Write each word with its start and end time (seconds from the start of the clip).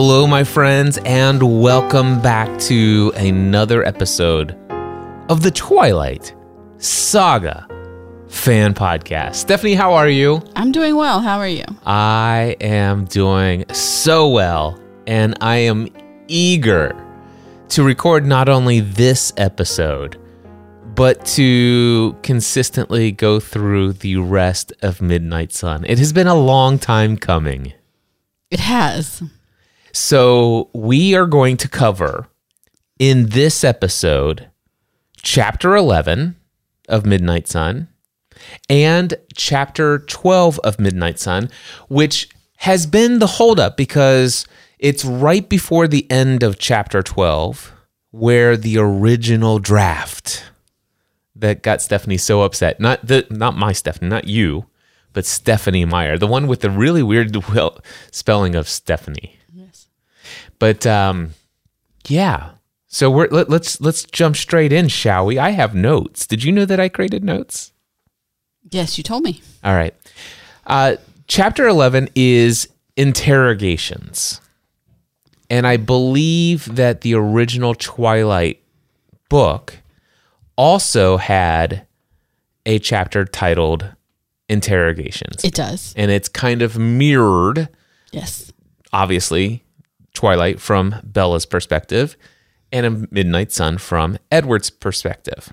Hello, 0.00 0.28
my 0.28 0.44
friends, 0.44 0.96
and 0.98 1.60
welcome 1.60 2.22
back 2.22 2.56
to 2.60 3.12
another 3.16 3.84
episode 3.84 4.56
of 5.28 5.42
the 5.42 5.50
Twilight 5.50 6.36
Saga 6.76 7.66
fan 8.28 8.74
podcast. 8.74 9.34
Stephanie, 9.34 9.74
how 9.74 9.94
are 9.94 10.08
you? 10.08 10.40
I'm 10.54 10.70
doing 10.70 10.94
well. 10.94 11.18
How 11.20 11.38
are 11.38 11.48
you? 11.48 11.64
I 11.84 12.54
am 12.60 13.06
doing 13.06 13.64
so 13.72 14.28
well, 14.28 14.78
and 15.08 15.36
I 15.40 15.56
am 15.56 15.88
eager 16.28 16.94
to 17.70 17.82
record 17.82 18.24
not 18.24 18.48
only 18.48 18.78
this 18.78 19.32
episode, 19.36 20.16
but 20.94 21.26
to 21.26 22.16
consistently 22.22 23.10
go 23.10 23.40
through 23.40 23.94
the 23.94 24.18
rest 24.18 24.72
of 24.80 25.02
Midnight 25.02 25.52
Sun. 25.52 25.84
It 25.86 25.98
has 25.98 26.12
been 26.12 26.28
a 26.28 26.36
long 26.36 26.78
time 26.78 27.16
coming. 27.16 27.72
It 28.52 28.60
has. 28.60 29.24
So, 29.92 30.70
we 30.74 31.14
are 31.14 31.26
going 31.26 31.56
to 31.58 31.68
cover 31.68 32.28
in 32.98 33.30
this 33.30 33.64
episode 33.64 34.50
chapter 35.16 35.74
11 35.74 36.36
of 36.88 37.06
Midnight 37.06 37.48
Sun 37.48 37.88
and 38.68 39.14
chapter 39.34 39.98
12 39.98 40.58
of 40.60 40.78
Midnight 40.78 41.18
Sun, 41.18 41.50
which 41.88 42.28
has 42.58 42.86
been 42.86 43.18
the 43.18 43.26
holdup 43.26 43.76
because 43.76 44.46
it's 44.78 45.04
right 45.04 45.48
before 45.48 45.88
the 45.88 46.10
end 46.10 46.42
of 46.42 46.58
chapter 46.58 47.02
12 47.02 47.72
where 48.10 48.56
the 48.56 48.78
original 48.78 49.58
draft 49.58 50.44
that 51.34 51.62
got 51.62 51.80
Stephanie 51.80 52.16
so 52.18 52.42
upset, 52.42 52.80
not 52.80 53.06
the 53.06 53.26
not 53.30 53.56
my 53.56 53.72
Stephanie, 53.72 54.10
not 54.10 54.26
you, 54.26 54.66
but 55.12 55.24
Stephenie 55.24 55.84
Meyer, 55.84 56.18
the 56.18 56.26
one 56.26 56.46
with 56.46 56.60
the 56.60 56.70
really 56.70 57.02
weird 57.02 57.36
spelling 58.10 58.54
of 58.54 58.68
Stephanie. 58.68 59.37
But 60.58 60.86
um, 60.86 61.34
yeah. 62.06 62.50
So 62.86 63.10
we're 63.10 63.28
let, 63.28 63.50
let's 63.50 63.80
let's 63.80 64.04
jump 64.04 64.36
straight 64.36 64.72
in, 64.72 64.88
shall 64.88 65.26
we? 65.26 65.38
I 65.38 65.50
have 65.50 65.74
notes. 65.74 66.26
Did 66.26 66.42
you 66.44 66.52
know 66.52 66.64
that 66.64 66.80
I 66.80 66.88
created 66.88 67.22
notes? 67.22 67.72
Yes, 68.70 68.96
you 68.98 69.04
told 69.04 69.22
me. 69.22 69.42
All 69.62 69.74
right. 69.74 69.94
Uh, 70.66 70.96
chapter 71.26 71.66
eleven 71.68 72.08
is 72.14 72.68
interrogations, 72.96 74.40
and 75.50 75.66
I 75.66 75.76
believe 75.76 76.74
that 76.76 77.02
the 77.02 77.14
original 77.14 77.74
Twilight 77.74 78.62
book 79.28 79.76
also 80.56 81.16
had 81.18 81.86
a 82.66 82.78
chapter 82.78 83.24
titled 83.24 83.86
interrogations, 84.48 85.44
It 85.44 85.54
does. 85.54 85.94
and 85.96 86.10
it's 86.10 86.28
kind 86.28 86.62
of 86.62 86.78
mirrored 86.78 87.68
Yes. 88.12 88.50
obviously 88.92 89.62
Twilight 90.18 90.60
from 90.60 90.96
Bella's 91.04 91.46
perspective 91.46 92.16
and 92.72 92.84
a 92.84 93.06
Midnight 93.12 93.52
Sun 93.52 93.78
from 93.78 94.18
Edward's 94.32 94.68
perspective. 94.68 95.52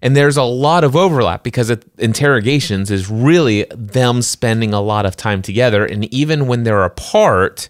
And 0.00 0.16
there's 0.16 0.38
a 0.38 0.42
lot 0.42 0.84
of 0.84 0.96
overlap 0.96 1.44
because 1.44 1.68
it, 1.68 1.84
interrogations 1.98 2.90
is 2.90 3.10
really 3.10 3.66
them 3.74 4.22
spending 4.22 4.72
a 4.72 4.80
lot 4.80 5.04
of 5.04 5.16
time 5.16 5.42
together. 5.42 5.84
And 5.84 6.06
even 6.14 6.46
when 6.46 6.62
they're 6.62 6.82
apart, 6.82 7.68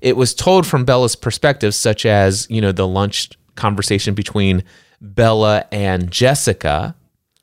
it 0.00 0.16
was 0.16 0.32
told 0.32 0.64
from 0.64 0.84
Bella's 0.84 1.16
perspective, 1.16 1.74
such 1.74 2.06
as, 2.06 2.46
you 2.48 2.60
know, 2.60 2.70
the 2.70 2.86
lunch 2.86 3.30
conversation 3.56 4.14
between 4.14 4.62
Bella 5.00 5.66
and 5.72 6.08
Jessica. 6.08 6.94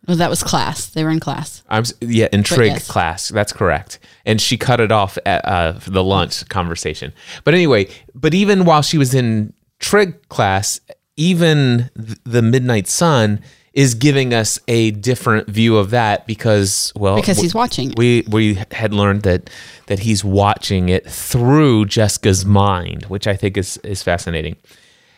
Well, 0.08 0.18
that 0.18 0.30
was 0.30 0.44
class. 0.44 0.88
They 0.88 1.04
were 1.04 1.10
in 1.10 1.20
class. 1.20 1.64
I'm 1.70 1.84
yeah, 2.02 2.28
in 2.32 2.44
trig 2.44 2.72
yes. 2.72 2.88
class. 2.88 3.30
That's 3.30 3.54
correct. 3.54 4.00
And 4.26 4.40
she 4.40 4.58
cut 4.58 4.80
it 4.80 4.92
off 4.92 5.18
at 5.26 5.44
uh, 5.46 5.74
the 5.88 6.04
lunch 6.04 6.48
conversation. 6.50 7.14
But 7.44 7.54
anyway, 7.54 7.88
but 8.14 8.34
even 8.34 8.66
while 8.66 8.82
she 8.82 8.98
was 8.98 9.14
in 9.14 9.54
trig 9.80 10.28
class, 10.30 10.80
even 11.18 11.90
th- 11.98 12.20
the 12.24 12.42
Midnight 12.42 12.88
Sun 12.88 13.42
is 13.74 13.94
giving 13.94 14.34
us 14.34 14.58
a 14.70 14.92
different 14.92 15.50
view 15.50 15.76
of 15.76 15.90
that 15.90 16.26
because 16.26 16.94
well 16.96 17.18
Because 17.18 17.38
he's 17.38 17.54
watching 17.54 17.94
we 17.98 18.26
we 18.30 18.54
had 18.72 18.94
learned 18.94 19.24
that 19.24 19.50
that 19.88 20.00
he's 20.00 20.24
watching 20.24 20.90
it 20.90 21.08
through 21.10 21.86
Jessica's 21.86 22.46
mind, 22.46 23.06
which 23.06 23.28
I 23.28 23.36
think 23.36 23.58
is 23.58 23.78
is 23.78 24.02
fascinating. 24.02 24.56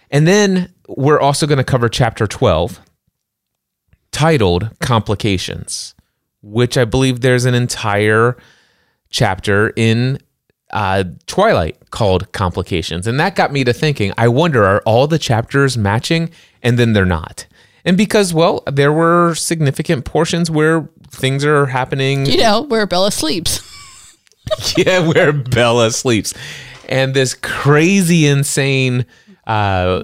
And 0.10 0.28
then 0.28 0.74
we're 0.88 1.20
also 1.20 1.46
going 1.46 1.58
to 1.58 1.64
cover 1.64 1.90
chapter 1.90 2.28
12 2.28 2.82
titled 4.12 4.72
Complications, 4.80 5.96
which 6.42 6.78
I 6.78 6.86
believe 6.86 7.22
there's 7.22 7.46
an 7.46 7.54
entire 7.54 8.38
chapter 9.10 9.74
in 9.76 10.20
uh, 10.72 11.06
Twilight 11.28 11.78
called 11.92 12.32
Complications. 12.32 13.08
And 13.08 13.20
that 13.20 13.36
got 13.36 13.52
me 13.52 13.64
to 13.64 13.74
thinking, 13.74 14.14
I 14.18 14.28
wonder, 14.28 14.66
are 14.66 14.82
all 14.86 15.08
the 15.08 15.20
chapters 15.20 15.78
matching? 15.78 16.30
And 16.62 16.78
then 16.78 16.94
they're 16.94 17.06
not. 17.06 17.48
And 17.86 17.96
because, 17.96 18.34
well, 18.34 18.64
there 18.70 18.92
were 18.92 19.34
significant 19.36 20.04
portions 20.04 20.52
where 20.52 20.90
things 21.10 21.46
are 21.46 21.68
happening 21.68 22.26
You 22.26 22.38
know, 22.38 22.62
where 22.64 22.86
Bella 22.86 23.12
sleeps. 23.12 23.62
yeah, 24.78 25.08
where 25.08 25.32
Bella 25.32 25.92
sleeps. 25.92 26.34
And 26.90 27.14
this 27.14 27.34
crazy, 27.34 28.28
insane, 28.28 29.06
uh, 29.46 30.04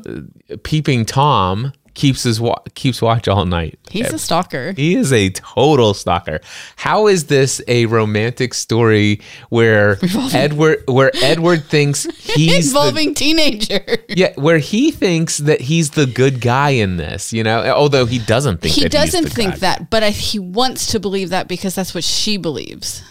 peeping 0.64 1.06
Tom 1.06 1.74
keeps 1.94 2.24
his 2.24 2.42
wa- 2.42 2.60
keeps 2.76 3.02
watch 3.02 3.28
all 3.28 3.46
night. 3.46 3.78
He's 3.90 4.12
a 4.12 4.18
stalker. 4.20 4.74
He 4.76 4.96
is 4.96 5.14
a 5.14 5.30
total 5.30 5.94
stalker. 5.94 6.40
How 6.76 7.08
is 7.08 7.26
this 7.26 7.62
a 7.68 7.86
romantic 7.86 8.54
story 8.54 9.22
where 9.50 9.98
Edward 10.34 10.84
where 10.88 11.12
Edward 11.22 11.66
thinks 11.66 12.04
he's 12.18 12.72
the, 12.74 12.80
Involving 12.80 13.14
teenager. 13.14 13.82
yeah 14.10 14.34
where 14.36 14.58
he 14.58 14.92
thinks 14.92 15.38
that 15.40 15.62
he's 15.62 15.92
the 15.92 16.06
good 16.08 16.42
guy 16.42 16.70
in 16.72 16.98
this, 16.98 17.32
you 17.34 17.44
know, 17.44 17.64
although 17.72 18.06
he 18.06 18.20
doesn't 18.20 18.62
think 18.62 18.74
He 18.74 18.82
that 18.84 18.92
doesn't 18.92 19.26
the 19.26 19.30
think 19.30 19.52
guy. 19.54 19.58
that, 19.60 19.90
but 19.90 20.02
I, 20.04 20.10
he 20.10 20.40
wants 20.40 20.88
to 20.94 21.00
believe 21.00 21.30
that 21.30 21.48
because 21.48 21.76
that's 21.76 21.94
what 21.94 22.04
she 22.04 22.38
believes. 22.38 23.04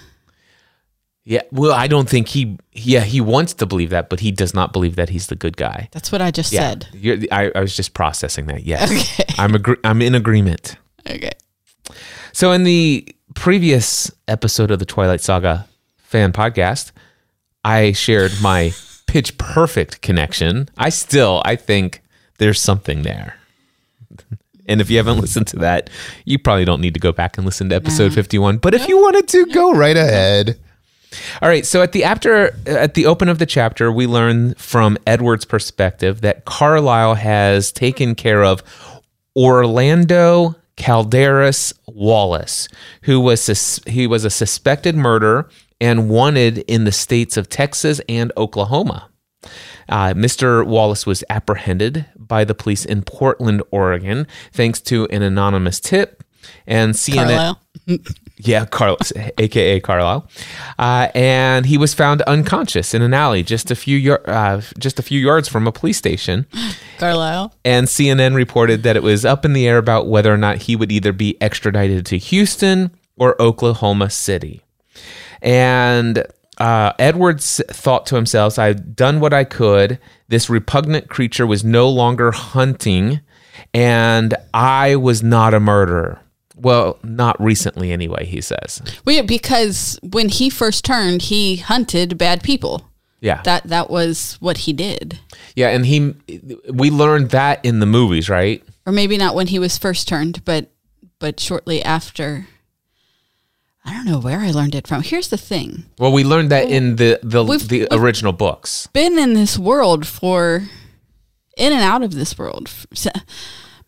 Yeah, 1.25 1.43
well, 1.53 1.72
I 1.72 1.87
don't 1.87 2.09
think 2.09 2.28
he 2.28 2.59
yeah, 2.72 3.00
he 3.03 3.21
wants 3.21 3.55
to 3.55 3.66
believe 3.66 3.91
that, 3.91 4.09
but 4.10 4.19
he 4.21 4.33
does 4.33 4.55
not 4.55 4.72
believe 4.72 4.97
that 4.97 5.09
he's 5.10 5.28
the 5.28 5.37
good 5.37 5.56
guy. 5.56 5.88
That's 5.93 6.10
what 6.10 6.21
I 6.21 6.31
just 6.33 6.53
Yeah, 6.53 6.71
said. 6.71 6.88
You're, 6.93 7.19
I, 7.31 7.53
I 7.55 7.60
was 7.60 7.77
just 7.77 7.94
processing 7.94 8.47
that. 8.47 8.65
Yes, 8.65 8.91
Okay. 8.91 9.25
I'm 9.38 9.55
agree- 9.55 9.77
I'm 9.84 10.03
in 10.03 10.15
agreement. 10.16 10.77
Okay. 11.09 11.31
So 12.32 12.50
in 12.50 12.65
the 12.65 13.06
previous 13.34 14.11
episode 14.27 14.71
of 14.72 14.78
the 14.81 14.84
Twilight 14.84 15.21
Saga 15.21 15.69
fan 15.99 16.32
podcast, 16.32 16.91
I 17.65 17.93
shared 17.93 18.32
my 18.43 18.72
pitch 19.06 19.38
perfect 19.38 20.00
connection. 20.03 20.69
I 20.77 20.88
still 20.88 21.41
I 21.44 21.55
think 21.55 22.03
there's 22.38 22.61
something 22.61 23.03
there. 23.03 23.37
And 24.66 24.81
if 24.81 24.91
you 24.91 24.97
haven't 24.97 25.19
listened 25.21 25.47
to 25.49 25.56
that, 25.59 25.91
you 26.25 26.38
probably 26.38 26.65
don't 26.65 26.81
need 26.81 26.94
to 26.94 27.00
go 27.00 27.12
back 27.12 27.37
and 27.37 27.44
listen 27.44 27.69
to 27.71 27.75
episode 27.77 28.12
51. 28.15 28.59
But 28.59 28.75
if 28.75 28.88
you 28.88 28.97
wanted 29.00 29.27
to, 29.28 29.47
go 29.47 29.72
right 29.72 29.97
ahead. 29.97 30.59
All 31.41 31.49
right, 31.49 31.67
so 31.67 31.83
at 31.83 31.93
the 31.93 32.05
after 32.05 32.56
at 32.67 32.95
the 32.95 33.06
open 33.06 33.28
of 33.28 33.39
the 33.39 33.47
chapter, 33.47 33.91
we 33.93 34.06
learn 34.06 34.55
from 34.55 34.99
Edward's 35.06 35.45
perspective 35.45 36.21
that 36.21 36.45
Carlisle 36.45 37.15
has 37.15 37.73
taken 37.73 38.15
care 38.15 38.45
of 38.45 38.62
Orlando 39.37 40.56
Calderas 40.77 41.73
Wallace, 41.87 42.69
who 43.03 43.21
was 43.21 43.43
sus- 43.43 43.81
he 43.87 44.06
was 44.06 44.25
a 44.25 44.31
suspected 44.31 44.97
murderer 44.97 45.49
and 45.81 46.09
wanted 46.09 46.59
in 46.59 46.84
the 46.84 46.93
states 46.93 47.37
of 47.37 47.49
Texas 47.49 48.00
and 48.09 48.33
Oklahoma. 48.37 49.09
Uh, 49.89 50.15
Mr. 50.15 50.65
Wallace 50.65 51.05
was 51.05 51.25
apprehended 51.29 52.06
by 52.17 52.44
the 52.44 52.55
police 52.55 52.84
in 52.84 53.03
Portland, 53.03 53.62
Oregon, 53.71 54.27
thanks 54.53 54.81
to 54.83 55.06
an 55.09 55.23
anonymous 55.23 55.81
tip. 55.81 56.23
And 56.67 56.94
CNN, 56.94 57.15
Carlisle. 57.15 57.61
yeah, 58.44 58.65
Carlos, 58.65 59.12
aka 59.39 59.81
Carlisle, 59.81 60.29
uh, 60.79 61.09
and 61.15 61.67
he 61.67 61.79
was 61.79 61.94
found 61.94 62.23
unconscious 62.23 62.94
in 62.94 63.03
an 63.03 63.15
alley 63.15 63.43
just 63.43 63.71
a 63.71 63.75
few 63.75 63.97
yar- 63.97 64.23
uh, 64.27 64.61
just 64.79 64.99
a 64.99 65.03
few 65.03 65.21
yards 65.21 65.49
from 65.49 65.67
a 65.67 65.73
police 65.73 65.97
station. 65.97 66.47
Carlisle. 66.99 67.55
And 67.65 67.87
CNN 67.87 68.35
reported 68.35 68.83
that 68.83 68.97
it 68.97 69.03
was 69.03 69.25
up 69.25 69.44
in 69.44 69.53
the 69.53 69.67
air 69.67 69.79
about 69.79 70.06
whether 70.06 70.33
or 70.33 70.37
not 70.37 70.59
he 70.59 70.77
would 70.77 70.93
either 70.93 71.12
be 71.12 71.41
extradited 71.41 72.06
to 72.06 72.19
Houston 72.19 72.91
or 73.17 73.41
Oklahoma 73.41 74.11
City. 74.11 74.62
And 75.41 76.25
uh, 76.59 76.93
Edwards 76.99 77.61
thought 77.69 78.06
to 78.06 78.17
himself, 78.17 78.59
I've 78.59 78.94
done 78.94 79.21
what 79.21 79.33
I 79.33 79.44
could. 79.44 79.99
This 80.29 80.50
repugnant 80.50 81.09
creature 81.09 81.47
was 81.47 81.65
no 81.65 81.89
longer 81.89 82.31
hunting, 82.31 83.21
and 83.75 84.35
I 84.55 84.97
was 84.97 85.23
not 85.23 85.55
a 85.55 85.61
murderer. 85.61 86.21
Well, 86.62 86.99
not 87.03 87.38
recently, 87.43 87.93
anyway, 87.93 88.25
he 88.25 88.41
says. 88.41 88.81
Well, 89.05 89.17
yeah, 89.17 89.23
because 89.23 89.99
when 90.03 90.29
he 90.29 90.49
first 90.49 90.85
turned, 90.85 91.23
he 91.23 91.56
hunted 91.56 92.17
bad 92.17 92.43
people. 92.43 92.88
Yeah. 93.20 93.43
That 93.43 93.64
that 93.64 93.91
was 93.91 94.37
what 94.41 94.59
he 94.59 94.73
did. 94.73 95.19
yeah. 95.55 95.69
And 95.69 95.85
he, 95.87 96.14
we 96.73 96.91
learned 96.91 97.31
that 97.31 97.64
in 97.64 97.79
the 97.81 97.87
movies, 97.87 98.29
right? 98.29 98.62
Or 98.87 98.93
maybe 98.93 99.17
not 99.17 99.35
when 99.35 99.47
he 99.49 99.59
was 99.61 99.76
first 99.79 100.09
turned, 100.09 100.44
but 100.44 100.70
but 101.20 101.38
shortly 101.38 101.82
after. 101.85 102.47
I 103.85 103.93
don't 103.93 104.06
know 104.06 104.19
where 104.20 104.38
I 104.41 104.50
learned 104.53 104.75
it 104.76 104.87
from. 104.87 105.03
Here's 105.03 105.29
the 105.29 105.37
thing. 105.37 105.85
Well, 105.99 106.12
we 106.12 106.23
learned 106.25 106.50
that 106.50 106.69
in 106.70 106.97
the 106.97 107.19
the, 107.23 107.44
We've- 107.44 107.67
the 107.67 107.81
we've- 107.81 107.88
original 107.97 108.32
books. 108.32 108.88
Been 108.93 109.19
in 109.19 109.35
this 109.35 109.58
world 109.58 110.06
for 110.06 110.69
in 111.56 111.73
and 111.73 111.82
out 111.82 112.03
of 112.03 112.15
this 112.15 112.37
world. 112.38 112.70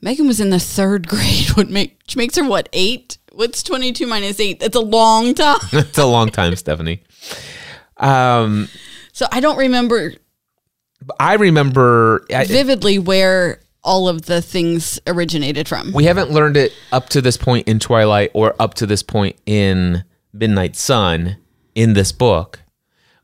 Megan 0.05 0.27
was 0.27 0.39
in 0.39 0.51
the 0.51 0.61
third 0.61 1.09
grade, 1.09 1.49
what 1.55 1.71
make, 1.71 1.99
which 2.05 2.15
makes 2.15 2.37
her 2.37 2.45
what, 2.45 2.69
eight? 2.75 3.17
What's 3.33 3.63
22 3.63 4.07
minus 4.07 4.39
eight? 4.39 4.61
That's 4.61 4.77
a 4.77 4.81
long 4.81 5.35
time. 5.35 5.59
it's 5.73 5.97
a 5.97 6.05
long 6.05 6.29
time, 6.29 6.55
Stephanie. 6.57 7.03
Um, 7.97 8.69
so 9.13 9.27
I 9.33 9.41
don't 9.41 9.57
remember 9.57 10.13
I 11.19 11.35
remember 11.35 12.25
I, 12.35 12.45
vividly 12.45 12.99
where 12.99 13.61
all 13.83 14.09
of 14.09 14.23
the 14.23 14.43
things 14.43 15.01
originated 15.07 15.69
from. 15.69 15.93
we 15.93 16.05
haven't 16.05 16.31
learned 16.31 16.57
it 16.57 16.73
up 16.93 17.09
to 17.11 17.21
this 17.21 17.37
point 17.37 17.69
in 17.69 17.79
Twilight 17.79 18.31
or 18.35 18.55
up 18.59 18.75
to 18.75 18.87
this 18.87 19.03
point 19.03 19.37
in 19.47 20.05
Midnight 20.33 20.77
Sun 20.77 21.37
in 21.75 21.93
this 21.93 22.13
book, 22.13 22.61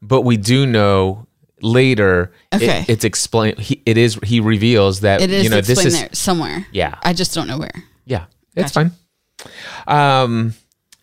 but 0.02 0.22
we 0.22 0.36
do 0.36 0.66
know 0.66 1.26
later. 1.62 2.32
it- 2.52 2.56
Okay. 2.62 2.84
it's 2.88 3.04
explained. 3.04 3.58
He, 3.58 3.82
it 3.86 3.96
is. 3.96 4.18
He 4.22 4.40
reveals 4.40 5.00
that 5.00 5.20
It 5.20 5.30
is 5.30 5.44
you 5.44 5.50
know 5.50 5.60
this 5.60 5.84
is 5.84 5.98
there 5.98 6.08
somewhere. 6.12 6.66
yeah 6.72 6.98
I 7.02 7.12
just 7.12 7.34
don't 7.34 7.46
know 7.46 7.58
where. 7.58 7.72
Yeah, 8.06 8.24
it's 8.56 8.72
fine. 8.72 8.92
Um. 9.86 10.54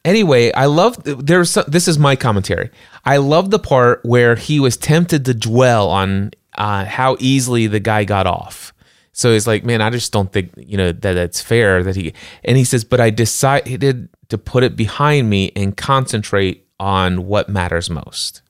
Anyway, 0.05 0.53
I 0.53 0.67
love 0.67 0.97
there's 1.03 1.49
some, 1.49 1.65
this 1.67 1.87
is 1.87 1.99
my 1.99 2.15
commentary. 2.15 2.69
I 3.03 3.17
love 3.17 3.49
the 3.51 3.59
part 3.59 3.99
where 4.05 4.35
he 4.35 4.59
was 4.61 4.77
tempted 4.77 5.25
to 5.25 5.33
dwell 5.33 5.89
on 5.89 6.31
uh, 6.57 6.85
how 6.85 7.17
easily 7.19 7.67
the 7.67 7.81
guy 7.81 8.05
got 8.05 8.25
off. 8.25 8.73
So 9.11 9.33
he's 9.33 9.47
like, 9.47 9.65
"Man, 9.65 9.81
I 9.81 9.89
just 9.89 10.13
don't 10.13 10.31
think 10.31 10.51
you 10.57 10.77
know 10.77 10.91
that 10.93 11.17
it's 11.17 11.41
fair 11.41 11.83
that 11.83 11.95
he." 11.97 12.13
And 12.45 12.55
he 12.57 12.63
says, 12.63 12.85
"But 12.85 13.01
I 13.01 13.09
decided 13.09 14.07
to 14.29 14.37
put 14.37 14.63
it 14.63 14.75
behind 14.77 15.29
me 15.29 15.51
and 15.57 15.75
concentrate 15.75 16.65
on 16.79 17.25
what 17.25 17.49
matters 17.49 17.89
most." 17.89 18.41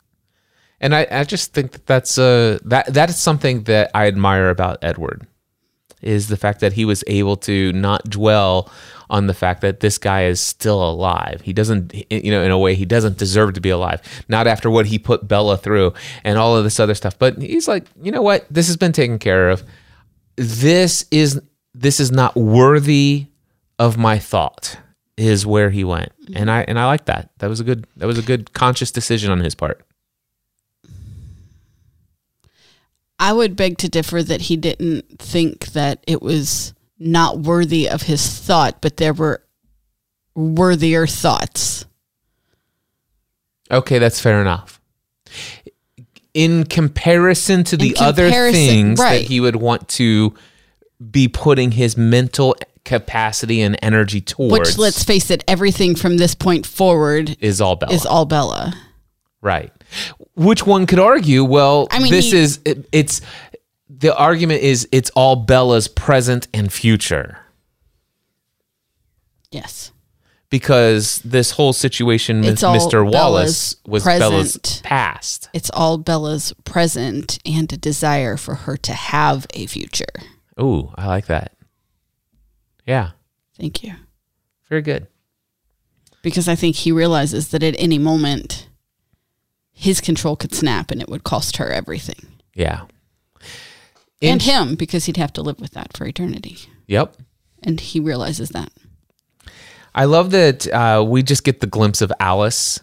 And 0.80 0.94
I, 0.94 1.08
I 1.10 1.24
just 1.24 1.54
think 1.54 1.72
that 1.72 1.86
that's 1.86 2.18
uh 2.18 2.60
that 2.66 2.94
that 2.94 3.10
is 3.10 3.18
something 3.18 3.64
that 3.64 3.92
I 3.94 4.08
admire 4.08 4.50
about 4.50 4.78
Edward 4.82 5.26
is 6.02 6.28
the 6.28 6.38
fact 6.38 6.60
that 6.60 6.74
he 6.74 6.86
was 6.86 7.04
able 7.08 7.36
to 7.36 7.74
not 7.74 8.04
dwell 8.10 8.72
on 9.10 9.28
the 9.28 9.34
fact 9.34 9.62
that 9.62 9.80
this 9.80 9.98
guy 9.98 10.26
is 10.26 10.40
still 10.40 10.88
alive. 10.88 11.42
He 11.42 11.54
doesn't, 11.54 11.94
you 12.12 12.30
know, 12.30 12.44
in 12.44 12.52
a 12.52 12.58
way, 12.58 12.76
he 12.76 12.86
doesn't 12.86 13.18
deserve 13.18 13.54
to 13.54 13.62
be 13.62 13.70
alive. 13.70 14.02
Not 14.28 14.48
after 14.48 14.70
what 14.70 14.86
he 14.86 15.00
put 15.00 15.28
Bella 15.28 15.58
through 15.58 15.94
and 16.24 16.38
all 16.38 16.56
of 16.56 16.64
this 16.64 16.80
other 16.80 16.94
stuff. 16.94 17.18
But 17.18 17.42
he's 17.42 17.68
like, 17.68 17.86
you 18.02 18.12
know 18.12 18.22
what? 18.22 18.46
This 18.52 18.68
has 18.68 18.78
been 18.78 18.92
taken 18.92 19.18
care 19.18 19.50
of. 19.50 19.64
This 20.36 21.06
is 21.10 21.42
this 21.74 22.00
is 22.00 22.12
not 22.12 22.36
worthy 22.36 23.28
of 23.80 23.98
my 23.98 24.20
thought. 24.20 24.78
Is 25.16 25.48
where 25.48 25.72
he 25.72 25.84
went, 25.84 26.12
and 26.36 26.52
I 26.52 26.62
and 26.62 26.78
I 26.78 26.86
like 26.86 27.06
that. 27.06 27.32
That 27.40 27.50
was 27.50 27.60
a 27.60 27.64
good 27.64 27.88
that 27.96 28.06
was 28.06 28.20
a 28.20 28.22
good 28.22 28.54
conscious 28.54 28.92
decision 28.92 29.32
on 29.32 29.40
his 29.40 29.56
part. 29.56 29.84
I 33.20 33.34
would 33.34 33.56
beg 33.56 33.78
to 33.80 33.90
differ 33.90 34.22
that 34.24 34.42
he 34.42 34.58
didn't 34.58 35.20
think 35.20 35.68
that 35.68 36.04
it 36.08 36.22
was 36.22 36.74
not 37.00 37.40
worthy 37.40 37.90
of 37.90 38.04
his 38.04 38.28
thought, 38.40 38.82
but 38.82 38.98
there 38.98 39.14
were 39.14 39.44
worthier 40.36 41.08
thoughts. 41.08 41.86
Okay, 43.72 44.00
that's 44.00 44.20
fair 44.20 44.40
enough. 44.42 44.80
In 46.34 46.66
comparison 46.66 47.64
to 47.66 47.78
the 47.78 47.96
other 48.00 48.30
things 48.30 49.00
right. 49.00 49.22
that 49.22 49.28
he 49.28 49.40
would 49.40 49.56
want 49.56 49.88
to 49.90 50.34
be 51.12 51.28
putting 51.28 51.72
his 51.72 51.98
mental 51.98 52.56
capacity 52.86 53.62
and 53.62 53.78
energy 53.82 54.22
towards, 54.22 54.52
Which, 54.52 54.78
let's 54.78 55.04
face 55.04 55.30
it, 55.32 55.44
everything 55.48 55.96
from 55.96 56.18
this 56.18 56.36
point 56.36 56.66
forward 56.66 57.36
is 57.40 57.60
all 57.60 57.76
Bella. 57.76 57.94
is 57.94 58.06
all 58.06 58.26
Bella. 58.26 58.74
right. 59.42 59.72
Which 60.36 60.66
one 60.66 60.86
could 60.86 61.00
argue, 61.00 61.44
well, 61.44 61.88
I 61.92 62.00
mean, 62.00 62.12
this 62.12 62.32
he- 62.32 62.38
is 62.38 62.60
it, 62.66 62.88
it's 62.92 63.22
the 63.90 64.16
argument 64.16 64.62
is 64.64 64.88
it's 64.92 65.10
all 65.12 65.36
Bella's 65.38 65.88
present 65.88 66.48
and 66.54 66.72
future 66.72 67.40
Yes. 69.52 69.92
because 70.50 71.20
this 71.24 71.52
whole 71.52 71.74
situation 71.74 72.42
with 72.42 72.60
Mr. 72.60 73.10
Wallace 73.10 73.76
Bella's 73.76 73.78
was 73.88 74.04
Bella's 74.04 74.58
past. 74.84 75.50
It's 75.54 75.70
all 75.74 75.98
Bella's 75.98 76.54
present 76.66 77.40
and 77.46 77.72
a 77.72 77.78
desire 77.78 78.36
for 78.38 78.56
her 78.56 78.76
to 78.78 78.94
have 78.94 79.48
a 79.54 79.66
future. 79.68 80.06
Ooh, 80.60 80.92
I 80.96 81.08
like 81.08 81.28
that. 81.28 81.54
Yeah, 82.86 83.12
Thank 83.58 83.84
you. 83.84 83.94
very 84.70 84.82
good. 84.82 85.08
Because 86.22 86.48
I 86.48 86.56
think 86.56 86.76
he 86.78 86.92
realizes 86.92 87.50
that 87.50 87.64
at 87.64 87.76
any 87.78 87.98
moment, 87.98 88.68
his 89.80 90.02
control 90.02 90.36
could 90.36 90.56
snap 90.56 90.90
and 90.90 91.00
it 91.00 91.08
would 91.08 91.24
cost 91.24 91.58
her 91.58 91.72
everything. 91.72 92.26
Yeah. 92.56 92.86
and 94.24 94.42
him, 94.42 94.74
because 94.74 95.06
he'd 95.06 95.18
have 95.18 95.32
to 95.34 95.44
live 95.44 95.60
with 95.60 95.72
that 95.72 95.96
for 95.96 96.08
eternity. 96.08 96.58
Yep. 96.88 97.16
And 97.62 97.80
he 97.80 98.00
realizes 98.00 98.50
that. 98.50 98.72
I 99.94 100.06
love 100.06 100.32
that 100.32 100.68
uh, 100.68 101.06
we 101.08 101.22
just 101.22 101.44
get 101.44 101.60
the 101.60 101.68
glimpse 101.68 102.02
of 102.02 102.12
Alice. 102.20 102.80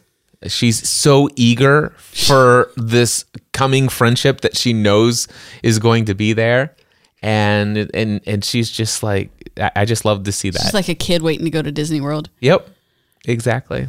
She's 0.46 0.88
so 0.88 1.28
eager 1.34 1.92
for 1.96 2.70
this 2.76 3.24
coming 3.52 3.88
friendship 3.88 4.42
that 4.42 4.56
she 4.56 4.72
knows 4.72 5.26
is 5.64 5.80
going 5.80 6.04
to 6.04 6.14
be 6.14 6.32
there, 6.32 6.76
and 7.22 7.90
and 7.94 8.20
and 8.26 8.44
she's 8.44 8.70
just 8.70 9.02
like, 9.02 9.30
I 9.56 9.70
I 9.76 9.84
just 9.84 10.04
love 10.04 10.24
to 10.24 10.32
see 10.32 10.50
that. 10.50 10.60
She's 10.62 10.74
like 10.74 10.88
a 10.88 10.94
kid 10.94 11.22
waiting 11.22 11.44
to 11.46 11.50
go 11.50 11.62
to 11.62 11.72
Disney 11.72 12.00
World. 12.00 12.30
Yep, 12.40 12.68
exactly. 13.26 13.88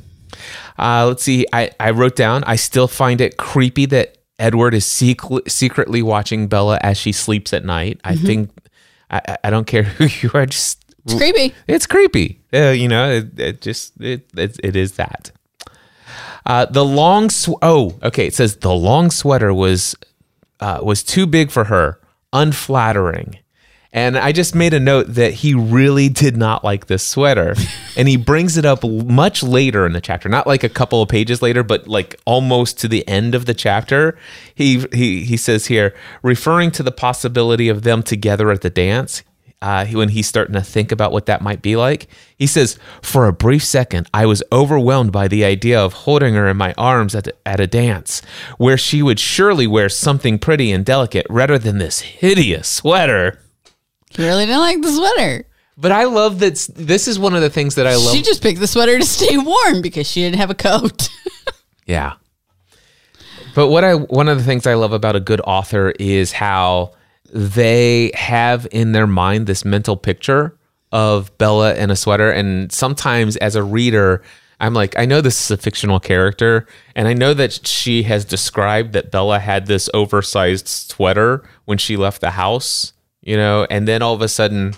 Uh, 0.77 1.07
let's 1.07 1.23
see. 1.23 1.45
I, 1.53 1.71
I 1.79 1.91
wrote 1.91 2.15
down. 2.15 2.43
I 2.45 2.55
still 2.55 2.87
find 2.87 3.21
it 3.21 3.37
creepy 3.37 3.85
that 3.87 4.17
Edward 4.39 4.73
is 4.73 4.85
secret, 4.85 5.49
secretly 5.51 6.01
watching 6.01 6.47
Bella 6.47 6.77
as 6.81 6.97
she 6.97 7.11
sleeps 7.11 7.53
at 7.53 7.63
night. 7.65 7.99
I 8.03 8.15
think 8.15 8.49
I, 9.09 9.21
I- 9.27 9.37
I 9.45 9.49
don't 9.49 9.65
care 9.67 9.83
who 9.97 10.05
you 10.05 10.29
are. 10.33 10.45
Just 10.45 10.83
It's 11.05 11.13
creepy. 11.15 11.53
it's 11.67 11.85
creepy. 11.87 12.41
Uh, 12.53 12.69
you 12.71 12.87
know, 12.87 13.09
it, 13.11 13.39
it 13.39 13.61
just 13.61 13.93
it, 14.01 14.27
it 14.35 14.59
it 14.63 14.75
is 14.75 14.93
that. 14.93 15.31
Uh, 16.45 16.65
the 16.65 16.83
long 16.85 17.29
sw- 17.29 17.57
oh 17.61 17.97
okay. 18.03 18.27
It 18.27 18.35
says 18.35 18.57
the 18.57 18.73
long 18.73 19.09
sweater 19.11 19.53
was 19.53 19.95
uh, 20.59 20.79
was 20.83 21.01
too 21.03 21.25
big 21.27 21.49
for 21.51 21.65
her, 21.65 21.99
unflattering. 22.33 23.37
And 23.95 24.17
I 24.17 24.33
just 24.33 24.53
made 24.53 24.73
a 24.73 24.79
note 24.79 25.05
that 25.13 25.35
he 25.35 25.53
really 25.53 26.09
did 26.09 26.35
not 26.35 26.65
like 26.65 26.87
this 26.87 27.01
sweater. 27.01 27.55
and 27.97 28.09
he 28.09 28.17
brings 28.17 28.57
it 28.57 28.65
up 28.65 28.83
much 28.83 29.41
later 29.41 29.85
in 29.85 29.93
the 29.93 30.01
chapter, 30.01 30.27
not 30.27 30.45
like 30.45 30.65
a 30.65 30.69
couple 30.69 31.01
of 31.01 31.07
pages 31.07 31.41
later, 31.41 31.63
but 31.63 31.87
like 31.87 32.19
almost 32.25 32.77
to 32.79 32.89
the 32.89 33.07
end 33.07 33.33
of 33.33 33.45
the 33.45 33.53
chapter. 33.53 34.17
He 34.53 34.85
he 34.91 35.23
he 35.23 35.37
says 35.37 35.67
here, 35.67 35.95
referring 36.21 36.71
to 36.71 36.83
the 36.83 36.91
possibility 36.91 37.69
of 37.69 37.83
them 37.83 38.03
together 38.03 38.51
at 38.51 38.59
the 38.59 38.69
dance, 38.69 39.23
uh, 39.61 39.85
when 39.85 40.09
he's 40.09 40.27
starting 40.27 40.55
to 40.55 40.61
think 40.61 40.91
about 40.91 41.13
what 41.13 41.25
that 41.27 41.41
might 41.41 41.61
be 41.61 41.77
like, 41.77 42.07
he 42.37 42.47
says, 42.47 42.77
For 43.01 43.27
a 43.27 43.33
brief 43.33 43.63
second, 43.63 44.09
I 44.13 44.25
was 44.25 44.43
overwhelmed 44.51 45.13
by 45.13 45.29
the 45.29 45.45
idea 45.45 45.79
of 45.79 45.93
holding 45.93 46.33
her 46.33 46.49
in 46.49 46.57
my 46.57 46.73
arms 46.77 47.15
at, 47.15 47.29
at 47.45 47.61
a 47.61 47.65
dance, 47.65 48.21
where 48.57 48.77
she 48.77 49.01
would 49.01 49.21
surely 49.21 49.67
wear 49.67 49.87
something 49.87 50.37
pretty 50.37 50.73
and 50.73 50.85
delicate 50.85 51.25
rather 51.29 51.57
than 51.57 51.77
this 51.77 52.01
hideous 52.01 52.67
sweater. 52.67 53.39
Really 54.17 54.45
didn't 54.45 54.61
like 54.61 54.81
the 54.81 54.91
sweater. 54.91 55.45
But 55.77 55.91
I 55.91 56.05
love 56.05 56.39
that 56.39 56.53
s- 56.53 56.67
this 56.67 57.07
is 57.07 57.19
one 57.19 57.35
of 57.35 57.41
the 57.41 57.49
things 57.49 57.75
that 57.75 57.85
I 57.85 57.95
love. 57.95 58.13
She 58.15 58.21
just 58.21 58.41
picked 58.41 58.59
the 58.61 58.67
sweater 58.67 58.97
to 58.97 59.05
stay 59.19 59.37
warm 59.37 59.81
because 59.81 60.07
she 60.09 60.21
didn't 60.21 60.37
have 60.37 60.49
a 60.49 60.55
coat. 60.55 61.09
Yeah. 61.87 62.13
But 63.53 63.67
what 63.67 63.83
I 63.83 63.93
one 63.93 64.27
of 64.27 64.37
the 64.37 64.43
things 64.43 64.65
I 64.65 64.73
love 64.73 64.91
about 64.91 65.15
a 65.15 65.19
good 65.19 65.39
author 65.41 65.93
is 65.99 66.31
how 66.31 66.93
they 67.31 68.11
have 68.15 68.67
in 68.71 68.91
their 68.91 69.05
mind 69.07 69.45
this 69.47 69.63
mental 69.63 69.95
picture 69.95 70.57
of 70.91 71.35
Bella 71.37 71.75
in 71.75 71.91
a 71.91 71.95
sweater 71.95 72.31
and 72.31 72.71
sometimes 72.71 73.37
as 73.37 73.55
a 73.55 73.63
reader 73.63 74.23
I'm 74.59 74.73
like 74.73 74.97
I 74.97 75.05
know 75.05 75.21
this 75.21 75.39
is 75.45 75.51
a 75.51 75.57
fictional 75.57 75.99
character 75.99 76.65
and 76.95 77.07
I 77.07 77.13
know 77.13 77.33
that 77.33 77.67
she 77.67 78.03
has 78.03 78.25
described 78.25 78.93
that 78.93 79.11
Bella 79.11 79.39
had 79.39 79.67
this 79.67 79.89
oversized 79.93 80.67
sweater 80.67 81.43
when 81.65 81.77
she 81.77 81.97
left 81.97 82.21
the 82.21 82.31
house, 82.31 82.93
you 83.25 83.35
know, 83.35 83.67
and 83.69 83.87
then 83.87 84.01
all 84.01 84.13
of 84.13 84.21
a 84.21 84.29
sudden 84.29 84.75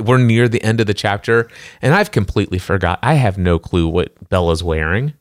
we're 0.00 0.18
near 0.18 0.48
the 0.48 0.62
end 0.62 0.80
of 0.80 0.86
the 0.86 0.94
chapter 0.94 1.48
and 1.80 1.94
I've 1.94 2.10
completely 2.10 2.58
forgot. 2.58 2.98
I 3.02 3.14
have 3.14 3.38
no 3.38 3.58
clue 3.58 3.86
what 3.86 4.28
Bella's 4.28 4.64
wearing. 4.64 5.14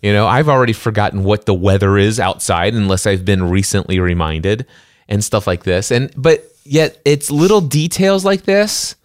You 0.00 0.12
know, 0.12 0.26
I've 0.26 0.48
already 0.48 0.72
forgotten 0.72 1.22
what 1.22 1.46
the 1.46 1.54
weather 1.54 1.98
is 1.98 2.18
outside 2.18 2.74
unless 2.74 3.06
I've 3.06 3.24
been 3.24 3.48
recently 3.48 4.00
reminded 4.00 4.66
and 5.08 5.22
stuff 5.22 5.46
like 5.46 5.64
this. 5.64 5.90
And 5.90 6.12
but 6.16 6.44
yet 6.64 7.00
it's 7.04 7.30
little 7.30 7.60
details 7.60 8.24
like 8.24 8.42
this 8.42 8.96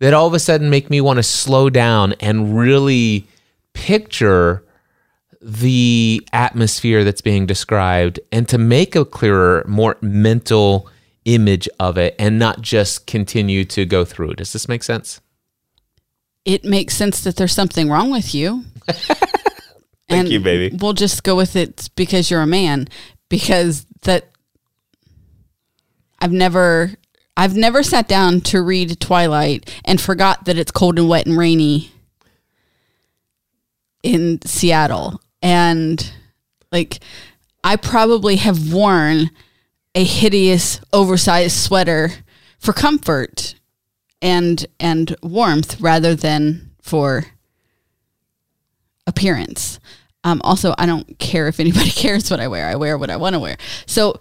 that 0.00 0.12
all 0.12 0.26
of 0.26 0.34
a 0.34 0.38
sudden 0.38 0.68
make 0.68 0.90
me 0.90 1.00
want 1.00 1.18
to 1.18 1.22
slow 1.22 1.70
down 1.70 2.14
and 2.20 2.58
really 2.58 3.26
picture 3.72 4.64
the 5.40 6.26
atmosphere 6.32 7.04
that's 7.04 7.20
being 7.20 7.46
described 7.46 8.20
and 8.30 8.48
to 8.48 8.58
make 8.58 8.94
a 8.94 9.04
clearer, 9.04 9.64
more 9.66 9.96
mental 10.00 10.88
image 11.24 11.68
of 11.78 11.96
it 11.98 12.14
and 12.18 12.38
not 12.38 12.60
just 12.60 13.06
continue 13.06 13.64
to 13.66 13.84
go 13.84 14.04
through. 14.04 14.30
it. 14.30 14.38
Does 14.38 14.52
this 14.52 14.68
make 14.68 14.82
sense? 14.82 15.20
it 16.44 16.64
makes 16.64 16.94
sense 16.94 17.22
that 17.22 17.36
there's 17.36 17.52
something 17.54 17.88
wrong 17.88 18.10
with 18.10 18.34
you. 18.34 18.64
Thank 20.08 20.30
you, 20.30 20.40
baby. 20.40 20.76
We'll 20.76 20.92
just 20.92 21.22
go 21.22 21.36
with 21.36 21.56
it 21.56 21.88
because 21.96 22.30
you're 22.30 22.42
a 22.42 22.46
man. 22.46 22.88
Because 23.28 23.86
that 24.02 24.28
I've 26.20 26.32
never 26.32 26.92
I've 27.36 27.56
never 27.56 27.82
sat 27.82 28.08
down 28.08 28.42
to 28.42 28.60
read 28.60 29.00
Twilight 29.00 29.72
and 29.84 30.00
forgot 30.00 30.44
that 30.44 30.58
it's 30.58 30.70
cold 30.70 30.98
and 30.98 31.08
wet 31.08 31.26
and 31.26 31.38
rainy 31.38 31.92
in 34.02 34.42
Seattle. 34.42 35.20
And 35.40 36.12
like 36.70 36.98
I 37.64 37.76
probably 37.76 38.36
have 38.36 38.72
worn 38.72 39.30
a 39.94 40.04
hideous 40.04 40.80
oversized 40.92 41.56
sweater 41.56 42.10
for 42.58 42.72
comfort 42.72 43.54
and 44.20 44.66
and 44.78 45.16
warmth 45.22 45.80
rather 45.80 46.14
than 46.14 46.70
for 46.80 47.26
appearance. 49.06 49.80
Um, 50.24 50.40
also, 50.44 50.74
I 50.78 50.86
don't 50.86 51.18
care 51.18 51.48
if 51.48 51.58
anybody 51.58 51.90
cares 51.90 52.30
what 52.30 52.40
I 52.40 52.48
wear. 52.48 52.68
I 52.68 52.76
wear 52.76 52.96
what 52.96 53.10
I 53.10 53.16
want 53.16 53.34
to 53.34 53.40
wear. 53.40 53.56
So, 53.86 54.18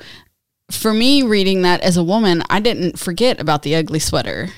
for 0.72 0.94
me, 0.94 1.22
reading 1.22 1.62
that 1.62 1.82
as 1.82 1.98
a 1.98 2.04
woman, 2.04 2.44
I 2.50 2.60
didn't 2.60 2.98
forget 2.98 3.40
about 3.40 3.62
the 3.62 3.76
ugly 3.76 4.00
sweater. 4.00 4.50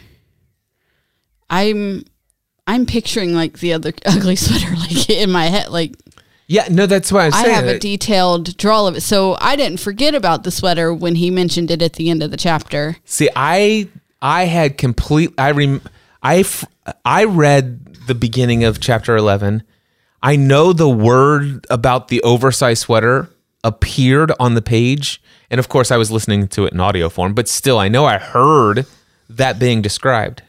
I'm 1.49 2.05
I'm 2.65 2.85
picturing 2.85 3.33
like 3.33 3.59
the 3.59 3.73
other 3.73 3.93
ugly 4.05 4.35
sweater 4.35 4.75
like 4.75 5.09
in 5.09 5.31
my 5.31 5.45
head, 5.45 5.69
like 5.69 5.95
Yeah, 6.47 6.67
no, 6.69 6.85
that's 6.85 7.11
why 7.11 7.25
I'm 7.25 7.33
I 7.33 7.43
saying. 7.43 7.55
have 7.55 7.67
a 7.67 7.79
detailed 7.79 8.57
draw 8.57 8.87
of 8.87 8.95
it. 8.97 9.01
So 9.01 9.37
I 9.39 9.55
didn't 9.55 9.79
forget 9.79 10.13
about 10.13 10.43
the 10.43 10.51
sweater 10.51 10.93
when 10.93 11.15
he 11.15 11.31
mentioned 11.31 11.71
it 11.71 11.81
at 11.81 11.93
the 11.93 12.09
end 12.09 12.21
of 12.21 12.31
the 12.31 12.37
chapter. 12.37 12.97
See, 13.05 13.29
I 13.35 13.87
I 14.21 14.45
had 14.45 14.77
complete. 14.77 15.33
I 15.37 15.51
rem. 15.51 15.81
I 16.21 16.39
f- 16.39 16.65
I 17.05 17.23
read 17.25 17.95
the 18.07 18.15
beginning 18.15 18.63
of 18.63 18.79
chapter 18.79 19.15
eleven. 19.15 19.63
I 20.21 20.35
know 20.35 20.73
the 20.73 20.89
word 20.89 21.65
about 21.69 22.07
the 22.09 22.21
oversized 22.23 22.81
sweater 22.83 23.29
appeared 23.63 24.31
on 24.39 24.55
the 24.55 24.61
page, 24.61 25.21
and 25.49 25.59
of 25.59 25.69
course, 25.69 25.91
I 25.91 25.97
was 25.97 26.11
listening 26.11 26.47
to 26.49 26.65
it 26.65 26.73
in 26.73 26.79
audio 26.79 27.09
form. 27.09 27.33
But 27.33 27.47
still, 27.47 27.79
I 27.79 27.87
know 27.87 28.05
I 28.05 28.17
heard 28.17 28.85
that 29.29 29.59
being 29.59 29.81
described. 29.81 30.43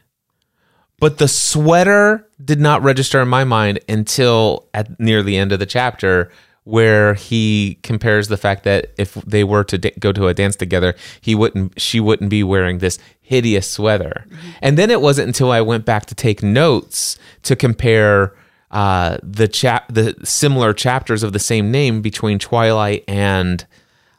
But 1.04 1.18
the 1.18 1.28
sweater 1.28 2.26
did 2.42 2.60
not 2.60 2.82
register 2.82 3.20
in 3.20 3.28
my 3.28 3.44
mind 3.44 3.78
until 3.90 4.66
at 4.72 4.98
near 4.98 5.22
the 5.22 5.36
end 5.36 5.52
of 5.52 5.58
the 5.58 5.66
chapter, 5.66 6.32
where 6.62 7.12
he 7.12 7.78
compares 7.82 8.28
the 8.28 8.38
fact 8.38 8.64
that 8.64 8.86
if 8.96 9.12
they 9.12 9.44
were 9.44 9.64
to 9.64 9.76
da- 9.76 9.92
go 9.98 10.12
to 10.12 10.28
a 10.28 10.32
dance 10.32 10.56
together, 10.56 10.94
he 11.20 11.34
wouldn't, 11.34 11.78
she 11.78 12.00
wouldn't 12.00 12.30
be 12.30 12.42
wearing 12.42 12.78
this 12.78 12.98
hideous 13.20 13.70
sweater. 13.70 14.24
And 14.62 14.78
then 14.78 14.90
it 14.90 15.02
wasn't 15.02 15.26
until 15.26 15.52
I 15.52 15.60
went 15.60 15.84
back 15.84 16.06
to 16.06 16.14
take 16.14 16.42
notes 16.42 17.18
to 17.42 17.54
compare 17.54 18.34
uh, 18.70 19.18
the 19.22 19.46
chap, 19.46 19.84
the 19.92 20.16
similar 20.24 20.72
chapters 20.72 21.22
of 21.22 21.34
the 21.34 21.38
same 21.38 21.70
name 21.70 22.00
between 22.00 22.38
Twilight 22.38 23.04
and 23.06 23.66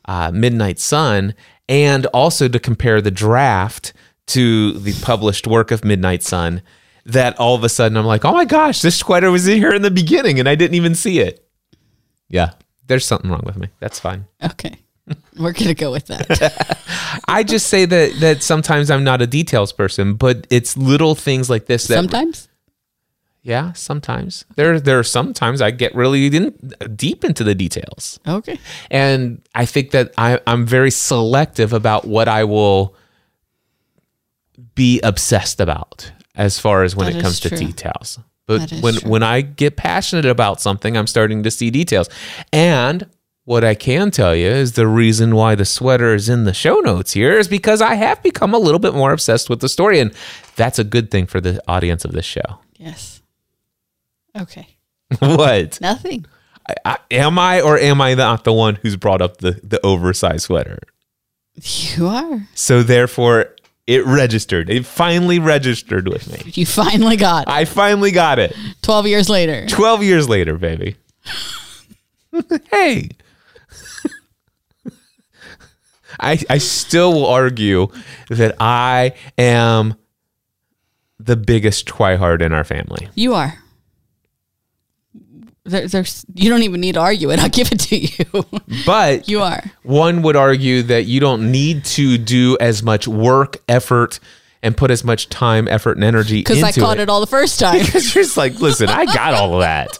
uh, 0.08 0.30
Midnight 0.32 0.78
Sun, 0.78 1.34
and 1.68 2.06
also 2.14 2.48
to 2.48 2.60
compare 2.60 3.02
the 3.02 3.10
draft 3.10 3.92
to 4.28 4.74
the 4.74 4.94
published 5.02 5.48
work 5.48 5.72
of 5.72 5.84
Midnight 5.86 6.24
Sun. 6.24 6.62
That 7.08 7.38
all 7.40 7.54
of 7.54 7.64
a 7.64 7.70
sudden 7.70 7.98
I'm 7.98 8.06
like, 8.06 8.26
oh 8.26 8.32
my 8.34 8.46
gosh, 8.46 8.82
this 8.82 8.98
sweater 8.98 9.30
was 9.30 9.46
here 9.46 9.72
in 9.72 9.84
the 9.84 9.92
beginning 9.92 10.40
and 10.40 10.50
I 10.50 10.56
didn't 10.56 10.74
even 10.76 10.96
see 10.96 11.20
it. 11.20 11.48
Yeah, 12.30 12.54
there's 12.88 13.06
something 13.06 13.30
wrong 13.30 13.44
with 13.46 13.58
me. 13.58 13.68
That's 13.80 14.00
fine. 14.00 14.26
Okay. 14.44 14.80
We're 15.38 15.54
going 15.54 15.68
to 15.68 15.76
go 15.76 15.92
with 15.92 16.08
that. 16.08 16.80
I 17.28 17.44
just 17.44 17.68
say 17.68 17.86
that 17.86 18.20
that 18.22 18.42
sometimes 18.42 18.90
I'm 18.90 19.04
not 19.04 19.22
a 19.22 19.28
details 19.28 19.72
person, 19.72 20.16
but 20.16 20.48
it's 20.50 20.76
little 20.76 21.14
things 21.14 21.48
like 21.48 21.68
this 21.68 21.86
that 21.88 21.94
Sometimes. 21.96 22.48
yeah, 23.44 23.74
sometimes 23.74 24.46
there 24.56 24.80
there 24.80 24.98
are 24.98 25.04
sometimes 25.04 25.62
I 25.62 25.70
get 25.70 25.94
really 25.94 26.26
in, 26.36 26.58
deep 26.96 27.24
into 27.24 27.44
the 27.44 27.54
details. 27.54 28.20
Okay. 28.28 28.58
and 28.90 29.44
I 29.54 29.66
think 29.68 29.92
that 29.92 30.12
I, 30.18 30.40
I'm 30.48 30.66
very 30.66 30.90
selective 30.90 31.72
about 31.72 32.08
what 32.08 32.28
I 32.28 32.46
will 32.46 32.96
be 34.76 35.00
obsessed 35.02 35.60
about 35.60 36.12
as 36.36 36.60
far 36.60 36.84
as 36.84 36.96
when 36.96 37.12
That 37.12 37.20
it 37.20 37.22
comes 37.22 37.36
is 37.46 37.52
to 37.52 37.58
details. 37.58 38.20
But 38.48 38.72
when 38.82 38.96
true. 38.96 39.10
when 39.10 39.24
I 39.24 39.42
get 39.42 39.76
passionate 39.76 40.26
about 40.26 40.62
something, 40.62 40.96
I'm 40.96 41.08
starting 41.08 41.44
to 41.44 41.52
see 41.52 41.72
details. 41.72 42.10
And 42.54 43.08
what 43.46 43.64
I 43.64 43.76
can 43.76 44.12
tell 44.12 44.36
you 44.36 44.48
is 44.48 44.74
the 44.74 44.88
reason 44.88 45.36
why 45.36 45.56
the 45.56 45.66
sweater 45.66 46.14
is 46.14 46.30
in 46.30 46.44
the 46.44 46.54
show 46.54 46.80
notes 46.80 47.14
here 47.14 47.38
is 47.38 47.48
because 47.48 47.82
I 47.82 47.96
have 47.96 48.22
become 48.22 48.54
a 48.54 48.58
little 48.58 48.80
bit 48.80 48.94
more 48.94 49.12
obsessed 49.12 49.50
with 49.50 49.62
the 49.62 49.70
story, 49.70 50.00
and 50.00 50.14
that's 50.56 50.78
a 50.80 50.84
good 50.84 51.10
thing 51.10 51.26
for 51.26 51.42
the 51.42 51.62
audience 51.68 52.06
of 52.06 52.12
this 52.12 52.26
show. 52.26 52.60
Yes. 52.78 53.22
Okay. 54.38 54.68
what 55.20 55.80
Nothing. 55.82 56.26
I, 56.68 56.74
I, 56.86 56.98
am 57.12 57.40
I 57.40 57.62
or 57.62 57.78
am 57.78 58.02
I 58.02 58.16
not 58.16 58.44
the 58.44 58.54
one 58.54 58.76
who's 58.76 58.96
brought 58.96 59.22
up 59.22 59.38
the 59.38 59.60
the 59.64 59.84
oversized 59.86 60.42
sweater? 60.42 60.80
You 61.56 62.08
are. 62.08 62.48
So 62.54 62.84
therefore, 62.84 63.55
it 63.88 64.06
registered. 64.06 64.70
It 64.70 64.86
finally 64.86 65.40
registered 65.40 66.08
with 66.08 66.32
me. 66.32 66.52
You 66.54 66.66
finally 66.66 67.18
got 67.18 67.48
it. 67.48 67.50
I 67.50 67.66
finally 67.66 68.12
got 68.12 68.40
it. 68.40 68.56
12 68.82 69.08
years 69.08 69.30
later. 69.30 69.66
12 69.68 70.04
years 70.04 70.28
later, 70.28 70.58
baby. 70.58 70.96
hey. 72.72 73.10
I, 76.20 76.40
I 76.50 76.58
still 76.60 77.14
will 77.14 77.28
argue 77.28 77.88
that 78.30 78.56
I 78.60 79.14
am 79.38 79.96
the 81.20 81.36
biggest 81.36 81.88
twihard 81.88 82.42
in 82.42 82.54
our 82.54 82.64
family. 82.64 83.10
You 83.16 83.34
are. 83.34 83.58
There, 85.66 85.88
there's 85.88 86.26
you 86.36 86.50
don't 86.50 86.62
even 86.64 86.80
need 86.80 86.94
to 86.94 87.02
argue 87.02 87.32
it. 87.32 87.40
I'll 87.40 87.50
give 87.50 87.72
it 87.72 87.80
to 87.82 87.98
you. 87.98 88.46
But 88.86 89.28
you 89.28 89.42
are. 89.42 89.64
one 89.84 90.22
would 90.22 90.36
argue 90.36 90.84
that 90.84 91.04
you 91.06 91.20
don't 91.20 91.52
need 91.52 91.86
to 91.86 92.18
do 92.20 92.56
as 92.60 92.84
much 92.84 93.08
work, 93.08 93.58
effort, 93.68 94.20
and 94.62 94.78
put 94.78 94.92
as 94.92 95.04
much 95.04 95.28
time, 95.30 95.68
effort, 95.68 95.98
and 95.98 96.04
energy 96.04 96.40
Because 96.42 96.62
I 96.62 96.72
caught 96.72 97.00
it. 97.00 97.10
all 97.10 97.20
the 97.22 97.26
first 97.28 97.60
time. 97.60 97.80
Because 97.86 98.14
you're 98.14 98.24
just 98.24 98.38
like, 98.38 98.60
listen, 98.60 98.90
I 98.90 99.06
got 99.06 99.34
all 99.34 99.56
of 99.56 99.62
that. 99.62 99.98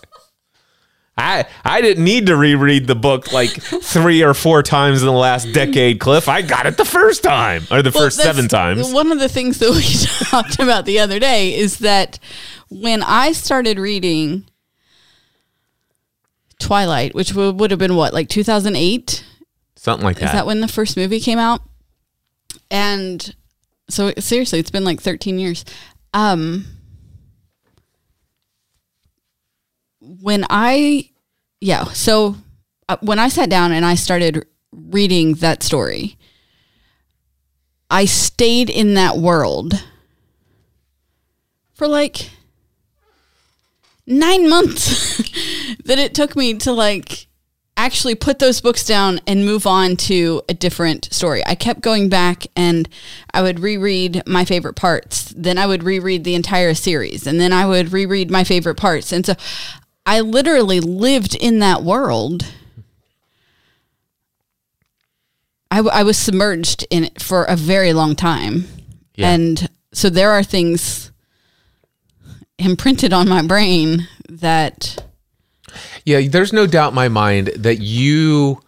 I 1.18 1.46
I 1.64 1.82
didn't 1.82 2.04
need 2.04 2.26
to 2.28 2.36
reread 2.36 2.88
the 2.88 2.96
book 2.96 3.32
like 3.32 3.50
three 3.52 4.22
or 4.22 4.34
four 4.34 4.62
times 4.62 5.02
in 5.02 5.06
the 5.08 5.14
last 5.14 5.52
decade, 5.54 6.00
Cliff. 6.00 6.28
I 6.28 6.42
got 6.42 6.66
it 6.66 6.76
the 6.78 6.84
first 6.86 7.24
time 7.24 7.64
or 7.72 7.82
the 7.82 7.90
Well, 7.92 8.04
first 8.04 8.18
seven 8.20 8.50
times. 8.50 8.92
One 8.94 9.12
of 9.14 9.20
the 9.20 9.30
things 9.30 9.60
that 9.60 9.70
we 9.72 9.82
talked 10.30 10.60
about 10.60 10.86
the 10.86 11.00
other 11.00 11.18
day 11.20 11.56
is 11.56 11.80
that 11.80 12.20
when 12.70 13.02
I 13.02 13.32
started 13.32 13.80
reading 13.80 14.46
Twilight, 16.60 17.14
which 17.14 17.34
would, 17.34 17.60
would 17.60 17.72
have 17.72 17.80
been 17.80 17.96
what, 17.96 18.14
like 18.14 18.30
2008? 18.30 19.26
Something 19.76 20.06
like 20.06 20.18
Is 20.18 20.22
that. 20.22 20.34
that 20.34 20.46
when 20.46 20.62
the 20.62 20.68
first 20.68 20.98
movie 20.98 21.20
came 21.20 21.40
out? 21.40 21.62
And 22.72 23.36
so 23.90 24.14
seriously, 24.18 24.60
it's 24.60 24.72
been 24.72 24.84
like 24.84 25.02
13 25.02 25.38
years. 25.40 25.66
Um 26.14 26.66
when 30.00 30.46
I 30.50 31.10
yeah, 31.62 31.86
so 31.86 32.36
uh, 32.88 32.98
when 33.02 33.20
I 33.20 33.30
sat 33.30 33.50
down 33.50 33.72
and 33.72 33.86
I 33.86 33.96
started 33.96 34.46
reading 34.72 35.36
that 35.36 35.64
story, 35.64 36.18
I 37.90 38.06
stayed 38.06 38.70
in 38.70 38.94
that 38.96 39.18
world 39.18 39.84
for 41.74 41.88
like 41.88 42.30
9 44.08 44.50
months 44.50 45.22
that 45.86 46.00
it 46.00 46.14
took 46.14 46.36
me 46.36 46.56
to 46.56 46.72
like 46.72 47.28
actually 47.78 48.16
put 48.16 48.40
those 48.40 48.62
books 48.62 48.86
down 48.86 49.20
and 49.28 49.46
move 49.46 49.68
on 49.68 49.96
to 49.98 50.42
a 50.48 50.54
different 50.54 51.14
story. 51.14 51.44
I 51.46 51.56
kept 51.56 51.82
going 51.82 52.10
back 52.10 52.48
and 52.56 52.88
I 53.34 53.42
would 53.42 53.60
reread 53.60 54.24
my 54.26 54.46
favorite 54.46 54.76
parts. 54.76 55.34
Then 55.36 55.58
I 55.58 55.68
would 55.68 55.84
reread 55.84 56.24
the 56.24 56.36
entire 56.36 56.74
series 56.74 57.28
and 57.28 57.40
then 57.40 57.52
I 57.52 57.66
would 57.66 57.92
reread 57.92 58.32
my 58.32 58.44
favorite 58.44 58.76
parts. 58.76 59.12
And 59.12 59.26
so 59.26 59.36
I 60.06 60.22
literally 60.22 60.80
lived 60.80 61.36
in 61.36 61.60
that 61.60 61.84
world. 61.84 62.46
I, 65.70 65.78
w- 65.78 65.94
I 65.94 66.04
was 66.04 66.18
submerged 66.18 66.86
in 66.90 67.06
it 67.06 67.22
for 67.22 67.44
a 67.44 67.58
very 67.58 67.92
long 67.92 68.16
time. 68.16 68.66
Yeah. 69.16 69.32
And 69.32 69.70
so 69.92 70.10
there 70.10 70.32
are 70.32 70.44
things 70.44 71.12
imprinted 72.58 73.12
on 73.12 73.28
my 73.28 73.42
brain 73.42 74.08
that 74.30 75.04
Yeah, 76.06 76.28
there's 76.28 76.54
no 76.54 76.68
doubt 76.68 76.90
in 76.90 76.96
my 76.96 77.10
mind 77.10 77.48
that 77.56 77.78
you 77.78 78.62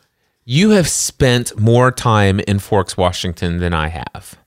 you 0.46 0.70
have 0.72 0.88
spent 0.88 1.60
more 1.60 1.92
time 1.92 2.40
in 2.42 2.60
Forks, 2.60 2.96
Washington 2.96 3.60
than 3.60 3.74
I 3.74 3.90
have. 3.90 4.38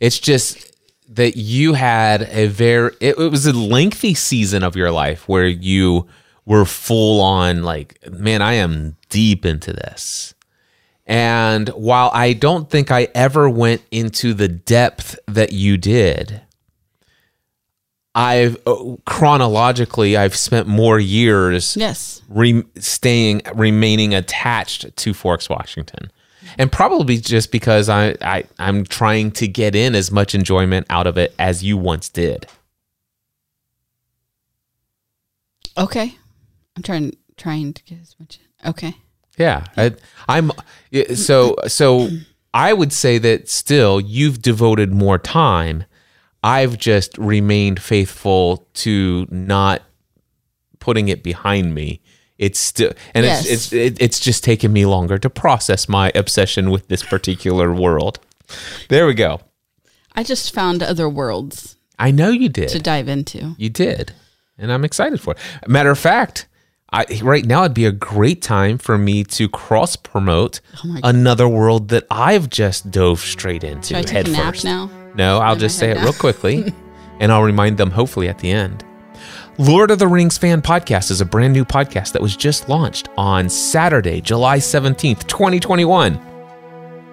It's 0.00 0.18
just 0.18 0.72
that 1.08 1.36
you 1.36 1.74
had 1.74 2.22
a 2.22 2.46
very 2.46 2.92
it, 3.00 3.18
it 3.18 3.30
was 3.30 3.46
a 3.46 3.52
lengthy 3.52 4.14
season 4.14 4.62
of 4.62 4.76
your 4.76 4.90
life 4.90 5.28
where 5.28 5.46
you 5.46 6.06
were 6.46 6.64
full 6.64 7.20
on 7.20 7.62
like, 7.62 7.98
man, 8.10 8.42
I 8.42 8.54
am 8.54 8.96
deep 9.08 9.46
into 9.46 9.72
this. 9.72 10.34
And 11.06 11.68
while 11.70 12.10
I 12.14 12.32
don't 12.32 12.70
think 12.70 12.90
I 12.90 13.08
ever 13.14 13.48
went 13.48 13.82
into 13.90 14.32
the 14.32 14.48
depth 14.48 15.18
that 15.26 15.52
you 15.52 15.76
did, 15.76 16.40
I've 18.14 18.56
uh, 18.66 18.94
chronologically 19.06 20.16
I've 20.16 20.36
spent 20.36 20.68
more 20.68 21.00
years 21.00 21.76
Yes. 21.76 22.22
re- 22.28 22.62
staying 22.78 23.42
remaining 23.54 24.14
attached 24.14 24.96
to 24.96 25.14
Forks, 25.14 25.48
Washington. 25.48 26.10
And 26.56 26.70
probably 26.70 27.16
just 27.18 27.50
because 27.50 27.88
I, 27.88 28.14
I 28.20 28.44
I'm 28.60 28.84
trying 28.84 29.32
to 29.32 29.48
get 29.48 29.74
in 29.74 29.94
as 29.96 30.12
much 30.12 30.34
enjoyment 30.34 30.86
out 30.90 31.06
of 31.08 31.18
it 31.18 31.34
as 31.38 31.64
you 31.64 31.76
once 31.76 32.08
did. 32.08 32.46
Okay. 35.76 36.14
I'm 36.76 36.82
trying 36.82 37.16
trying 37.36 37.72
to 37.72 37.82
get 37.84 38.00
as 38.00 38.14
much. 38.20 38.38
Okay. 38.64 38.94
Yeah, 39.38 39.64
I, 39.76 39.92
I'm 40.28 40.52
so 41.14 41.56
so. 41.66 42.08
I 42.52 42.72
would 42.72 42.92
say 42.92 43.18
that 43.18 43.48
still 43.48 44.00
you've 44.00 44.40
devoted 44.40 44.92
more 44.92 45.18
time. 45.18 45.84
I've 46.44 46.76
just 46.78 47.16
remained 47.18 47.80
faithful 47.82 48.68
to 48.74 49.26
not 49.30 49.80
putting 50.78 51.08
it 51.08 51.22
behind 51.22 51.74
me. 51.74 52.00
It's 52.36 52.60
still, 52.60 52.92
and 53.14 53.24
Yes. 53.24 53.46
it's 53.46 53.72
it's 53.72 53.98
it's 54.00 54.20
just 54.20 54.44
taken 54.44 54.72
me 54.72 54.84
longer 54.86 55.18
to 55.18 55.30
process 55.30 55.88
my 55.88 56.12
obsession 56.14 56.70
with 56.70 56.88
this 56.88 57.02
particular 57.02 57.72
world. 57.72 58.18
There 58.90 59.06
we 59.06 59.14
go. 59.14 59.40
I 60.14 60.22
just 60.22 60.52
found 60.52 60.82
other 60.82 61.08
worlds 61.08 61.76
I 61.98 62.10
know 62.10 62.28
you 62.28 62.48
did. 62.48 62.68
to 62.70 62.78
dive 62.78 63.08
into. 63.08 63.54
You 63.56 63.70
did. 63.70 64.12
And 64.58 64.70
I'm 64.72 64.84
excited 64.84 65.20
for 65.20 65.32
it. 65.34 65.38
Matter 65.68 65.90
of 65.90 65.98
fact, 65.98 66.46
I, 66.92 67.06
right 67.22 67.44
now 67.46 67.62
it'd 67.64 67.74
be 67.74 67.86
a 67.86 67.92
great 67.92 68.42
time 68.42 68.78
for 68.78 68.98
me 68.98 69.24
to 69.24 69.48
cross 69.48 69.96
promote 69.96 70.60
Oh 70.84 70.98
another 71.02 71.48
world 71.48 71.88
that 71.88 72.04
I've 72.10 72.50
just 72.50 72.90
dove 72.90 73.20
straight 73.20 73.64
into 73.64 73.88
Should 73.88 73.96
I 73.96 74.02
take 74.02 74.28
a 74.28 74.30
nap 74.30 74.56
now? 74.62 74.90
No, 75.14 75.38
I'll 75.38 75.56
just 75.56 75.78
say 75.78 75.90
it 75.90 75.98
real 75.98 76.12
quickly 76.12 76.72
and 77.20 77.32
I'll 77.32 77.42
remind 77.42 77.76
them 77.76 77.90
hopefully 77.90 78.28
at 78.28 78.38
the 78.38 78.50
end. 78.50 78.84
Lord 79.58 79.92
of 79.92 80.00
the 80.00 80.08
Rings 80.08 80.36
Fan 80.36 80.62
Podcast 80.62 81.12
is 81.12 81.20
a 81.20 81.24
brand 81.24 81.52
new 81.52 81.64
podcast 81.64 82.12
that 82.12 82.22
was 82.22 82.36
just 82.36 82.68
launched 82.68 83.08
on 83.16 83.48
Saturday, 83.48 84.20
July 84.20 84.58
17th, 84.58 85.28
2021. 85.28 86.20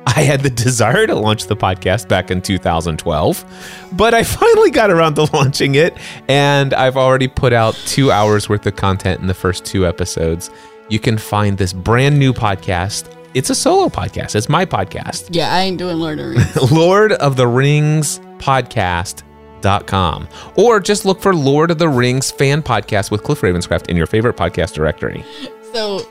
I 0.08 0.22
had 0.22 0.41
the 0.41 0.50
desire 0.65 1.05
to 1.05 1.13
launch 1.13 1.46
the 1.46 1.55
podcast 1.55 2.08
back 2.08 2.31
in 2.31 2.41
2012, 2.41 3.89
but 3.93 4.15
I 4.15 4.24
finally 4.24 4.72
got 4.72 4.89
around 4.89 5.15
to 5.15 5.29
launching 5.34 5.75
it, 5.75 5.96
and 6.27 6.74
I've 6.74 6.98
already 6.98 7.27
put 7.27 7.53
out 7.53 7.75
two 7.86 8.12
hours 8.12 8.50
worth 8.50 8.65
of 8.65 8.75
content 8.75 9.22
in 9.22 9.27
the 9.27 9.36
first 9.36 9.63
two 9.63 9.86
episodes. 9.86 10.50
You 10.89 11.00
can 11.00 11.20
find 11.20 11.60
this 11.60 11.74
brand 11.74 12.17
new 12.17 12.34
podcast. 12.34 13.15
It's 13.34 13.50
a 13.50 13.56
solo 13.56 13.88
podcast, 13.88 14.36
it's 14.36 14.50
my 14.50 14.66
podcast. 14.66 15.30
Yeah, 15.32 15.54
I 15.54 15.62
ain't 15.62 15.78
doing 15.78 15.98
Lord 15.98 16.20
of 16.20 16.26
the 16.26 16.32
Rings. 16.32 16.72
Lord 16.72 17.12
of 17.14 17.38
the 17.38 17.48
Rings 17.48 18.20
Podcast 18.40 19.24
dot 19.62 19.88
com, 19.88 20.28
or 20.58 20.82
just 20.82 21.06
look 21.06 21.22
for 21.22 21.34
Lord 21.34 21.72
of 21.72 21.78
the 21.78 21.88
Rings 21.88 22.30
fan 22.30 22.62
podcast 22.62 23.10
with 23.10 23.24
Cliff 23.24 23.40
Ravenscraft 23.40 23.90
in 23.90 23.96
your 23.96 24.06
favorite 24.08 24.36
podcast 24.36 24.74
directory. 24.74 25.24
so, 25.72 26.02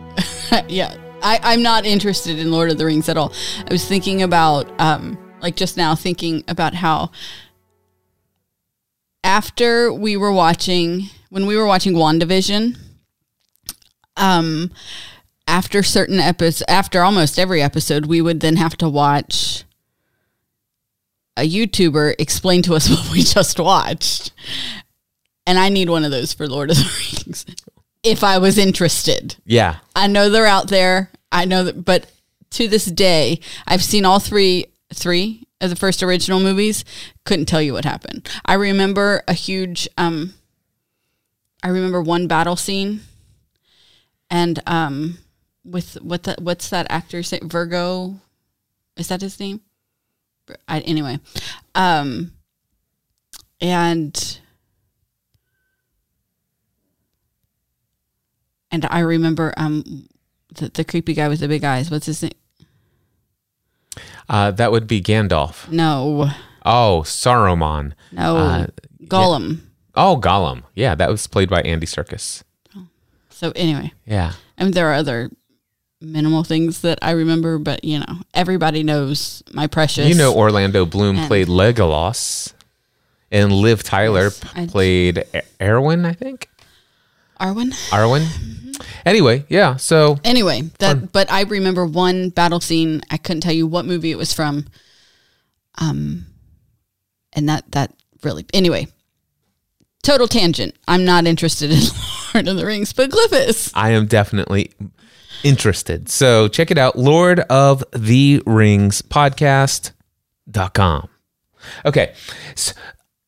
yeah, 0.68 0.94
I, 1.22 1.40
I'm 1.42 1.62
not 1.62 1.86
interested 1.86 2.38
in 2.38 2.50
Lord 2.50 2.70
of 2.70 2.76
the 2.76 2.84
Rings 2.84 3.08
at 3.08 3.16
all. 3.16 3.32
I 3.66 3.72
was 3.72 3.86
thinking 3.86 4.20
about, 4.20 4.70
um, 4.78 5.16
like 5.40 5.56
just 5.56 5.78
now, 5.78 5.94
thinking 5.94 6.44
about 6.48 6.74
how 6.74 7.12
after 9.24 9.90
we 9.90 10.18
were 10.18 10.32
watching, 10.32 11.04
when 11.30 11.46
we 11.46 11.56
were 11.56 11.66
watching 11.66 11.94
WandaVision, 11.94 12.76
um, 14.18 14.70
after 15.46 15.82
certain 15.82 16.18
episodes, 16.20 16.62
after 16.68 17.02
almost 17.02 17.38
every 17.38 17.62
episode, 17.62 18.06
we 18.06 18.20
would 18.20 18.40
then 18.40 18.56
have 18.56 18.76
to 18.78 18.88
watch 18.88 19.64
a 21.36 21.48
YouTuber 21.48 22.14
explain 22.18 22.62
to 22.62 22.74
us 22.74 22.88
what 22.90 23.10
we 23.10 23.22
just 23.22 23.58
watched. 23.58 24.32
And 25.46 25.58
I 25.58 25.68
need 25.68 25.88
one 25.88 26.04
of 26.04 26.10
those 26.10 26.32
for 26.32 26.46
Lord 26.46 26.70
of 26.70 26.76
the 26.76 27.22
Rings. 27.24 27.46
If 28.02 28.24
I 28.24 28.38
was 28.38 28.58
interested. 28.58 29.36
Yeah. 29.44 29.76
I 29.94 30.06
know 30.06 30.28
they're 30.28 30.46
out 30.46 30.68
there. 30.68 31.10
I 31.30 31.44
know 31.44 31.64
that, 31.64 31.84
but 31.84 32.10
to 32.50 32.68
this 32.68 32.84
day, 32.84 33.40
I've 33.66 33.82
seen 33.82 34.04
all 34.04 34.18
three 34.18 34.66
three 34.92 35.46
of 35.60 35.70
the 35.70 35.76
first 35.76 36.02
original 36.02 36.40
movies. 36.40 36.84
Couldn't 37.24 37.46
tell 37.46 37.62
you 37.62 37.72
what 37.72 37.84
happened. 37.84 38.28
I 38.44 38.54
remember 38.54 39.22
a 39.26 39.32
huge. 39.32 39.88
Um, 39.96 40.34
I 41.62 41.68
remember 41.68 42.02
one 42.02 42.26
battle 42.26 42.56
scene, 42.56 43.02
and 44.28 44.60
um, 44.66 45.18
with 45.64 45.94
what 46.02 46.24
the, 46.24 46.36
what's 46.40 46.68
that 46.70 46.86
actor 46.90 47.22
say 47.22 47.40
Virgo, 47.42 48.16
is 48.96 49.08
that 49.08 49.20
his 49.20 49.38
name? 49.40 49.60
I, 50.68 50.80
anyway, 50.80 51.20
um, 51.74 52.32
and 53.60 54.38
and 58.70 58.86
I 58.90 59.00
remember 59.00 59.54
um 59.56 60.08
the, 60.54 60.68
the 60.68 60.84
creepy 60.84 61.14
guy 61.14 61.28
with 61.28 61.40
the 61.40 61.48
big 61.48 61.64
eyes. 61.64 61.90
What's 61.90 62.06
his 62.06 62.22
name? 62.22 62.32
Uh, 64.28 64.50
that 64.52 64.72
would 64.72 64.86
be 64.86 65.00
Gandalf. 65.02 65.70
No, 65.70 66.30
Oh, 66.64 67.02
Saruman. 67.04 67.92
no, 68.12 68.36
Uh, 68.36 68.66
Gollum. 69.04 69.60
Oh, 69.94 70.18
Gollum. 70.20 70.62
Yeah, 70.74 70.94
that 70.94 71.10
was 71.10 71.26
played 71.26 71.50
by 71.50 71.60
Andy 71.62 71.86
Serkis. 71.86 72.42
So 73.30 73.52
anyway, 73.56 73.92
Yeah. 74.06 74.32
I 74.58 74.64
mean 74.64 74.72
there 74.72 74.88
are 74.90 74.94
other 74.94 75.30
minimal 76.02 76.44
things 76.44 76.80
that 76.82 76.98
I 77.02 77.12
remember, 77.12 77.58
but 77.58 77.84
you 77.84 77.98
know 78.00 78.18
everybody 78.34 78.82
knows 78.82 79.42
my 79.52 79.66
precious. 79.66 80.08
You 80.08 80.14
know, 80.14 80.34
Orlando 80.34 80.84
Bloom 80.84 81.16
And- 81.18 81.28
played 81.28 81.48
Legolas, 81.48 82.52
and 83.30 83.52
Liv 83.52 83.82
Tyler 83.82 84.24
Yes, 84.24 84.40
p- 84.54 84.66
played 84.66 85.24
Erwin, 85.60 86.04
I 86.04 86.12
think. 86.12 86.48
Arwen. 87.40 87.72
Arwen. 87.90 88.20
Mm-hmm. 88.24 88.72
Anyway, 89.04 89.44
yeah. 89.48 89.76
So 89.76 90.18
Anyway, 90.22 90.62
that 90.78 91.10
but 91.12 91.30
I 91.30 91.42
remember 91.42 91.84
one 91.86 92.28
battle 92.30 92.60
scene. 92.60 93.02
I 93.10 93.16
couldn't 93.16 93.40
tell 93.40 93.52
you 93.52 93.66
what 93.66 93.84
movie 93.84 94.10
it 94.12 94.18
was 94.18 94.32
from. 94.32 94.66
Um, 95.78 96.26
and 97.32 97.48
that 97.48 97.70
that 97.72 97.92
really 98.22 98.44
anyway. 98.54 98.86
Total 100.02 100.26
tangent. 100.26 100.74
I'm 100.88 101.04
not 101.04 101.26
interested 101.26 101.70
in 101.70 101.78
Lord 102.34 102.48
of 102.48 102.56
the 102.56 102.66
Rings, 102.66 102.92
but 102.92 103.10
Cliff 103.12 103.32
is. 103.32 103.70
I 103.74 103.90
am 103.90 104.06
definitely 104.06 104.72
interested. 105.44 106.08
So 106.08 106.48
check 106.48 106.70
it 106.70 106.78
out, 106.78 106.96
Lord 106.98 107.40
of 107.40 107.84
the 107.92 108.42
Rings 108.46 109.02
podcast.com. 109.02 109.92
Okay. 111.84 112.14
So, 112.54 112.72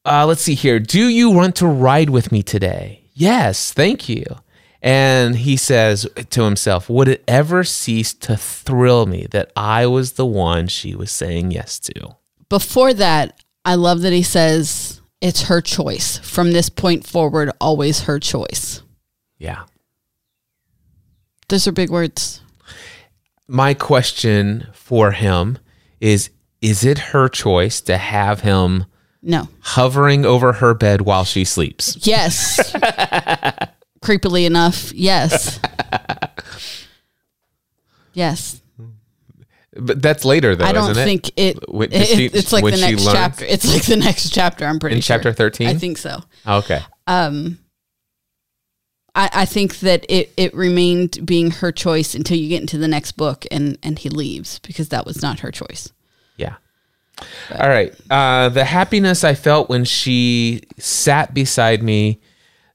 uh, 0.05 0.27
let's 0.27 0.43
see 0.43 0.55
here. 0.55 0.79
Do 0.79 1.09
you 1.09 1.31
want 1.31 1.57
to 1.57 1.67
ride 1.67 2.11
with 2.11 2.31
me 2.31 2.43
today? 2.43 3.05
Yes, 3.15 3.73
thank 3.73 4.09
you. 4.09 4.25
And 4.83 5.37
he 5.37 5.57
says 5.57 6.07
to 6.29 6.43
himself, 6.43 6.91
Would 6.91 7.09
it 7.09 7.25
ever 7.27 7.65
cease 7.65 8.13
to 8.15 8.37
thrill 8.37 9.07
me 9.07 9.27
that 9.31 9.51
I 9.57 9.87
was 9.87 10.13
the 10.13 10.27
one 10.27 10.69
she 10.69 10.95
was 10.95 11.11
saying 11.11 11.53
yes 11.53 11.79
to? 11.81 12.17
Before 12.51 12.93
that, 12.93 13.43
I 13.65 13.77
love 13.77 14.03
that 14.03 14.13
he 14.13 14.23
says 14.23 15.01
it's 15.23 15.45
her 15.45 15.63
choice. 15.63 16.19
From 16.19 16.53
this 16.53 16.69
point 16.69 17.07
forward, 17.07 17.51
always 17.61 18.03
her 18.03 18.19
choice. 18.19 18.83
Yeah. 19.39 19.65
Those 21.49 21.67
are 21.69 21.73
big 21.73 21.91
words. 21.91 22.41
My 23.47 23.75
question 23.75 24.69
for 24.73 25.13
him 25.13 25.59
is 26.01 26.31
Is 26.63 26.85
it 26.85 26.99
her 26.99 27.29
choice 27.29 27.81
to 27.83 27.97
have 27.99 28.41
him 28.41 28.87
No. 29.23 29.49
hovering 29.61 30.25
over 30.25 30.55
her 30.55 30.73
bed 30.75 31.03
while 31.03 31.25
she 31.25 31.45
sleeps? 31.45 31.99
Yes. 32.07 32.73
Creepily 34.03 34.47
enough, 34.47 34.93
yes. 34.93 35.59
Yes. 38.13 38.61
But 39.77 40.01
that's 40.01 40.25
later, 40.25 40.55
though, 40.55 40.65
I 40.67 40.73
don't 40.73 40.93
it? 40.93 40.95
think 41.05 41.31
it, 41.37 41.59
When- 41.69 41.93
it- 41.93 42.07
she- 42.07 42.27
it's 42.27 42.53
like 42.53 42.63
the 42.65 42.71
next 42.77 43.03
learns? 43.05 43.13
chapter. 43.19 43.45
It's 43.45 43.67
like 43.67 43.85
the 43.85 43.97
next 43.97 44.31
chapter, 44.31 44.65
I'm 44.67 44.79
pretty 44.79 44.95
sure. 44.95 44.99
In 44.99 45.03
sure. 45.03 45.17
chapter 45.17 45.33
13? 45.33 45.67
I 45.69 45.75
think 45.75 45.99
so. 45.99 46.23
Oh, 46.47 46.59
okay. 46.59 46.81
Um 47.07 47.59
I, 49.15 49.31
I 49.33 49.45
think 49.45 49.81
that 49.81 50.05
it, 50.09 50.33
it 50.37 50.55
remained 50.55 51.25
being 51.25 51.51
her 51.51 51.73
choice 51.73 52.15
until 52.15 52.37
you 52.37 52.49
get 52.49 52.61
into 52.61 52.79
the 52.79 52.89
next 52.89 53.13
book 53.13 53.47
and, 53.51 53.79
and 53.83 53.99
he 53.99 54.09
leaves 54.09 54.59
because 54.61 54.89
that 54.89 55.07
was 55.07 55.23
not 55.23 55.41
her 55.41 55.51
choice. 55.51 55.93
Yeah. 56.37 56.57
All 57.53 57.69
right. 57.69 57.95
Uh, 58.11 58.49
the 58.49 58.65
happiness 58.65 59.23
I 59.23 59.35
felt 59.35 59.69
when 59.69 59.85
she 59.85 60.63
sat 60.79 61.33
beside 61.33 61.83
me 61.83 62.21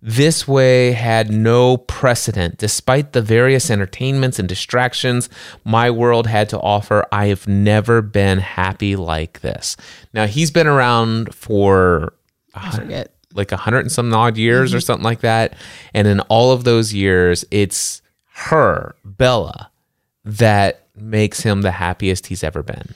this 0.02 0.47
way 0.47 0.93
had 0.93 1.30
no 1.30 1.75
precedent. 1.75 2.58
Despite 2.58 3.12
the 3.12 3.21
various 3.21 3.69
entertainments 3.69 4.39
and 4.39 4.47
distractions 4.47 5.30
my 5.65 5.91
world 5.91 6.28
had 6.28 6.47
to 6.49 6.60
offer, 6.60 7.06
I 7.12 7.25
have 7.28 7.49
never 7.49 8.02
been 8.02 8.39
happy 8.39 8.95
like 8.95 9.41
this. 9.41 9.75
Now, 10.13 10.25
he's 10.25 10.52
been 10.52 10.67
around 10.67 11.36
for 11.36 12.13
I 12.56 12.71
forget. 12.71 13.13
Like 13.34 13.52
a 13.52 13.58
hundred 13.58 13.80
and 13.80 13.92
some 13.92 14.13
odd 14.13 14.38
years 14.38 14.74
or 14.74 14.78
mm-hmm. 14.78 14.86
something 14.86 15.04
like 15.04 15.22
that. 15.22 15.56
And 15.94 16.08
in 16.08 16.20
all 16.22 16.52
of 16.52 16.63
those 16.63 16.94
years, 16.94 17.46
it's 17.52 18.02
her, 18.34 18.96
Bella, 19.04 19.72
that 20.24 20.88
makes 20.96 21.42
him 21.42 21.62
the 21.62 21.72
happiest 21.72 22.28
he's 22.28 22.44
ever 22.44 22.63
been. 22.63 22.96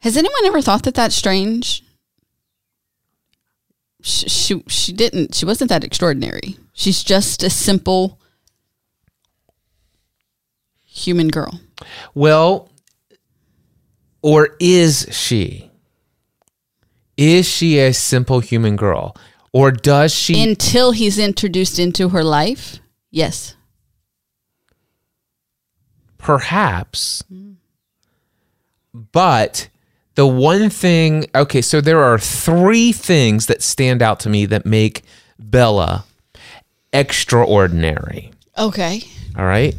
Has 0.00 0.16
anyone 0.16 0.44
ever 0.44 0.62
thought 0.62 0.82
that 0.84 0.94
that's 0.94 1.14
strange? 1.14 1.82
she, 4.06 4.28
she 4.28 4.62
she 4.68 4.92
didn't 4.92 5.34
she 5.34 5.44
wasn't 5.44 5.68
that 5.68 5.82
extraordinary. 5.82 6.56
She's 6.72 7.02
just 7.02 7.42
a 7.42 7.50
simple 7.50 8.20
human 10.84 11.28
girl. 11.28 11.60
Well, 12.14 12.70
or 14.22 14.50
is 14.60 15.08
she? 15.10 15.70
Is 17.16 17.48
she 17.48 17.78
a 17.80 17.92
simple 17.92 18.40
human 18.40 18.76
girl? 18.76 19.16
Or 19.56 19.70
does 19.70 20.12
she 20.12 20.42
Until 20.42 20.90
he's 20.92 21.18
introduced 21.18 21.78
into 21.78 22.10
her 22.10 22.22
life. 22.22 22.78
Yes. 23.10 23.54
perhaps 26.18 27.22
but 29.12 29.68
the 30.16 30.26
one 30.26 30.68
thing 30.70 31.26
okay 31.34 31.60
so 31.62 31.80
there 31.80 32.02
are 32.02 32.18
three 32.18 32.90
things 32.92 33.46
that 33.46 33.62
stand 33.62 34.02
out 34.02 34.18
to 34.20 34.28
me 34.28 34.44
that 34.46 34.66
make 34.66 35.02
bella 35.38 36.04
extraordinary 36.92 38.32
Okay. 38.58 39.02
all 39.38 39.44
right 39.44 39.76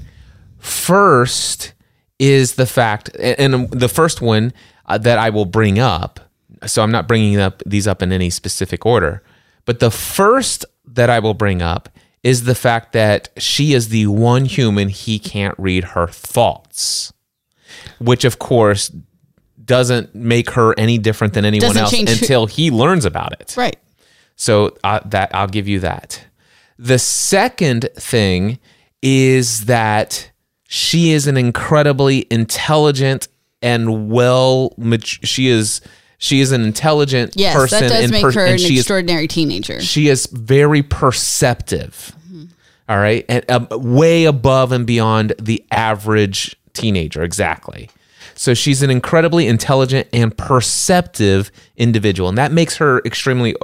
first 0.59 1.73
is 2.19 2.53
the 2.55 2.65
fact 2.65 3.09
and 3.19 3.69
the 3.71 3.89
first 3.89 4.21
one 4.21 4.53
uh, 4.85 4.97
that 4.97 5.17
i 5.17 5.29
will 5.29 5.45
bring 5.45 5.79
up 5.79 6.19
so 6.65 6.81
i'm 6.81 6.91
not 6.91 7.07
bringing 7.09 7.37
up 7.37 7.61
these 7.65 7.87
up 7.87 8.01
in 8.01 8.11
any 8.13 8.29
specific 8.29 8.85
order 8.85 9.21
but 9.67 9.79
the 9.79 9.91
first 9.91 10.65
that 10.85 11.09
i 11.11 11.19
will 11.19 11.35
bring 11.35 11.61
up 11.61 11.89
is 12.23 12.45
the 12.45 12.55
fact 12.55 12.93
that 12.93 13.29
she 13.37 13.73
is 13.73 13.89
the 13.89 14.07
one 14.07 14.45
human 14.45 14.89
he 14.89 15.19
can't 15.19 15.53
read 15.59 15.83
her 15.83 16.07
thoughts 16.07 17.13
which 17.99 18.25
of 18.25 18.39
course 18.39 18.91
doesn't 19.63 20.15
make 20.15 20.51
her 20.51 20.73
any 20.79 20.97
different 20.97 21.33
than 21.33 21.45
anyone 21.45 21.67
Doesn't 21.67 21.81
else 21.83 21.91
change 21.91 22.09
who- 22.09 22.15
until 22.23 22.45
he 22.47 22.71
learns 22.71 23.05
about 23.05 23.33
it 23.39 23.53
Right. 23.57 23.77
so 24.35 24.75
uh, 24.83 25.01
that 25.05 25.29
I'll 25.35 25.47
give 25.47 25.67
you 25.67 25.79
that. 25.81 26.23
The 26.79 26.99
second 26.99 27.89
thing 27.95 28.59
is 29.01 29.65
that 29.65 30.31
she 30.69 31.11
is 31.11 31.27
an 31.27 31.35
incredibly 31.35 32.25
intelligent 32.31 33.27
and 33.61 34.09
well. 34.09 34.73
She 35.03 35.47
is 35.47 35.81
she 36.17 36.39
is 36.39 36.51
an 36.51 36.63
intelligent 36.63 37.33
Yes, 37.35 37.55
person, 37.55 37.81
that 37.81 37.89
does 37.89 38.03
and 38.03 38.11
make 38.11 38.21
per- 38.23 38.31
her 38.31 38.45
an 38.45 38.57
she 38.57 38.73
is 38.75 38.79
extraordinary 38.81 39.27
teenager. 39.27 39.79
she 39.81 40.07
is 40.07 40.25
very 40.27 40.81
perceptive. 40.83 42.13
All 42.89 42.97
right, 42.97 43.25
and 43.27 43.49
um, 43.51 43.67
way 43.71 44.23
above 44.25 44.71
and 44.71 44.85
beyond 44.87 45.33
the 45.39 45.63
average 45.71 46.55
teenager. 46.73 47.21
Exactly. 47.21 47.89
So 48.33 48.53
she's 48.53 48.81
an 48.81 48.89
incredibly 48.89 49.45
intelligent 49.47 50.07
and 50.13 50.35
perceptive 50.37 51.51
individual, 51.75 52.29
and 52.29 52.37
that 52.37 52.51
makes 52.53 52.77
her 52.77 52.99
extremely 53.03 53.55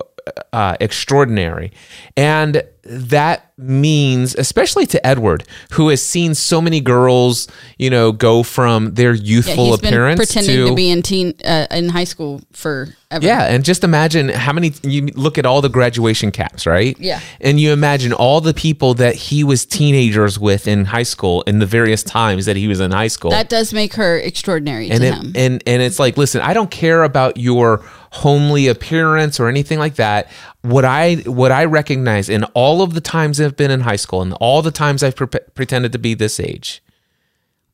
uh, 0.52 0.76
extraordinary. 0.82 1.72
And 2.18 2.64
that 2.86 3.54
means, 3.58 4.36
especially 4.36 4.86
to 4.88 5.06
Edward, 5.06 5.46
who 5.72 5.90
has 5.90 6.04
seen 6.04 6.36
so 6.36 6.60
many 6.60 6.82
girls, 6.82 7.48
you 7.78 7.90
know, 7.90 8.12
go 8.12 8.44
from 8.44 8.96
their 8.96 9.14
Yeah, 9.14 9.24
youthful 9.24 9.78
been 9.78 9.88
appearance 9.88 10.18
pretending 10.18 10.58
to, 10.58 10.66
to, 10.68 10.76
be 10.76 10.90
in 10.90 11.02
teen 11.02 11.34
uh, 11.46 11.68
in 11.72 11.90
high 11.90 12.04
school 12.04 12.42
forever. 12.52 12.94
yeah, 13.22 13.44
and 13.46 13.64
just 13.64 13.86
imagine 13.86 14.30
how 14.30 14.52
many 14.52 14.74
you 14.84 15.06
look 15.16 15.38
at 15.38 15.46
all 15.46 15.62
the 15.62 15.70
graduation 15.70 16.32
caps, 16.32 16.66
right? 16.66 17.00
Yeah. 17.00 17.22
And 17.40 17.60
you 17.60 17.72
imagine 17.72 18.12
all 18.12 18.42
the 18.42 18.54
people 18.54 18.96
that 18.96 19.16
he 19.16 19.46
was 19.46 19.66
teenagers 19.66 20.38
with 20.38 20.68
in 20.68 20.86
high 20.86 21.04
school 21.04 21.42
in 21.44 21.60
the 21.60 21.66
various 21.66 22.04
times 22.04 22.46
that 22.46 22.58
he 22.58 22.68
was 22.68 22.82
in 22.82 22.92
high 22.92 23.08
school. 23.08 23.32
That 23.32 23.48
does 23.48 23.74
make 23.74 23.94
her 23.94 24.18
extraordinary 24.18 24.90
and 24.90 25.02
to 25.02 25.08
it, 25.08 25.14
him. 25.14 25.32
and 25.36 25.64
and 25.66 25.82
it's 25.82 26.00
like, 26.00 26.18
listen, 26.18 26.42
I 26.42 26.54
don't 26.54 26.72
care 26.72 27.04
about 27.04 27.38
your 27.38 27.86
homely 28.14 28.68
appearance 28.68 29.40
or 29.40 29.48
anything 29.48 29.80
like 29.80 29.96
that. 29.96 30.30
What 30.64 30.86
I 30.86 31.16
what 31.26 31.52
I 31.52 31.66
recognize 31.66 32.30
in 32.30 32.46
all 32.54 32.82
of 32.82 32.94
the 32.94 33.02
times 33.02 33.40
I've 33.40 33.58
been 33.58 33.70
in 33.70 33.82
high 33.82 33.98
school 33.98 34.22
and 34.22 34.34
all 34.34 34.62
the 34.62 34.72
times 34.72 35.04
I've 35.04 35.16
pre- 35.16 35.28
pretended 35.28 35.92
to 35.92 36.00
be 36.00 36.14
this 36.14 36.40
age, 36.40 36.82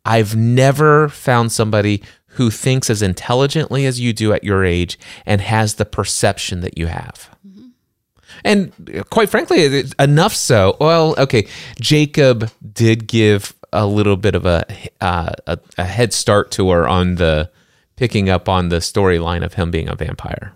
I've 0.06 0.36
never 0.36 1.08
found 1.10 1.52
somebody 1.52 2.02
who 2.34 2.50
thinks 2.50 2.90
as 2.90 3.02
intelligently 3.02 3.86
as 3.86 4.00
you 4.00 4.12
do 4.12 4.34
at 4.34 4.44
your 4.44 4.64
age 4.66 4.98
and 5.26 5.42
has 5.42 5.76
the 5.76 5.86
perception 5.86 6.62
that 6.62 6.78
you 6.78 6.88
have. 6.88 7.30
And 8.44 9.06
quite 9.10 9.30
frankly, 9.30 9.84
enough 10.00 10.34
so. 10.34 10.78
Well, 10.80 11.14
okay, 11.18 11.48
Jacob 11.80 12.50
did 12.74 13.08
give 13.08 13.54
a 13.72 13.86
little 13.86 14.18
bit 14.18 14.34
of 14.34 14.46
a, 14.46 14.66
uh, 15.02 15.34
a 15.46 15.60
a 15.78 15.84
head 15.84 16.14
start 16.14 16.50
to 16.52 16.70
her 16.72 16.88
on 16.88 17.16
the 17.16 17.52
picking 17.98 18.30
up 18.30 18.48
on 18.48 18.70
the 18.70 18.78
storyline 18.78 19.44
of 19.44 19.56
him 19.56 19.72
being 19.72 19.90
a 19.90 19.96
vampire. 19.96 20.54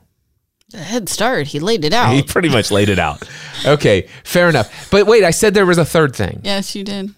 Head 0.73 1.07
start. 1.09 1.47
He 1.47 1.59
laid 1.59 1.85
it 1.85 1.93
out. 2.01 2.13
He 2.13 2.23
pretty 2.23 2.49
much 2.49 2.71
laid 2.71 2.89
it 2.89 2.99
out. 2.99 3.27
Okay, 3.65 4.07
fair 4.23 4.49
enough. 4.49 4.89
But 4.91 5.05
wait, 5.07 5.23
I 5.23 5.31
said 5.31 5.53
there 5.53 5.65
was 5.65 5.77
a 5.77 5.85
third 5.85 6.15
thing. 6.15 6.41
yes, 6.43 6.75
you 6.75 6.83
did. 6.83 7.13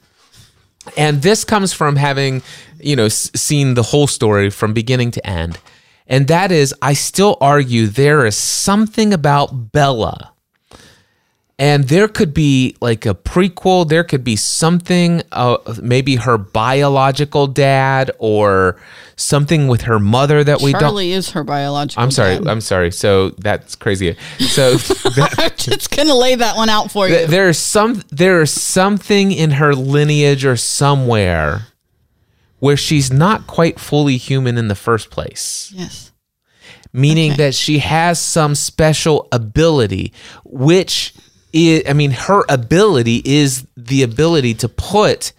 And 0.95 1.21
this 1.23 1.43
comes 1.43 1.73
from 1.73 1.95
having, 1.95 2.43
you 2.79 2.95
know, 2.95 3.05
s- 3.05 3.31
seen 3.35 3.73
the 3.73 3.81
whole 3.81 4.05
story 4.05 4.51
from 4.51 4.73
beginning 4.73 5.09
to 5.11 5.25
end. 5.27 5.57
And 6.05 6.27
that 6.27 6.51
is, 6.51 6.75
I 6.83 6.93
still 6.93 7.37
argue 7.41 7.87
there 7.87 8.23
is 8.27 8.37
something 8.37 9.11
about 9.11 9.71
Bella. 9.71 10.31
And 11.57 11.85
there 11.85 12.09
could 12.09 12.33
be 12.33 12.75
like 12.81 13.05
a 13.05 13.13
prequel, 13.15 13.87
there 13.87 14.03
could 14.03 14.25
be 14.25 14.35
something, 14.35 15.21
uh, 15.31 15.55
maybe 15.81 16.17
her 16.17 16.37
biological 16.37 17.47
dad 17.47 18.11
or 18.19 18.75
something 19.15 19.69
with 19.69 19.83
her 19.83 19.97
mother 19.97 20.43
that 20.43 20.61
we 20.61 20.73
don't. 20.73 20.81
Charlie 20.81 21.13
is 21.13 21.29
her 21.31 21.45
biological. 21.45 22.03
I'm 22.03 22.11
sorry. 22.11 22.39
dad. 22.39 22.47
I'm 22.47 22.59
sorry. 22.59 22.91
So 22.91 23.29
that's 23.37 23.75
crazy. 23.75 24.17
So 24.39 24.71
I'm 25.37 25.51
just 25.55 25.95
gonna 25.95 26.15
lay 26.15 26.35
that 26.35 26.57
one 26.57 26.67
out 26.67 26.91
for 26.91 27.07
you. 27.07 27.25
There's 27.25 27.57
some 27.57 28.03
there's 28.11 28.51
something 28.51 29.31
in 29.31 29.51
her 29.51 29.73
lineage 29.73 30.43
or 30.43 30.57
somewhere 30.57 31.67
where 32.59 32.75
she's 32.75 33.13
not 33.13 33.47
quite 33.47 33.79
fully 33.79 34.17
human 34.17 34.57
in 34.57 34.67
the 34.67 34.75
first 34.75 35.09
place 35.09 35.71
yes. 35.75 36.11
meaning 36.91 37.31
Okay. 37.33 37.43
that 37.43 37.55
she 37.55 37.79
has 37.79 38.19
some 38.19 38.55
special 38.55 39.27
ability 39.31 40.11
which 40.43 41.13
i 41.55 41.93
mean 41.93 42.11
her 42.11 42.43
ability 42.49 43.21
is 43.23 43.65
the 43.77 44.03
ability 44.03 44.53
to 44.53 44.67
put 44.67 45.31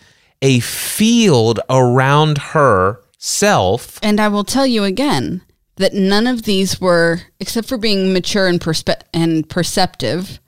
a 0.42 0.60
field 0.60 1.60
around 1.70 2.38
herself 2.38 3.98
And 4.02 4.20
I 4.20 4.28
will 4.28 4.44
tell 4.44 4.66
you 4.66 4.84
again 4.84 5.42
that 5.76 5.92
none 5.94 6.26
of 6.26 6.42
these 6.44 6.80
were, 6.80 7.20
except 7.40 7.68
for 7.68 7.76
being 7.78 8.12
mature 8.12 8.46
and 8.46 8.60
perspe- 8.60 9.02
and 9.12 9.46
perceptive, 9.48 10.40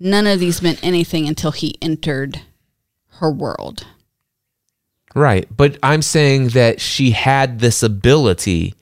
none 0.00 0.26
of 0.26 0.38
these 0.40 0.60
meant 0.62 0.80
anything 0.82 1.26
until 1.28 1.52
he 1.52 1.76
entered 1.80 2.40
her 3.20 3.30
world. 3.30 3.86
right. 5.14 5.46
But 5.54 5.78
i'm 5.82 6.02
saying 6.02 6.48
that 6.48 6.80
she 6.80 7.12
had 7.12 7.60
this 7.60 7.82
ability 7.82 8.74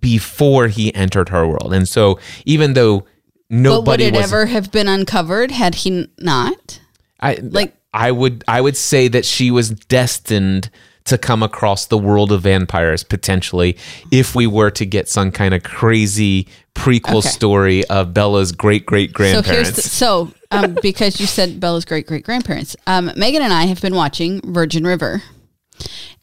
before 0.00 0.66
he 0.68 0.92
entered 0.94 1.28
her 1.28 1.46
world. 1.46 1.72
And 1.72 1.86
so 1.88 2.18
even 2.44 2.72
though 2.74 3.06
but 3.50 3.86
would 3.86 4.00
it 4.00 4.14
was 4.14 4.24
ever 4.24 4.46
have 4.46 4.70
been 4.72 4.88
uncovered 4.88 5.50
had 5.50 5.74
he 5.76 6.08
not? 6.18 6.80
I 7.20 7.38
Like- 7.42 7.74
I 7.94 8.10
would 8.10 8.44
I 8.46 8.60
would 8.60 8.76
say 8.76 9.08
that 9.08 9.24
she 9.24 9.50
was 9.50 9.70
destined 9.70 10.68
to 11.04 11.16
come 11.16 11.42
across 11.42 11.86
the 11.86 11.96
world 11.96 12.30
of 12.32 12.42
vampires 12.42 13.02
potentially 13.04 13.76
if 14.10 14.34
we 14.34 14.46
were 14.46 14.70
to 14.72 14.84
get 14.84 15.08
some 15.08 15.30
kind 15.30 15.54
of 15.54 15.62
crazy 15.62 16.46
prequel 16.74 17.18
Okay. 17.20 17.28
story 17.28 17.84
of 17.86 18.12
Bella's 18.12 18.52
great 18.52 18.84
great 18.84 19.10
So 19.14 19.16
here's 19.16 19.42
the, 19.42 19.42
grandparents. 19.42 19.92
so 19.92 20.32
um, 20.50 20.76
because 20.82 21.18
you 21.20 21.26
said 21.26 21.58
Bella's 21.58 21.84
great 21.86 22.06
great 22.06 22.24
grandparents, 22.24 22.76
um, 22.86 23.10
Megan 23.16 23.40
and 23.42 23.52
I 23.52 23.64
have 23.64 23.80
been 23.80 23.94
watching 23.94 24.40
Virgin 24.52 24.84
River, 24.84 25.22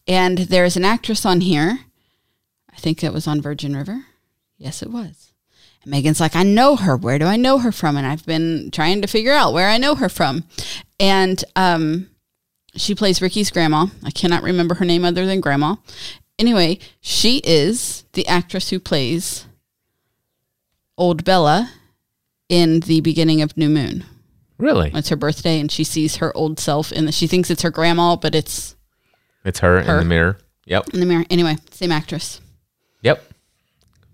and 0.08 0.38
there's 0.38 0.78
an 0.78 0.86
actress 0.86 1.26
on 1.26 1.42
here. 1.42 1.80
I 2.72 2.78
think 2.78 3.04
it 3.04 3.14
was 3.14 3.26
on 3.28 3.42
Virgin 3.42 3.76
River. 3.76 4.06
Yes, 4.58 4.84
it 4.84 4.92
was. 4.92 5.33
And 5.84 5.92
Megan's 5.92 6.20
like, 6.20 6.36
I 6.36 6.44
know 6.44 6.76
her. 6.76 6.96
Where 6.98 7.20
do 7.20 7.26
I 7.26 7.36
know 7.38 7.60
her 7.60 7.72
from? 7.72 7.98
And 7.98 8.06
I've 8.08 8.26
been 8.26 8.70
trying 8.72 9.02
to 9.02 9.08
figure 9.08 9.34
out 9.34 9.54
where 9.54 9.70
I 9.70 9.78
know 9.78 9.96
her 9.96 10.10
from. 10.10 10.44
And 11.00 11.44
um, 11.56 12.10
she 12.76 12.96
plays 12.96 13.22
Ricky's 13.22 13.52
grandma. 13.52 13.88
I 14.04 14.12
cannot 14.12 14.44
remember 14.44 14.76
her 14.76 14.86
name 14.86 15.04
other 15.06 15.26
than 15.26 15.42
grandma. 15.42 15.76
Anyway, 16.40 16.80
she 17.02 17.38
is 17.44 18.06
the 18.14 18.28
actress 18.28 18.70
who 18.70 18.80
plays 18.80 19.46
old 20.98 21.24
Bella 21.24 21.72
in 22.50 22.82
the 22.82 23.02
beginning 23.02 23.42
of 23.42 23.56
New 23.58 23.70
Moon. 23.70 24.04
really? 24.58 24.92
It's 24.94 25.10
her 25.10 25.16
birthday, 25.16 25.60
and 25.60 25.72
she 25.72 25.84
sees 25.84 26.18
her 26.18 26.36
old 26.36 26.60
self, 26.60 26.92
and 26.92 27.14
she 27.14 27.28
thinks 27.28 27.50
it's 27.50 27.62
her 27.64 27.72
grandma, 27.72 28.16
but 28.16 28.36
it's 28.36 28.76
It's 29.46 29.60
her, 29.60 29.80
in 29.80 29.86
the 29.88 30.06
mirror. 30.06 30.38
Yep. 30.66 30.90
in 30.94 31.00
the 31.00 31.06
mirror. 31.06 31.26
Anyway, 31.30 31.58
same 31.72 31.92
actress. 31.92 32.40
Yep. 33.02 33.24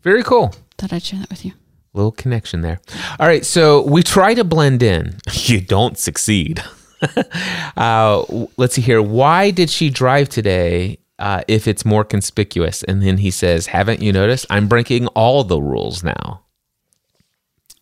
Very 0.04 0.24
cool. 0.24 0.54
Thought 0.78 0.94
I'd 0.94 1.04
share 1.04 1.20
that 1.20 1.30
with 1.30 1.46
you. 1.46 1.54
Little 1.94 2.12
connection 2.12 2.62
there. 2.62 2.80
All 3.20 3.28
right, 3.28 3.46
so 3.46 3.82
we 3.82 4.04
try 4.04 4.34
to 4.34 4.44
blend 4.44 4.84
in. 4.84 5.18
You 5.50 5.62
don't 5.62 5.98
succeed. 5.98 6.64
uh, 7.78 8.24
let's 8.58 8.76
see 8.76 8.82
here. 8.82 9.02
Why 9.02 9.50
did 9.50 9.70
she 9.70 9.90
drive 9.90 10.30
today 10.30 11.00
uh, 11.18 11.42
if 11.48 11.68
it's 11.68 11.86
more 11.86 12.04
conspicuous? 12.04 12.84
And 12.84 13.02
then 13.02 13.18
he 13.18 13.32
says, 13.32 13.68
Haven't 13.68 14.02
you 14.02 14.14
noticed? 14.14 14.46
I'm 14.52 14.68
breaking 14.68 15.08
all 15.08 15.44
the 15.44 15.60
rules 15.60 16.04
now. 16.04 16.44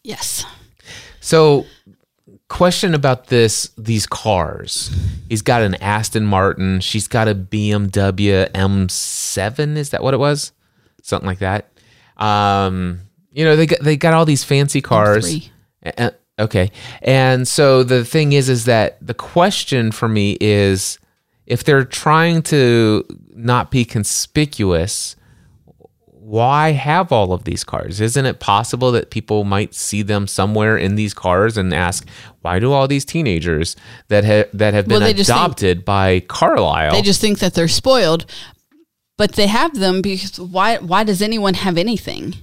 Yes. 0.04 0.46
So, 1.20 1.66
question 2.48 2.94
about 2.94 3.28
this 3.28 3.72
these 3.78 4.08
cars. 4.08 4.96
He's 5.28 5.42
got 5.42 5.62
an 5.62 5.76
Aston 5.76 6.26
Martin. 6.26 6.80
She's 6.80 7.08
got 7.08 7.28
a 7.28 7.36
BMW 7.36 8.50
M7. 8.52 9.76
Is 9.76 9.90
that 9.90 10.04
what 10.04 10.14
it 10.14 10.18
was? 10.18 10.54
Something 11.02 11.28
like 11.28 11.40
that. 11.40 11.70
Um, 12.16 13.02
you 13.38 13.46
know, 13.46 13.56
they 13.56 13.68
got 13.68 13.80
they 13.82 13.96
got 13.96 14.16
all 14.16 14.26
these 14.26 14.44
fancy 14.44 14.82
cars. 14.82 15.50
Uh, 15.98 16.10
okay. 16.40 16.72
And 17.04 17.48
so 17.48 17.84
the 17.84 18.04
thing 18.04 18.34
is 18.34 18.50
is 18.50 18.66
that 18.66 18.98
the 19.00 19.14
question 19.14 19.92
for 19.92 20.08
me 20.08 20.38
is 20.42 20.98
if 21.46 21.64
they're 21.64 21.86
trying 21.86 22.42
to 22.44 23.06
not 23.36 23.70
be 23.70 23.86
conspicuous, 23.86 25.16
why 26.08 26.72
have 26.72 27.12
all 27.12 27.32
of 27.32 27.44
these 27.44 27.64
cars? 27.64 28.02
Isn't 28.02 28.26
it 28.26 28.40
possible 28.40 28.92
that 28.94 29.12
people 29.12 29.44
might 29.44 29.76
see 29.76 30.02
them 30.02 30.26
somewhere 30.26 30.76
in 30.76 30.96
these 30.96 31.14
cars 31.14 31.58
and 31.58 31.72
ask, 31.74 32.08
why 32.42 32.58
do 32.58 32.74
all 32.74 32.88
these 32.88 33.06
teenagers 33.06 33.76
that 34.08 34.24
have 34.24 34.50
that 34.52 34.74
have 34.74 34.88
been 34.88 35.00
Well, 35.00 35.14
just 35.14 35.30
think- 35.30 35.40
adopted 35.40 35.86
by 35.86 36.22
Carlisle? 36.22 36.92
They 36.94 37.04
just 37.04 37.22
think 37.22 37.38
that 37.38 37.54
they're 37.54 37.68
spoiled, 37.68 38.26
but 39.16 39.34
they 39.34 39.46
have 39.48 39.76
them 39.76 40.02
because 40.02 40.40
why? 40.40 40.78
Why 40.78 41.04
does 41.04 41.22
anyone 41.22 41.54
have 41.54 41.78
anything? 41.78 42.34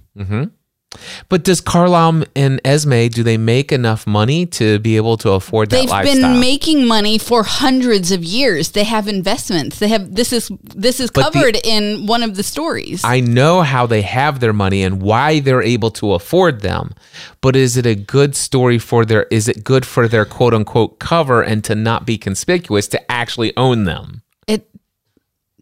But 1.28 1.44
does 1.44 1.60
Carlisle 1.60 2.24
and 2.36 2.60
Esme 2.64 3.08
do 3.08 3.22
they 3.22 3.36
make 3.36 3.72
enough 3.72 4.06
money 4.06 4.46
to 4.46 4.78
be 4.78 4.96
able 4.96 5.16
to 5.18 5.30
afford 5.32 5.70
that 5.70 5.76
They've 5.80 5.88
lifestyle? 5.90 6.32
been 6.32 6.40
making 6.40 6.86
money 6.86 7.18
for 7.18 7.42
hundreds 7.42 8.12
of 8.12 8.22
years. 8.24 8.70
They 8.72 8.84
have 8.84 9.08
investments. 9.08 9.78
They 9.78 9.88
have 9.88 10.14
this 10.14 10.32
is 10.32 10.50
this 10.62 11.00
is 11.00 11.10
But 11.10 11.32
the- 11.32 11.38
covered 11.38 11.56
in 11.64 12.06
one 12.06 12.22
of 12.22 12.36
the 12.36 12.42
stories. 12.42 13.02
I 13.04 13.20
know 13.20 13.62
how 13.62 13.86
they 13.86 14.02
have 14.02 14.40
their 14.40 14.52
money 14.52 14.82
and 14.82 15.00
why 15.02 15.40
they're 15.40 15.62
able 15.62 15.90
to 15.92 16.12
afford 16.14 16.60
them. 16.60 16.94
But 17.40 17.56
is 17.56 17.76
it 17.76 17.86
a 17.86 17.94
good 17.94 18.34
story 18.36 18.78
for 18.78 19.04
their 19.04 19.24
is 19.30 19.48
it 19.48 19.64
good 19.64 19.84
for 19.86 20.08
their 20.08 20.24
quote 20.24 20.54
unquote 20.54 20.98
cover 20.98 21.42
and 21.42 21.62
to 21.64 21.74
not 21.74 22.06
be 22.06 22.16
conspicuous 22.18 22.88
to 22.88 23.10
actually 23.12 23.56
own 23.56 23.84
them? 23.84 24.22
it 24.46 24.68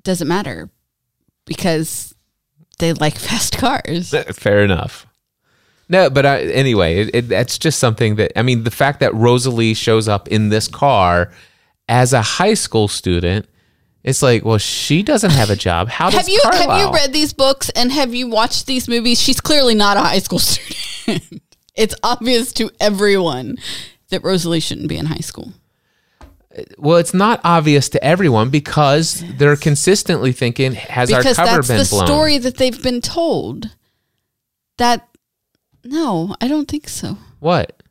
doesn't 0.03 0.27
matter 0.27 0.69
because 1.45 2.15
they 2.79 2.93
like 2.93 3.17
fast 3.19 3.57
cars. 3.59 4.11
Fair 4.33 4.65
enough. 4.65 5.07
No, 5.93 6.09
but 6.09 6.25
I, 6.25 6.41
anyway, 6.45 7.03
it, 7.03 7.11
it, 7.15 7.29
that's 7.29 7.59
just 7.59 7.79
something 7.79 8.17
that 8.17 8.33
I 8.37 8.41
mean. 8.41 8.65
The 8.65 8.71
fact 8.71 9.01
that 9.01 9.15
Rosalie 9.15 9.75
shows 9.75 10.09
up 10.09 10.27
in 10.29 10.49
this 10.49 10.67
car 10.67 11.31
as 11.87 12.15
a 12.15 12.23
high 12.23 12.55
school 12.55 12.89
student, 12.89 13.47
it's 14.03 14.23
like, 14.23 14.43
well, 14.43 14.57
she 14.57 15.03
doesn't 15.03 15.33
have 15.33 15.51
a 15.51 15.57
job. 15.57 15.91
How 15.91 16.09
does 16.09 16.21
Have 16.21 16.31
you 16.31 16.41
have 16.45 16.81
you 16.81 16.91
read 16.91 17.13
these 17.13 17.35
books 17.35 17.69
and 17.69 17.93
have 17.93 18.15
you 18.15 18.27
watched 18.27 18.67
these 18.67 18.89
movies? 18.89 19.21
She's 19.21 19.39
clearly 19.39 19.75
not 19.75 19.99
a 19.99 20.01
high 20.01 20.21
school 20.21 20.39
student. 20.39 21.43
it's 21.77 21.95
obvious 22.03 22.55
to 22.55 22.71
everyone 22.81 23.59
that 24.09 24.25
Rosalie 24.25 24.61
shouldn't 24.61 24.89
be 24.89 24.97
in 24.97 25.05
high 25.05 25.17
school. 25.17 25.53
Well, 26.79 26.97
it's 26.97 27.13
not 27.13 27.43
obvious 27.45 27.91
to 27.91 28.03
everyone 28.03 28.49
because 28.49 29.23
they're 29.37 29.57
consistently 29.57 30.33
thinking, 30.33 30.73
has 30.73 31.11
because 31.11 31.39
our 31.39 31.45
cover 31.45 31.57
that's 31.57 31.69
been 31.69 31.79
the 31.79 32.07
story 32.07 32.39
that 32.39 32.57
they've 32.57 32.83
been 32.83 33.03
told. 33.03 33.77
That 34.79 35.07
no, 35.85 36.35
I 36.41 36.49
don't 36.49 36.69
think 36.69 36.89
so. 36.89 37.19
What? 37.41 37.83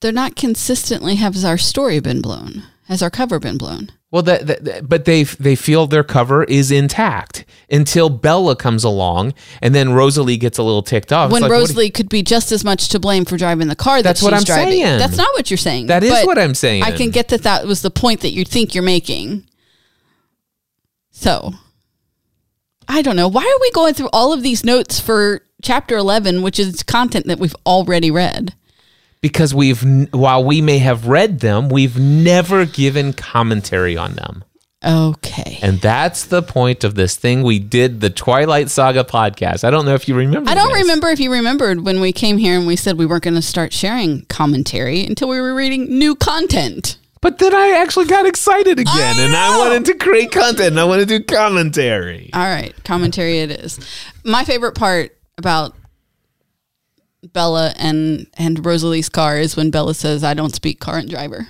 They're 0.00 0.12
not 0.12 0.34
consistently 0.36 1.16
has 1.16 1.44
our 1.44 1.58
story 1.58 2.00
been 2.00 2.22
blown? 2.22 2.64
Has 2.88 3.02
our 3.02 3.10
cover 3.10 3.38
been 3.38 3.58
blown? 3.58 3.90
Well, 4.10 4.22
that, 4.22 4.46
that, 4.48 4.64
that- 4.64 4.88
but 4.88 5.04
they 5.04 5.22
they 5.22 5.54
feel 5.54 5.86
their 5.86 6.02
cover 6.02 6.42
is 6.42 6.72
intact 6.72 7.44
until 7.70 8.08
Bella 8.08 8.56
comes 8.56 8.82
along, 8.82 9.34
and 9.62 9.72
then 9.74 9.92
Rosalie 9.92 10.36
gets 10.36 10.58
a 10.58 10.64
little 10.64 10.82
ticked 10.82 11.12
off. 11.12 11.26
It's 11.28 11.32
when 11.34 11.42
like, 11.42 11.50
what 11.50 11.58
Rosalie 11.58 11.90
could 11.90 12.08
be 12.08 12.22
just 12.24 12.50
as 12.50 12.64
much 12.64 12.88
to 12.88 12.98
blame 12.98 13.24
for 13.24 13.36
driving 13.36 13.68
the 13.68 13.76
car 13.76 13.98
that 13.98 14.02
That's 14.02 14.20
she's 14.20 14.24
what 14.24 14.34
I'm 14.34 14.42
driving. 14.42 14.72
saying. 14.82 14.98
That's 14.98 15.16
not 15.16 15.28
what 15.34 15.50
you're 15.50 15.58
saying. 15.58 15.86
That 15.86 16.02
is 16.02 16.10
but 16.10 16.26
what 16.26 16.38
I'm 16.38 16.54
saying. 16.54 16.82
I 16.82 16.90
can 16.90 17.10
get 17.10 17.28
that 17.28 17.42
that 17.44 17.66
was 17.66 17.82
the 17.82 17.90
point 17.90 18.20
that 18.22 18.30
you 18.32 18.44
think 18.44 18.74
you're 18.74 18.82
making. 18.82 19.46
So, 21.12 21.52
I 22.88 23.02
don't 23.02 23.14
know. 23.16 23.28
Why 23.28 23.42
are 23.42 23.60
we 23.60 23.70
going 23.70 23.94
through 23.94 24.08
all 24.12 24.32
of 24.32 24.42
these 24.42 24.64
notes 24.64 24.98
for 24.98 25.42
chapter 25.62 25.96
11, 25.96 26.42
which 26.42 26.58
is 26.58 26.82
content 26.82 27.26
that 27.26 27.38
we've 27.38 27.56
already 27.66 28.10
read? 28.10 28.54
because 29.20 29.54
we've 29.54 29.82
while 30.12 30.42
we 30.42 30.60
may 30.62 30.78
have 30.78 31.06
read 31.06 31.40
them, 31.40 31.68
we've 31.68 31.98
never 31.98 32.64
given 32.64 33.12
commentary 33.12 33.96
on 33.96 34.14
them. 34.14 34.44
Okay. 34.82 35.58
And 35.60 35.78
that's 35.80 36.24
the 36.24 36.40
point 36.42 36.84
of 36.84 36.94
this 36.94 37.16
thing. 37.16 37.42
We 37.42 37.58
did 37.58 38.00
the 38.00 38.08
Twilight 38.08 38.70
Saga 38.70 39.04
podcast. 39.04 39.62
I 39.62 39.70
don't 39.70 39.84
know 39.84 39.94
if 39.94 40.08
you 40.08 40.14
remember. 40.14 40.50
I 40.50 40.54
don't 40.54 40.72
this. 40.72 40.82
remember 40.82 41.08
if 41.08 41.20
you 41.20 41.30
remembered 41.30 41.84
when 41.84 42.00
we 42.00 42.12
came 42.12 42.38
here 42.38 42.56
and 42.56 42.66
we 42.66 42.76
said 42.76 42.96
we 42.96 43.04
weren't 43.04 43.24
going 43.24 43.34
to 43.34 43.42
start 43.42 43.74
sharing 43.74 44.24
commentary 44.26 45.04
until 45.04 45.28
we 45.28 45.38
were 45.38 45.54
reading 45.54 45.98
new 45.98 46.14
content. 46.14 46.96
But 47.20 47.38
then 47.38 47.54
I 47.54 47.76
actually 47.82 48.06
got 48.06 48.24
excited 48.24 48.78
again, 48.78 49.16
I 49.18 49.22
and 49.22 49.36
I 49.36 49.58
wanted 49.58 49.84
to 49.84 49.94
create 49.98 50.32
content. 50.32 50.68
and 50.68 50.80
I 50.80 50.84
want 50.84 51.00
to 51.00 51.06
do 51.06 51.22
commentary. 51.22 52.30
All 52.32 52.40
right, 52.40 52.72
commentary 52.82 53.40
it 53.40 53.50
is. 53.50 53.78
My 54.24 54.44
favorite 54.44 54.74
part 54.74 55.14
about 55.38 55.74
Bella 57.32 57.74
and 57.76 58.26
and 58.34 58.64
Rosalie's 58.64 59.08
car 59.08 59.38
is 59.38 59.56
when 59.56 59.70
Bella 59.70 59.94
says, 59.94 60.24
"I 60.24 60.34
don't 60.34 60.54
speak 60.54 60.80
car 60.80 60.98
and 60.98 61.08
driver." 61.08 61.48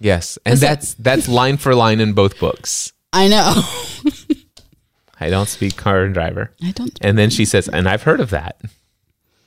Yes, 0.00 0.38
and 0.46 0.58
that's 0.58 0.94
that's 0.94 1.28
line 1.28 1.56
for 1.56 1.74
line 1.74 2.00
in 2.00 2.12
both 2.12 2.38
books. 2.38 2.92
I 3.12 3.28
know. 3.28 3.62
I 5.20 5.30
don't 5.30 5.48
speak 5.48 5.76
car 5.76 6.04
and 6.04 6.14
driver. 6.14 6.52
I 6.62 6.70
don't. 6.70 6.96
And 7.00 7.18
then 7.18 7.30
she 7.30 7.44
says, 7.44 7.68
and 7.68 7.88
I've 7.88 8.04
heard 8.04 8.20
of 8.20 8.30
that 8.30 8.60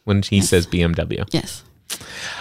when 0.03 0.21
he 0.21 0.41
says 0.41 0.67
BMW. 0.67 1.25
Yes. 1.31 1.63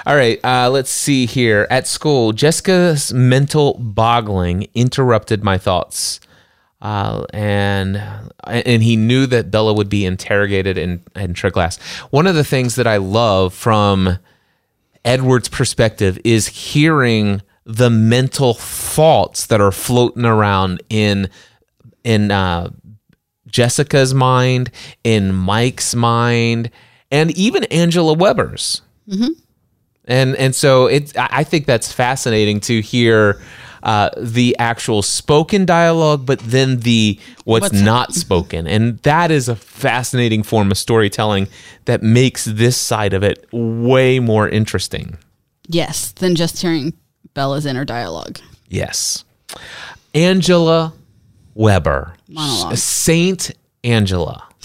All 0.06 0.16
right, 0.16 0.40
uh, 0.44 0.70
let's 0.70 0.90
see 0.90 1.26
here. 1.26 1.66
At 1.70 1.86
school, 1.86 2.32
Jessica's 2.32 3.12
mental 3.12 3.74
boggling 3.74 4.68
interrupted 4.74 5.44
my 5.44 5.58
thoughts. 5.58 6.20
Uh, 6.80 7.24
and 7.34 8.02
and 8.44 8.82
he 8.82 8.96
knew 8.96 9.26
that 9.26 9.50
Bella 9.50 9.74
would 9.74 9.90
be 9.90 10.06
interrogated 10.06 10.78
in, 10.78 11.02
in 11.14 11.34
trig 11.34 11.52
class. 11.52 11.78
One 12.10 12.26
of 12.26 12.34
the 12.34 12.44
things 12.44 12.76
that 12.76 12.86
I 12.86 12.96
love 12.96 13.52
from 13.52 14.18
Edward's 15.04 15.48
perspective 15.48 16.18
is 16.24 16.46
hearing 16.46 17.42
the 17.64 17.90
mental 17.90 18.54
thoughts 18.54 19.46
that 19.46 19.60
are 19.60 19.72
floating 19.72 20.24
around 20.24 20.82
in 20.88 21.28
in 22.02 22.30
uh, 22.30 22.70
Jessica's 23.46 24.14
mind, 24.14 24.70
in 25.04 25.34
Mike's 25.34 25.94
mind, 25.94 26.70
and 27.10 27.30
even 27.36 27.64
Angela 27.64 28.14
Weber's. 28.14 28.80
And 30.06 30.34
and 30.36 30.54
so 30.54 30.86
it's 30.86 31.14
I 31.14 31.28
I 31.30 31.44
think 31.44 31.66
that's 31.66 31.92
fascinating 31.92 32.60
to 32.60 32.80
hear 32.80 33.40
uh, 33.82 34.10
the 34.16 34.56
actual 34.58 35.02
spoken 35.02 35.64
dialogue, 35.64 36.26
but 36.26 36.38
then 36.40 36.80
the 36.80 37.18
what's, 37.44 37.62
What's- 37.64 37.80
not 37.80 38.12
spoken, 38.14 38.66
and 38.66 38.98
that 38.98 39.30
is 39.30 39.48
a 39.48 39.56
fascinating 39.56 40.42
form 40.42 40.70
of 40.70 40.78
storytelling 40.78 41.48
that 41.86 42.02
makes 42.02 42.44
this 42.44 42.76
side 42.76 43.12
of 43.14 43.22
it 43.22 43.46
way 43.52 44.18
more 44.20 44.48
interesting. 44.48 45.16
Yes. 45.66 46.12
Than 46.12 46.34
just 46.34 46.60
hearing 46.60 46.92
Bella's 47.34 47.64
inner 47.64 47.84
dialogue. 47.84 48.38
Yes, 48.68 49.24
Angela 50.14 50.92
Weber, 51.54 52.14
Monologue. 52.28 52.76
Saint 52.76 53.52
Angela. 53.84 54.46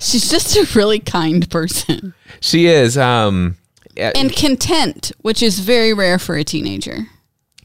She's 0.00 0.30
just 0.30 0.56
a 0.56 0.66
really 0.74 0.98
kind 1.00 1.48
person 1.50 2.14
She 2.40 2.66
is. 2.66 2.96
Um, 2.98 3.56
and 3.96 4.34
content, 4.34 5.12
which 5.22 5.42
is 5.42 5.60
very 5.60 5.92
rare 5.94 6.18
for 6.18 6.36
a 6.36 6.44
teenager. 6.44 7.06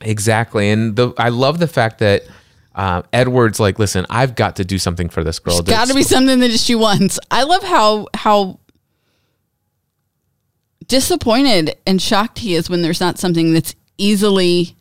Exactly, 0.01 0.69
and 0.69 0.95
the 0.95 1.13
I 1.17 1.29
love 1.29 1.59
the 1.59 1.67
fact 1.67 1.99
that 1.99 2.23
uh, 2.75 3.01
Edward's 3.11 3.59
like, 3.59 3.79
listen, 3.79 4.05
I've 4.09 4.35
got 4.35 4.55
to 4.57 4.65
do 4.65 4.77
something 4.79 5.09
for 5.09 5.23
this 5.23 5.39
girl. 5.39 5.61
Got 5.61 5.87
to 5.89 5.93
be 5.93 6.03
something 6.03 6.39
that 6.39 6.51
she 6.59 6.75
wants. 6.75 7.19
I 7.29 7.43
love 7.43 7.63
how 7.63 8.07
how 8.13 8.59
disappointed 10.87 11.75
and 11.85 12.01
shocked 12.01 12.39
he 12.39 12.55
is 12.55 12.69
when 12.69 12.81
there's 12.81 12.99
not 12.99 13.17
something 13.19 13.53
that's 13.53 13.75
easily 13.97 14.75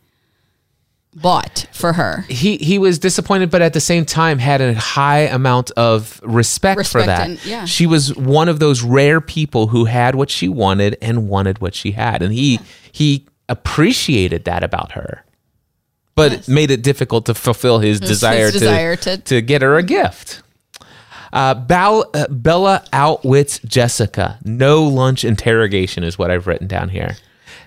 bought 1.14 1.66
for 1.72 1.94
her. 1.94 2.24
He 2.28 2.56
he 2.58 2.78
was 2.78 2.98
disappointed, 2.98 3.50
but 3.50 3.60
at 3.62 3.72
the 3.72 3.80
same 3.80 4.04
time 4.04 4.38
had 4.38 4.60
a 4.60 4.74
high 4.74 5.20
amount 5.22 5.70
of 5.72 6.20
respect, 6.22 6.86
for 6.86 7.02
that. 7.02 7.26
and- 7.28 7.44
yeah. 7.44 7.64
She 7.64 7.86
was 7.86 8.14
one 8.14 8.48
of 8.48 8.60
those 8.60 8.82
rare 8.82 9.20
people 9.20 9.68
who 9.68 9.86
had 9.86 10.14
what 10.14 10.30
she 10.30 10.48
wanted 10.48 10.96
and 11.02 11.28
wanted 11.28 11.60
what 11.60 11.74
she 11.74 11.92
had, 11.92 12.22
and 12.22 12.32
he 12.32 12.60
he 12.92 13.26
appreciated 13.48 14.44
that 14.44 14.62
about 14.62 14.92
her. 14.92 15.24
But 16.14 16.32
Yes. 16.32 16.48
made 16.48 16.70
it 16.70 16.82
difficult 16.82 17.26
to 17.26 17.34
fulfill 17.34 17.78
his, 17.78 18.00
His- 18.00 18.08
desire, 18.08 18.46
his 18.46 18.54
desire 18.54 18.96
to, 18.96 19.16
to- 19.18 19.22
to 19.22 19.40
get 19.40 19.62
her 19.62 19.76
a 19.76 19.82
gift. 19.82 20.42
Uh, 21.32 21.54
Bal- 21.54 22.10
uh, 22.14 22.26
Bella 22.30 22.82
outwits 22.92 23.58
Jessica. 23.60 24.38
No 24.44 24.82
lunch 24.82 25.24
interrogation 25.24 26.02
is 26.02 26.18
what 26.18 26.30
I've 26.30 26.46
written 26.46 26.66
down 26.66 26.88
here. 26.88 27.16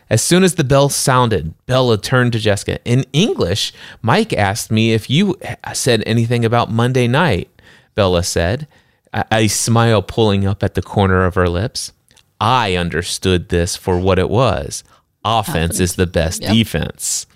As 0.10 0.22
soon 0.22 0.44
as 0.44 0.56
the 0.56 0.64
bell 0.66 0.90
sounded, 0.90 1.54
Bella 1.68 1.98
turned 1.98 2.34
to 2.34 2.40
Jessica. 2.40 2.80
In 2.84 3.06
English, 3.14 3.72
Mike 4.02 4.34
asked 4.34 4.70
me 4.72 4.92
if 4.94 5.10
you 5.10 5.38
said 5.74 6.04
anything 6.06 6.44
about 6.44 6.70
Monday 6.72 7.08
night, 7.08 7.50
Bella 7.96 8.24
said, 8.24 8.68
a, 9.14 9.24
a 9.32 9.48
smile 9.48 10.02
pulling 10.02 10.46
up 10.46 10.64
at 10.64 10.74
the 10.74 10.82
corner 10.82 11.24
of 11.24 11.36
her 11.36 11.48
lips. 11.48 11.94
I 12.42 12.76
understood 12.76 13.50
this 13.50 13.76
for 13.78 13.98
what 14.00 14.20
it 14.20 14.30
was. 14.30 14.84
Offense, 15.24 15.80
is 15.80 15.96
the 15.96 16.08
best 16.08 16.42
Yep. 16.42 16.54
defense. 16.54 17.28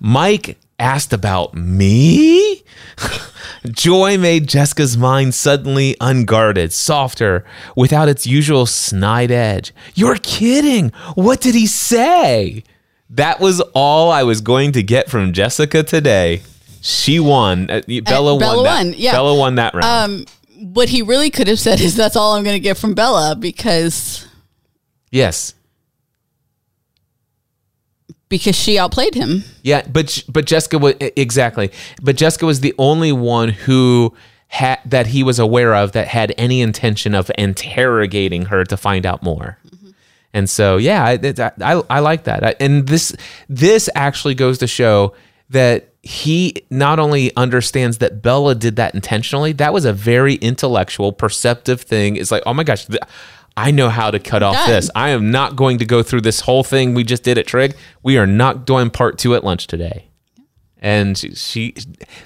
Mike 0.00 0.58
asked 0.78 1.12
about 1.12 1.54
me? 1.54 2.62
Joy 3.70 4.18
made 4.18 4.46
Jessica's 4.46 4.96
mind 4.96 5.34
suddenly 5.34 5.96
unguarded, 6.00 6.72
softer, 6.72 7.44
without 7.76 8.08
its 8.08 8.26
usual 8.26 8.66
snide 8.66 9.30
edge. 9.30 9.72
You're 9.94 10.16
kidding. 10.16 10.90
What 11.14 11.40
did 11.40 11.54
he 11.54 11.66
say? 11.66 12.62
That 13.10 13.40
was 13.40 13.60
all 13.74 14.10
I 14.10 14.22
was 14.22 14.40
going 14.40 14.72
to 14.72 14.82
get 14.82 15.08
from 15.08 15.32
Jessica 15.32 15.82
today. 15.82 16.42
She 16.80 17.18
won. 17.20 17.70
Uh, 17.70 17.80
Bella, 17.86 18.38
Bella 18.38 18.56
won. 18.56 18.64
That. 18.64 18.84
won, 18.84 18.94
yeah. 18.96 19.12
Bella 19.12 19.38
won 19.38 19.54
that 19.54 19.74
round. 19.74 19.84
Um, 20.12 20.72
what 20.74 20.88
he 20.88 21.00
really 21.02 21.30
could 21.30 21.48
have 21.48 21.58
said 21.58 21.80
is 21.80 21.96
that's 21.96 22.16
all 22.16 22.34
I'm 22.34 22.44
going 22.44 22.56
to 22.56 22.60
get 22.60 22.76
from 22.76 22.94
Bella 22.94 23.36
because 23.38 24.26
yes. 25.10 25.54
Because 28.38 28.56
she 28.56 28.78
outplayed 28.78 29.14
him. 29.14 29.44
Yeah, 29.62 29.86
but 29.86 30.24
but 30.28 30.44
Jessica 30.44 30.76
was 30.78 30.94
exactly. 31.00 31.70
But 32.02 32.16
Jessica 32.16 32.46
was 32.46 32.60
the 32.60 32.74
only 32.78 33.12
one 33.12 33.50
who 33.50 34.12
had 34.48 34.80
that 34.84 35.06
he 35.06 35.22
was 35.22 35.38
aware 35.38 35.74
of 35.74 35.92
that 35.92 36.08
had 36.08 36.34
any 36.36 36.60
intention 36.60 37.14
of 37.14 37.30
interrogating 37.38 38.46
her 38.46 38.64
to 38.64 38.76
find 38.76 39.06
out 39.06 39.22
more. 39.22 39.56
Mm-hmm. 39.66 39.90
And 40.32 40.50
so, 40.50 40.76
yeah, 40.78 41.04
I, 41.04 41.12
I, 41.22 41.74
I, 41.76 41.82
I 41.90 41.98
like 42.00 42.24
that. 42.24 42.42
I- 42.44 42.56
And 42.58 42.88
this 42.88 43.14
this 43.48 43.88
actually 43.94 44.34
goes 44.34 44.58
to 44.58 44.66
show 44.66 45.14
that 45.50 45.90
he 46.02 46.54
not 46.70 46.98
only 46.98 47.34
understands 47.36 47.98
that 47.98 48.20
Bella 48.20 48.54
did 48.54 48.76
that 48.76 48.94
intentionally. 48.94 49.52
That 49.52 49.72
was 49.72 49.84
a 49.84 49.92
very 49.92 50.34
intellectual, 50.34 51.12
perceptive 51.12 51.80
thing. 51.82 52.16
It's 52.16 52.30
like, 52.32 52.42
oh 52.46 52.52
my 52.54 52.64
gosh. 52.64 52.86
th- 52.86 53.00
I 53.56 53.70
know 53.70 53.88
how 53.88 54.10
to 54.10 54.18
cut 54.18 54.42
off 54.42 54.54
Done. 54.54 54.68
this. 54.70 54.90
I 54.94 55.10
am 55.10 55.30
not 55.30 55.54
going 55.56 55.78
to 55.78 55.84
go 55.84 56.02
through 56.02 56.22
this 56.22 56.40
whole 56.40 56.64
thing 56.64 56.94
we 56.94 57.04
just 57.04 57.22
did 57.22 57.38
at 57.38 57.46
Trig. 57.46 57.76
We 58.02 58.18
are 58.18 58.26
not 58.26 58.66
doing 58.66 58.90
part 58.90 59.18
two 59.18 59.34
at 59.34 59.44
lunch 59.44 59.66
today. 59.66 60.06
And 60.78 61.16
she, 61.16 61.34
she 61.34 61.74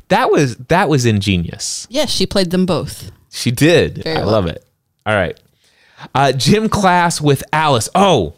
that 0.08 0.30
was 0.32 0.56
that 0.56 0.88
was 0.88 1.06
ingenious. 1.06 1.86
Yes, 1.90 2.10
she 2.10 2.26
played 2.26 2.50
them 2.50 2.66
both. 2.66 3.12
She 3.30 3.50
did. 3.50 4.02
Very 4.02 4.16
I 4.16 4.20
well. 4.20 4.30
love 4.32 4.46
it. 4.46 4.64
All 5.06 5.14
right. 5.14 5.38
Uh, 6.14 6.32
gym 6.32 6.68
class 6.68 7.20
with 7.20 7.44
Alice. 7.52 7.88
Oh, 7.94 8.34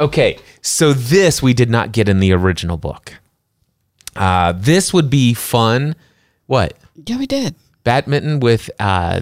okay. 0.00 0.38
So 0.62 0.92
this 0.92 1.42
we 1.42 1.52
did 1.54 1.68
not 1.70 1.92
get 1.92 2.08
in 2.08 2.20
the 2.20 2.32
original 2.32 2.76
book. 2.76 3.14
Uh, 4.16 4.52
this 4.56 4.92
would 4.94 5.10
be 5.10 5.34
fun. 5.34 5.96
What? 6.46 6.74
Yeah, 7.06 7.18
we 7.18 7.26
did. 7.26 7.54
Badminton 7.84 8.40
with 8.40 8.70
uh, 8.80 9.20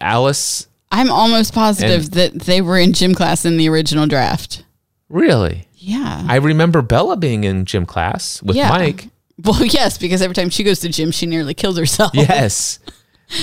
Alice. 0.00 0.66
I'm 0.90 1.10
almost 1.10 1.54
positive 1.54 2.04
And- 2.04 2.12
that 2.12 2.40
they 2.40 2.60
were 2.60 2.78
in 2.78 2.92
gym 2.92 3.14
class 3.14 3.44
in 3.44 3.56
the 3.56 3.68
original 3.68 4.06
draft. 4.06 4.64
Really? 5.08 5.68
Yeah. 5.74 6.24
I 6.28 6.36
remember 6.36 6.82
Bella 6.82 7.16
being 7.16 7.44
in 7.44 7.64
gym 7.64 7.86
class 7.86 8.42
with 8.42 8.56
yeah. 8.56 8.68
Mike. 8.70 9.08
Well, 9.42 9.64
yes, 9.64 9.96
because 9.96 10.20
every 10.20 10.34
time 10.34 10.50
she 10.50 10.62
goes 10.62 10.80
to 10.80 10.90
gym, 10.90 11.10
she 11.12 11.24
nearly 11.24 11.54
kills 11.54 11.78
herself. 11.78 12.10
Yes. 12.12 12.78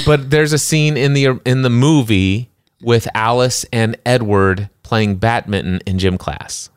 But 0.06 0.30
there's 0.30 0.54
a 0.54 0.60
scene 0.60 0.96
in 0.96 1.14
the 1.14 1.40
in 1.44 1.64
the 1.64 1.72
movie 1.72 2.52
with 2.84 3.08
Alice 3.16 3.66
and 3.74 3.98
Edward 4.06 4.70
playing 4.84 5.16
badminton 5.16 5.80
in 5.88 5.98
gym 5.98 6.20
class. 6.20 6.70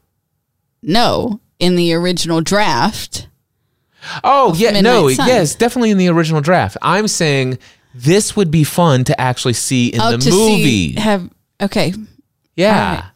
No, 0.83 1.38
in 1.59 1.76
the 1.76 1.92
original 1.92 2.40
draft. 2.40 3.28
Oh, 4.24 4.54
yeah, 4.56 4.68
Midnight 4.72 4.83
no, 4.85 5.11
Sun. 5.11 5.28
yes, 5.28 5.54
definitely 5.54 5.90
in 5.90 5.98
the 5.98 6.09
original 6.09 6.40
draft. 6.40 6.78
I'm 6.80 7.06
saying 7.06 7.59
this 7.94 8.37
would 8.37 8.50
be 8.50 8.64
fun 8.64 9.05
to 9.05 9.20
actually 9.20 9.55
see 9.55 9.88
in 9.88 10.00
Oh, 10.00 10.12
the 10.12 10.18
to 10.18 10.31
movie. 10.31 10.94
see 10.94 11.00
have 11.00 11.29
okay. 11.61 11.92
yeah. 12.57 13.07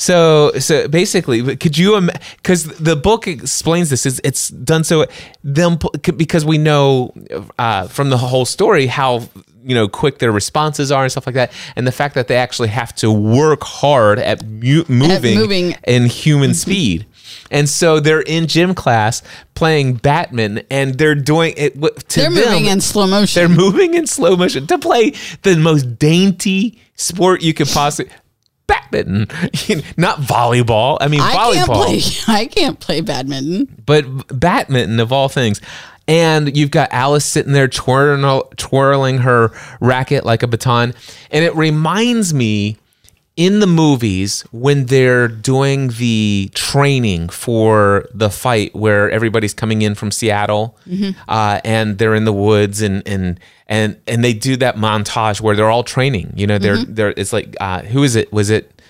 So, 0.00 0.52
so 0.60 0.86
basically, 0.86 1.56
could 1.56 1.76
you? 1.76 2.08
Because 2.36 2.64
the 2.78 2.94
book 2.94 3.26
explains 3.26 3.90
this. 3.90 4.06
Is 4.06 4.20
it's 4.22 4.48
done 4.48 4.84
so 4.84 5.06
them 5.42 5.78
because 6.16 6.44
we 6.44 6.56
know 6.56 7.12
uh, 7.58 7.88
from 7.88 8.10
the 8.10 8.16
whole 8.16 8.44
story 8.44 8.86
how 8.86 9.28
you 9.64 9.74
know 9.74 9.88
quick 9.88 10.20
their 10.20 10.30
responses 10.30 10.92
are 10.92 11.02
and 11.02 11.10
stuff 11.10 11.26
like 11.26 11.34
that, 11.34 11.50
and 11.74 11.84
the 11.84 11.90
fact 11.90 12.14
that 12.14 12.28
they 12.28 12.36
actually 12.36 12.68
have 12.68 12.94
to 12.96 13.10
work 13.10 13.64
hard 13.64 14.20
at 14.20 14.44
mu- 14.46 14.84
moving, 14.88 15.36
moving. 15.36 15.74
in 15.84 16.06
human 16.06 16.54
speed. 16.54 17.04
And 17.50 17.68
so 17.68 18.00
they're 18.00 18.20
in 18.20 18.46
gym 18.46 18.74
class 18.74 19.22
playing 19.54 19.94
Batman, 19.94 20.62
and 20.70 20.96
they're 20.96 21.14
doing 21.14 21.54
it 21.56 21.74
to 21.74 22.20
They're 22.20 22.30
them, 22.30 22.34
moving 22.34 22.66
in 22.66 22.80
slow 22.80 23.06
motion. 23.06 23.40
They're 23.40 23.56
moving 23.56 23.94
in 23.94 24.06
slow 24.06 24.36
motion 24.36 24.66
to 24.66 24.78
play 24.78 25.12
the 25.42 25.56
most 25.56 25.98
dainty 25.98 26.80
sport 26.96 27.42
you 27.42 27.54
could 27.54 27.68
possibly. 27.68 28.12
Badminton, 28.66 29.28
not 29.96 30.18
volleyball. 30.18 30.98
I 31.00 31.08
mean, 31.08 31.20
I 31.22 31.34
volleyball, 31.34 31.54
can't 31.54 31.68
play. 31.70 32.00
I 32.34 32.46
can't 32.46 32.78
play 32.78 33.00
badminton. 33.00 33.82
but 33.86 34.04
badminton 34.38 35.00
of 35.00 35.10
all 35.10 35.28
things. 35.28 35.60
And 36.06 36.56
you've 36.56 36.70
got 36.70 36.88
Alice 36.90 37.26
sitting 37.26 37.52
there 37.52 37.68
twirling 37.68 39.18
her 39.18 39.50
racket 39.80 40.24
like 40.24 40.42
a 40.42 40.46
baton. 40.46 40.94
And 41.30 41.44
it 41.44 41.54
reminds 41.54 42.32
me 42.32 42.78
in 43.38 43.60
the 43.60 43.66
movies 43.68 44.42
when 44.50 44.86
they're 44.86 45.28
doing 45.28 45.90
the 45.90 46.50
training 46.54 47.28
for 47.28 48.04
the 48.12 48.28
fight 48.30 48.74
where 48.74 49.08
everybody's 49.12 49.54
coming 49.54 49.80
in 49.82 49.94
from 49.94 50.10
Seattle 50.10 50.76
uh, 51.28 51.60
and 51.64 51.98
they're 51.98 52.16
in 52.16 52.24
the 52.24 52.32
woods 52.32 52.82
and 52.82 53.06
and 53.06 53.38
and 53.68 53.96
and 54.08 54.24
they 54.24 54.32
do 54.32 54.56
that 54.56 54.74
montage 54.74 55.40
where 55.40 55.54
they're 55.54 55.70
all 55.70 55.84
training. 55.84 56.32
You 56.36 56.48
know, 56.48 56.58
they're 56.58 56.78
they're 56.84 57.14
it's 57.16 57.32
like 57.32 57.56
uh, 57.60 57.82
who 57.82 58.02
is 58.02 58.16
it? 58.16 58.32
Was 58.32 58.50
it 58.50 58.82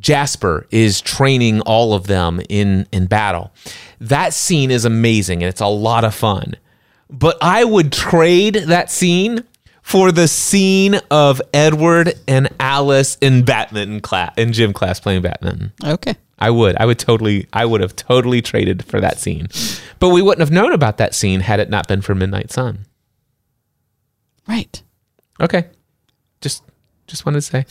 Jasper 0.00 0.66
is 0.72 1.00
training 1.00 1.60
all 1.60 1.94
of 1.94 2.08
them 2.08 2.40
in 2.48 2.88
in 2.90 3.06
battle. 3.06 3.52
That 4.00 4.34
scene 4.34 4.72
is 4.72 4.84
amazing 4.84 5.44
and 5.44 5.48
it's 5.48 5.60
a 5.60 5.68
lot 5.68 6.04
of 6.04 6.12
fun. 6.12 6.56
But 7.08 7.38
I 7.40 7.62
would 7.62 7.92
trade 7.92 8.54
that 8.66 8.90
scene 8.90 9.44
for 9.86 10.10
the 10.10 10.26
scene 10.26 10.96
of 11.12 11.40
Edward 11.54 12.12
and 12.26 12.48
Alice 12.58 13.16
in 13.20 13.44
badminton 13.44 14.00
class 14.00 14.34
in 14.36 14.52
gym 14.52 14.72
class 14.72 14.98
playing 14.98 15.22
badminton. 15.22 15.72
Okay. 15.84 16.16
I 16.40 16.50
would. 16.50 16.76
I 16.76 16.86
would 16.86 16.98
totally 16.98 17.46
I 17.52 17.64
would 17.66 17.80
have 17.80 17.94
totally 17.94 18.42
traded 18.42 18.84
for 18.84 19.00
that 19.00 19.20
scene. 19.20 19.46
But 20.00 20.08
we 20.08 20.22
wouldn't 20.22 20.40
have 20.40 20.50
known 20.50 20.72
about 20.72 20.96
that 20.96 21.14
scene 21.14 21.38
had 21.38 21.60
it 21.60 21.70
not 21.70 21.86
been 21.86 22.02
for 22.02 22.16
Midnight 22.16 22.50
Sun. 22.50 22.84
Right. 24.48 24.82
Okay. 25.40 25.66
Just 26.40 26.64
just 27.06 27.24
wanted 27.24 27.42
to 27.42 27.42
say. 27.42 27.64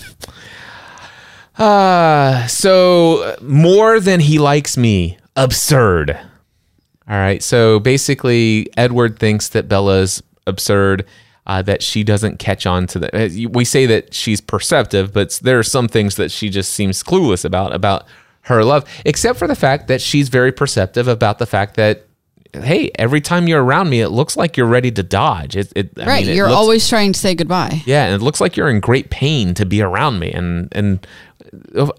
Uh 1.58 2.47
so 2.47 3.36
more 3.41 3.99
than 3.99 4.21
he 4.21 4.39
likes 4.39 4.78
me. 4.78 5.17
Absurd. 5.36 6.12
All 6.12 7.17
right. 7.17 7.43
So 7.43 7.82
basically 7.82 8.69
Edward 8.78 9.19
thinks 9.19 9.49
that 9.49 9.67
Bella's 9.67 10.23
absurd. 10.47 11.06
Uh, 11.47 11.62
that 11.62 11.84
she 11.84 12.03
doesn't 12.03 12.39
catch 12.39 12.65
on 12.65 12.88
to 12.88 12.97
the. 12.97 13.15
uh, 13.15 13.49
We 13.51 13.65
say 13.65 13.86
that 13.86 14.13
she's 14.15 14.41
perceptive, 14.41 15.13
but 15.13 15.39
there 15.43 15.60
are 15.60 15.63
some 15.63 15.88
things 15.88 16.15
that 16.15 16.31
she 16.31 16.49
just 16.49 16.73
seems 16.73 17.03
clueless 17.03 17.45
about 17.45 17.71
about 17.73 18.05
her 18.43 18.63
love, 18.63 18.84
except 19.05 19.38
for 19.38 19.47
the 19.47 19.55
fact 19.55 19.88
that 19.88 20.01
she's 20.01 20.29
very 20.29 20.51
perceptive 20.51 21.08
about 21.08 21.38
the 21.38 21.45
fact 21.45 21.75
that, 21.75 22.08
hey, 22.53 22.89
every 22.95 23.21
time 23.21 23.47
you're 23.47 23.63
around 23.63 23.89
me, 23.91 24.01
it 24.01 24.10
looks 24.10 24.36
like 24.36 24.58
you're 24.58 24.65
ready 24.65 24.89
to 24.91 25.03
dodge. 25.03 25.55
It, 25.55 25.71
it 25.75 25.91
I 25.99 26.05
Right. 26.05 26.21
mean, 26.25 26.31
it 26.34 26.36
You're 26.36 26.47
looks- 26.49 26.58
always 26.58 26.89
trying 26.89 27.13
to 27.13 27.19
say 27.19 27.36
goodbye. 27.36 27.84
yeah, 27.86 28.05
and 28.05 28.15
it 28.19 28.23
looks 28.23 28.41
like 28.41 28.58
you're 28.58 28.69
in 28.69 28.79
great 28.79 29.12
pain 29.12 29.53
to 29.53 29.65
be 29.67 29.81
around 29.84 30.17
me, 30.17 30.31
and 30.31 30.67
and 30.71 31.05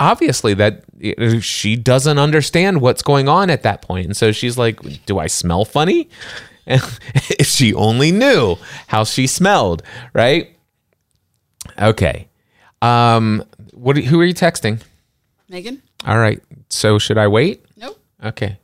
obviously 0.01 0.55
that 0.55 0.83
she 1.41 1.77
doesn't 1.77 2.19
understand 2.19 2.81
what's 2.81 3.03
going 3.03 3.29
on 3.29 3.51
at 3.51 3.63
that 3.63 3.83
point, 3.83 4.07
and 4.07 4.17
so 4.17 4.33
she's 4.33 4.59
like, 4.59 4.81
"Do 5.07 5.19
I 5.19 5.27
smell 5.29 5.65
funny?" 5.65 6.09
If 7.39 7.47
she 7.47 7.75
only 7.75 8.13
knew 8.13 8.57
how 8.89 9.05
she 9.05 9.27
smelled, 9.27 9.83
right? 10.13 10.57
Okay. 11.81 12.29
Um, 12.83 13.45
what? 13.73 13.97
Who 13.97 14.21
are 14.21 14.25
you 14.25 14.35
texting? 14.35 14.81
Megan? 15.49 15.83
All 16.07 16.19
right. 16.19 16.43
So 16.69 16.99
should 16.99 17.19
I 17.19 17.29
wait? 17.29 17.65
Nope. 17.77 17.99
Okay. 18.25 18.59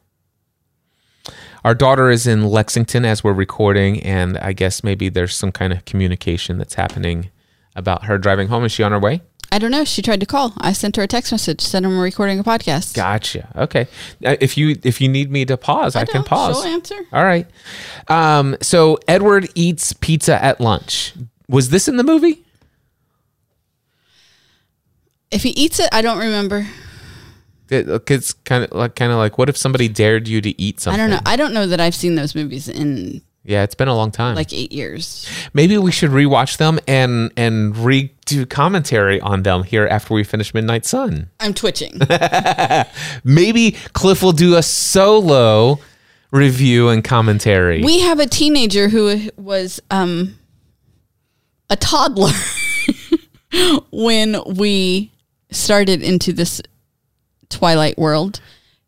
Our 1.65 1.75
daughter 1.75 2.11
is 2.11 2.27
in 2.27 2.45
Lexington 2.45 3.05
as 3.05 3.23
we're 3.23 3.33
recording, 3.33 4.03
and 4.03 4.37
I 4.39 4.53
guess 4.53 4.83
maybe 4.83 5.09
there's 5.09 5.35
some 5.35 5.53
kind 5.53 5.73
of 5.73 5.85
communication 5.85 6.59
that's 6.59 6.75
happening 6.75 7.31
about 7.77 8.05
her 8.07 8.19
driving 8.19 8.49
home. 8.49 8.65
Is 8.65 8.73
she 8.73 8.83
on 8.83 8.91
her 8.93 8.99
way? 8.99 9.23
I 9.53 9.59
don't 9.59 9.71
know. 9.71 9.85
She 9.85 10.01
tried 10.01 10.21
to 10.21 10.27
call. 10.27 10.55
I 10.57 10.73
sent 10.73 10.97
her 10.97 11.03
a 11.03 11.07
text 11.07 11.31
message. 11.31 11.61
Said 11.61 11.85
I'm 11.85 11.99
recording 11.99 12.39
a 12.39 12.43
podcast. 12.45 12.95
Gotcha. 12.95 13.49
Okay. 13.55 13.87
Uh, 14.25 14.37
If 14.41 14.57
you 14.57 14.77
if 14.83 14.99
you 15.01 15.09
need 15.09 15.31
me 15.31 15.45
to 15.45 15.57
pause, 15.59 15.95
I, 15.95 16.07
can 16.07 16.23
don't. 16.23 16.27
pause. 16.27 16.57
She'll 16.63 16.73
answer. 16.73 16.97
All 17.13 17.23
right. 17.25 17.47
Um, 18.09 18.57
so 18.63 18.99
Edward 19.07 19.51
eats 19.55 19.93
pizza 19.93 20.43
at 20.43 20.59
lunch. 20.59 21.13
Was 21.49 21.69
this 21.69 21.87
in 21.87 21.99
the 21.99 22.03
movie? 22.05 22.43
If 25.31 25.43
he 25.43 25.51
eats 25.51 25.79
it, 25.81 25.89
I 25.93 26.03
don't 26.03 26.19
remember. 26.19 26.67
It- 27.69 27.89
It's 28.11 28.33
kind 28.33 28.65
of 28.65 28.73
like 28.73 28.95
kind 28.97 29.13
of 29.13 29.19
like 29.19 29.39
what 29.39 29.49
if 29.49 29.57
somebody 29.57 29.89
dared 29.89 30.29
you 30.29 30.41
to 30.41 30.61
eat 30.61 30.81
something? 30.81 30.99
I 31.01 31.05
don't 31.05 31.11
know. 31.11 31.21
I 31.27 31.37
don't 31.37 31.53
know 31.55 31.67
that 31.67 31.81
I've 31.81 31.95
seen 31.95 32.15
those 32.15 32.35
movies 32.35 32.69
in 32.69 33.23
Yeah, 33.45 33.65
it's 33.65 33.75
been 33.75 33.89
a 33.89 33.95
long 33.97 34.13
time. 34.13 34.37
like 34.37 34.53
eight 34.53 34.71
years. 34.73 35.29
Maybe 35.53 35.77
we 35.77 35.91
should 35.91 36.11
rewatch 36.11 36.59
them 36.59 36.79
and 36.87 37.33
and 37.37 37.75
redo 37.75 38.49
commentary 38.49 39.21
on 39.21 39.43
them 39.43 39.65
here 39.65 39.87
after 39.87 40.15
we 40.15 40.23
finish 40.23 40.55
Midnight 40.55 40.87
Sun. 40.87 41.29
I'm 41.41 41.53
twitching. 41.53 42.01
Maybe 43.25 43.73
Cliff 43.95 44.23
will 44.23 44.33
do 44.33 44.57
a 44.57 44.63
solo 44.63 45.81
review 46.31 46.89
and 46.89 47.03
commentary. 47.03 47.83
we 47.83 48.01
have 48.01 48.21
a 48.21 48.27
teenager 48.27 48.89
who 48.89 49.29
was 49.37 49.81
um, 49.91 50.39
a 51.69 51.77
toddler 51.77 52.31
when 53.91 54.37
we 54.57 55.11
started 55.51 56.03
into 56.03 56.33
this 56.33 56.63
Twilight 57.51 57.99
world, 57.99 58.41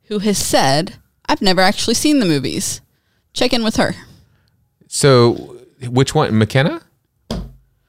who 0.05 0.21
has 0.21 0.39
said, 0.39 0.95
"I've 1.29 1.43
never 1.43 1.61
actually 1.61 1.95
seen 1.95 2.21
the 2.21 2.27
movies." 2.27 2.81
Check 3.35 3.53
in 3.53 3.65
with 3.65 3.77
her. 3.77 3.95
So, 4.95 5.57
which 5.89 6.15
one, 6.15 6.39
McKenna 6.39 6.81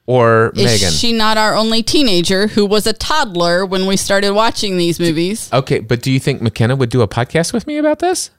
or 0.06 0.52
Megan? 0.54 0.66
Is 0.72 0.82
Megan? 0.82 0.92
she 0.92 1.12
not 1.12 1.36
our 1.38 1.54
only 1.54 1.82
teenager 1.82 2.48
who 2.48 2.66
was 2.66 2.86
a 2.86 2.92
toddler 2.92 3.64
when 3.64 3.86
we 3.86 3.96
started 3.96 4.32
watching 4.32 4.76
these 4.76 4.98
movies? 4.98 5.48
okay, 5.52 5.78
but 5.78 6.02
do 6.02 6.10
you 6.10 6.18
think 6.20 6.42
McKenna 6.42 6.74
would 6.76 6.90
do 6.90 7.02
a 7.02 7.08
podcast 7.08 7.52
with 7.52 7.66
me 7.66 7.76
about 7.78 8.00
this? 8.00 8.30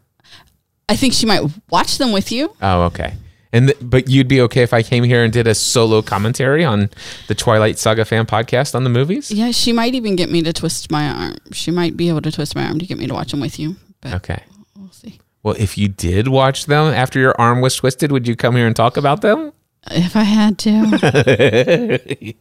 I 0.89 0.95
think 0.97 1.13
she 1.13 1.25
might 1.25 1.43
watch 1.69 1.97
them 1.97 2.11
with 2.11 2.31
you. 2.31 2.53
Oh, 2.61 2.83
okay. 2.83 3.13
And 3.53 3.67
th- 3.69 3.77
but 3.81 4.09
you'd 4.09 4.27
be 4.27 4.41
okay 4.41 4.61
if 4.63 4.73
I 4.73 4.83
came 4.83 5.03
here 5.05 5.23
and 5.23 5.31
did 5.31 5.47
a 5.47 5.55
solo 5.55 6.01
commentary 6.01 6.65
on 6.65 6.89
the 7.29 7.35
Twilight 7.35 7.79
Saga 7.79 8.03
fan 8.03 8.25
podcast 8.25 8.75
on 8.75 8.83
the 8.83 8.89
movies? 8.89 9.31
Yeah, 9.31 9.51
she 9.51 9.71
might 9.71 9.95
even 9.95 10.17
get 10.17 10.29
me 10.29 10.41
to 10.43 10.51
twist 10.51 10.91
my 10.91 11.07
arm. 11.09 11.37
She 11.53 11.71
might 11.71 11.95
be 11.95 12.09
able 12.09 12.21
to 12.21 12.31
twist 12.31 12.55
my 12.55 12.65
arm 12.67 12.79
to 12.79 12.85
get 12.85 12.97
me 12.97 13.07
to 13.07 13.13
watch 13.13 13.31
them 13.31 13.39
with 13.39 13.57
you. 13.57 13.77
But 14.01 14.13
Okay. 14.15 14.43
we'll 14.75 14.91
see. 14.91 15.19
Well, 15.47 15.55
if 15.57 15.77
you 15.77 15.87
did 15.87 16.27
watch 16.27 16.65
them 16.65 16.93
after 16.93 17.19
your 17.19 17.33
arm 17.39 17.61
was 17.61 17.73
twisted, 17.77 18.11
would 18.11 18.27
you 18.27 18.35
come 18.35 18.57
here 18.57 18.67
and 18.67 18.75
talk 18.75 18.97
about 18.97 19.21
them? 19.21 19.53
If 19.89 20.17
I 20.17 20.23
had 20.23 20.57
to, 20.59 22.33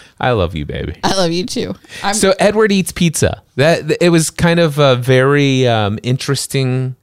I 0.20 0.32
love 0.32 0.56
you, 0.56 0.66
baby. 0.66 0.98
I 1.04 1.14
love 1.14 1.30
you 1.30 1.46
too. 1.46 1.76
I'm, 2.02 2.14
So 2.14 2.34
Edward 2.40 2.72
eats 2.72 2.90
pizza. 2.90 3.44
That 3.54 4.02
it 4.02 4.08
was 4.08 4.30
kind 4.30 4.58
of 4.58 4.78
a 4.80 4.96
very 4.96 5.68
um, 5.68 6.00
interesting 6.02 6.96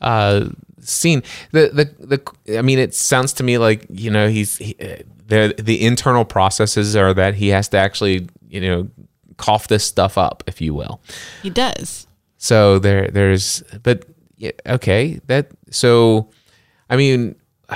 uh, 0.00 0.46
scene. 0.80 1.22
The, 1.52 1.94
the 2.00 2.06
the 2.16 2.58
I 2.58 2.62
mean, 2.62 2.80
it 2.80 2.92
sounds 2.92 3.32
to 3.34 3.44
me 3.44 3.56
like 3.56 3.86
you 3.90 4.10
know 4.10 4.28
he's 4.28 4.56
he, 4.56 4.74
uh, 4.80 5.04
the 5.28 5.54
the 5.56 5.86
internal 5.86 6.24
processes 6.24 6.96
are 6.96 7.14
that 7.14 7.36
he 7.36 7.50
has 7.50 7.68
to 7.68 7.76
actually 7.76 8.26
you 8.48 8.60
know 8.60 8.88
cough 9.36 9.68
this 9.68 9.84
stuff 9.84 10.18
up, 10.18 10.42
if 10.48 10.60
you 10.60 10.74
will. 10.74 11.00
he 11.44 11.50
does. 11.50 12.08
So 12.36 12.80
there 12.80 13.06
there's 13.06 13.62
but 13.84 14.04
yeah, 14.38 14.52
okay 14.66 15.20
that 15.26 15.48
so 15.70 16.30
I 16.88 16.96
mean 16.96 17.34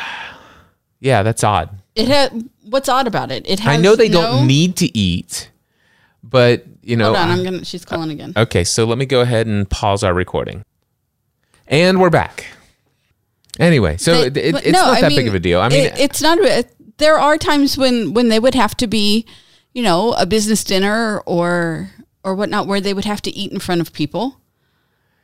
yeah 1.01 1.23
that's 1.23 1.45
odd. 1.45 1.71
It 1.95 2.09
had. 2.09 2.49
What's 2.65 2.89
odd 2.89 3.07
about 3.07 3.31
it? 3.31 3.45
It 3.47 3.61
has. 3.61 3.79
I 3.79 3.81
know 3.81 3.97
they 3.97 4.09
no- 4.09 4.23
don't 4.23 4.47
need 4.47 4.77
to 4.77 4.97
eat, 4.97 5.51
but 6.23 6.65
you 6.83 6.97
know 6.97 7.07
Hold 7.13 7.17
on, 7.19 7.31
I'm 7.31 7.45
gonna. 7.45 7.65
She's 7.67 7.85
calling 7.85 8.11
again. 8.11 8.33
Okay, 8.35 8.65
so 8.65 8.87
let 8.87 8.97
me 8.97 9.05
go 9.05 9.21
ahead 9.21 9.47
and 9.47 9.69
pause 9.69 10.03
our 10.03 10.15
recording. 10.15 10.65
And 11.67 12.01
we're 12.01 12.09
back. 12.11 12.47
Anyway, 13.61 13.99
so 13.99 14.13
They- 14.15 14.27
it, 14.29 14.37
it- 14.39 14.53
but 14.53 14.65
it's 14.67 14.73
no, 14.73 14.87
not 14.87 14.97
I 14.97 15.01
that 15.03 15.09
mean, 15.09 15.17
big 15.19 15.29
of 15.29 15.35
a 15.35 15.41
deal. 15.41 15.61
I 15.61 15.69
mean, 15.69 15.85
it- 15.87 15.99
it's 15.99 16.23
not. 16.23 16.39
a- 16.39 16.65
There 16.97 17.19
are 17.19 17.37
times 17.37 17.77
when 17.77 18.15
when 18.15 18.29
they 18.31 18.39
would 18.39 18.55
have 18.55 18.75
to 18.79 18.87
be, 18.87 19.27
you 19.75 19.83
know, 19.83 20.13
a 20.13 20.25
business 20.25 20.65
dinner 20.65 21.21
or 21.27 21.91
or 22.25 22.35
whatnot, 22.35 22.67
where 22.67 22.81
they 22.81 22.95
would 22.95 23.05
have 23.05 23.21
to 23.23 23.31
eat 23.37 23.53
in 23.53 23.59
front 23.59 23.81
of 23.83 23.93
people, 23.93 24.41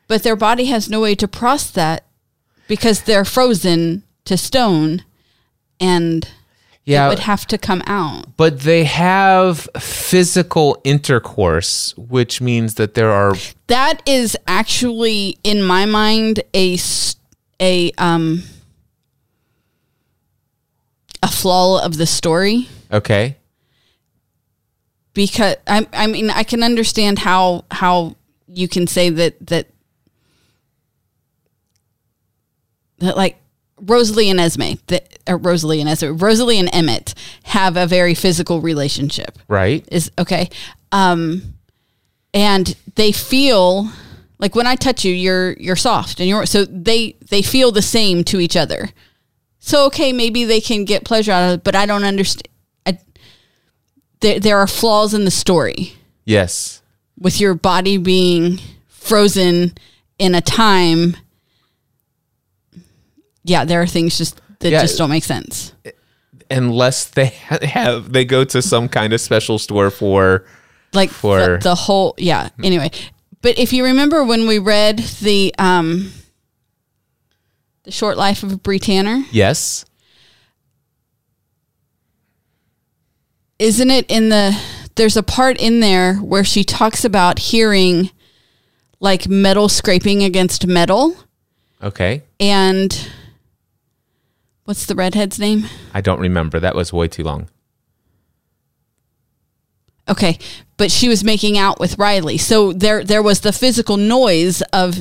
but 0.09 0.23
their 0.25 0.37
body 0.37 0.65
has 0.67 0.89
no 0.91 1.01
way 1.01 1.15
to 1.15 1.29
process 1.29 1.71
that 1.73 2.05
because 2.67 3.03
they're 3.03 3.25
frozen 3.25 4.03
to 4.25 4.37
stone, 4.37 5.05
and 5.81 6.29
it 6.85 7.09
would 7.09 7.19
have 7.21 7.47
to 7.47 7.59
come 7.59 7.83
out. 7.87 8.37
but 8.37 8.61
they 8.61 8.85
have 8.85 9.69
physical 9.79 10.81
intercourse, 10.85 11.95
which 11.97 12.41
means 12.41 12.75
that 12.75 12.95
there 12.95 13.11
are 13.11 13.35
That 13.69 14.03
is 14.07 14.37
actually, 14.47 15.39
in 15.45 15.63
my 15.63 15.85
mind, 15.87 16.41
a 16.55 16.79
a 17.61 17.93
um 17.99 18.43
a 21.23 21.29
flaw 21.29 21.85
of 21.85 21.97
the 21.97 22.07
story. 22.07 22.69
okay. 22.93 23.37
because 25.15 25.57
I, 25.67 25.87
I 25.93 26.07
mean 26.07 26.31
I 26.31 26.43
can 26.45 26.63
understand 26.63 27.19
how 27.19 27.65
how 27.71 28.15
you 28.47 28.69
can 28.69 28.87
say 28.87 29.11
that 29.11 29.35
that 29.49 29.49
that 29.49 29.67
like 33.01 33.37
Rosalie 33.81 34.29
and 34.31 34.41
Esme 34.41 34.73
that 34.89 35.19
or 35.29 35.37
Rosalie 35.37 35.81
and 35.81 35.89
Esme 35.89 36.17
Rosalie 36.17 36.59
and 36.59 36.69
Emmett 36.73 37.15
have 37.45 37.77
a 37.77 37.87
very 37.87 38.15
physical 38.15 38.61
relationship 38.61 39.39
Right? 39.49 39.87
is 39.93 40.11
okay 40.19 40.49
um 40.93 41.55
and 42.35 42.75
they 42.97 43.13
feel 43.13 43.89
like 44.39 44.55
when 44.55 44.67
I 44.67 44.75
touch 44.75 45.05
you 45.05 45.13
you're 45.15 45.53
you're 45.55 45.77
soft 45.77 46.19
and 46.21 46.29
you're 46.29 46.47
so 46.47 46.65
they 46.65 47.13
they 47.31 47.43
feel 47.43 47.71
the 47.73 47.83
same 47.83 48.25
to 48.25 48.41
each 48.41 48.57
other 48.57 48.89
so 49.61 49.87
okay 49.87 50.13
maybe 50.13 50.45
they 50.45 50.61
can 50.61 50.85
get 50.85 51.05
pleasure 51.05 51.33
out 51.33 51.49
of 51.49 51.55
it 51.59 51.65
but 51.65 51.75
I 51.77 51.87
don't 51.87 52.05
understand 52.05 52.49
I, 52.87 52.99
there, 54.21 54.41
there 54.41 54.59
are 54.59 54.67
flaws 54.67 55.15
in 55.15 55.25
the 55.25 55.31
story 55.31 55.93
Yes. 56.25 56.83
with 57.19 57.41
your 57.41 57.55
body 57.55 57.97
being 57.97 58.59
frozen 58.89 59.73
in 60.19 60.35
a 60.35 60.41
time 60.43 61.17
yeah 63.49 63.65
there 63.65 63.81
are 63.83 63.87
things 63.87 64.17
just 64.19 64.41
that 64.61 64.71
Yeah. 64.71 64.81
just 64.83 64.99
don't 64.99 65.11
make 65.11 65.25
sense 65.25 65.73
Unless 66.51 67.11
they 67.11 67.27
have 67.27 68.13
they 68.13 68.25
go 68.25 68.43
to 68.45 68.63
some 68.63 68.89
kind 68.89 69.13
of 69.13 69.21
special 69.21 69.59
store 69.59 69.91
for 69.91 70.45
like 70.93 71.11
For- 71.11 71.59
the, 71.59 71.59
the 71.63 71.75
whole 71.75 72.15
yeah 72.19 72.49
anyway 72.63 72.91
but 73.43 73.59
if 73.59 73.73
you 73.73 73.85
remember 73.85 74.25
when 74.25 74.47
we 74.47 74.59
read 74.59 74.99
the 75.21 75.55
um 75.59 76.13
the 77.85 77.91
short 77.91 78.17
life 78.17 78.43
of 78.43 78.63
Bree 78.63 78.79
Tanner 78.79 79.25
yes. 79.31 79.85
isn't 83.59 83.91
it 83.91 84.07
in 84.11 84.29
the 84.29 84.59
there's 84.97 85.17
a 85.17 85.23
part 85.23 85.61
in 85.61 85.81
there 85.81 86.15
where 86.17 86.45
she 86.45 86.65
talks 86.65 87.05
about 87.05 87.39
hearing 87.39 88.11
like 89.01 89.29
metal 89.29 89.69
scraping 89.69 90.23
against 90.25 90.67
metal 90.67 91.15
Okay. 91.83 92.23
and 92.41 93.09
what's 94.69 94.85
the 94.85 94.95
redhead's 94.95 95.39
name 95.39 95.65
I 95.95 96.03
don't 96.03 96.21
remember. 96.21 96.61
That 96.61 96.75
was 96.75 96.93
way 96.93 97.09
too 97.09 97.25
long. 97.25 97.49
Okay, 100.07 100.39
but 100.77 100.91
she 100.91 101.09
was 101.09 101.25
making 101.25 101.57
out 101.57 101.81
with 101.81 101.99
Riley. 101.99 102.37
So 102.37 102.73
there 102.73 103.03
there 103.03 103.23
was 103.23 103.41
the 103.41 103.53
physical 103.53 103.97
noise 103.97 104.61
of 104.73 105.01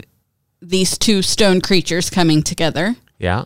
these 0.61 0.97
two 0.97 1.22
stone 1.22 1.59
creatures 1.59 2.09
coming 2.09 2.43
together. 2.43 2.95
Yeah. 3.20 3.43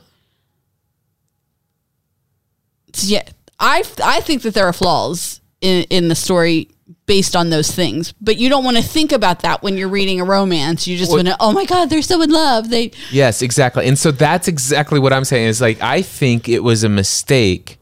So, 2.93 3.07
yeah, 3.07 3.23
I 3.59 3.83
I 4.03 4.21
think 4.21 4.43
that 4.43 4.53
there 4.53 4.65
are 4.65 4.73
flaws 4.73 5.41
in 5.59 5.85
in 5.89 6.07
the 6.07 6.15
story 6.15 6.69
based 7.11 7.35
on 7.35 7.49
those 7.49 7.69
things. 7.69 8.13
But 8.21 8.37
you 8.37 8.47
don't 8.47 8.63
want 8.63 8.77
to 8.77 8.83
think 8.83 9.11
about 9.11 9.41
that 9.41 9.61
when 9.61 9.75
you're 9.75 9.89
reading 9.89 10.21
a 10.21 10.23
romance. 10.23 10.87
You 10.87 10.95
just 10.97 11.11
want 11.11 11.27
to, 11.27 11.35
oh 11.41 11.51
my 11.51 11.65
god, 11.65 11.89
they're 11.89 12.01
so 12.01 12.21
in 12.21 12.29
love. 12.29 12.69
They 12.69 12.91
Yes, 13.11 13.41
exactly. 13.41 13.85
And 13.85 13.99
so 13.99 14.11
that's 14.11 14.47
exactly 14.47 14.97
what 14.97 15.11
I'm 15.11 15.25
saying 15.25 15.47
is 15.47 15.59
like 15.59 15.81
I 15.81 16.01
think 16.03 16.47
it 16.47 16.59
was 16.63 16.85
a 16.85 16.89
mistake 16.89 17.79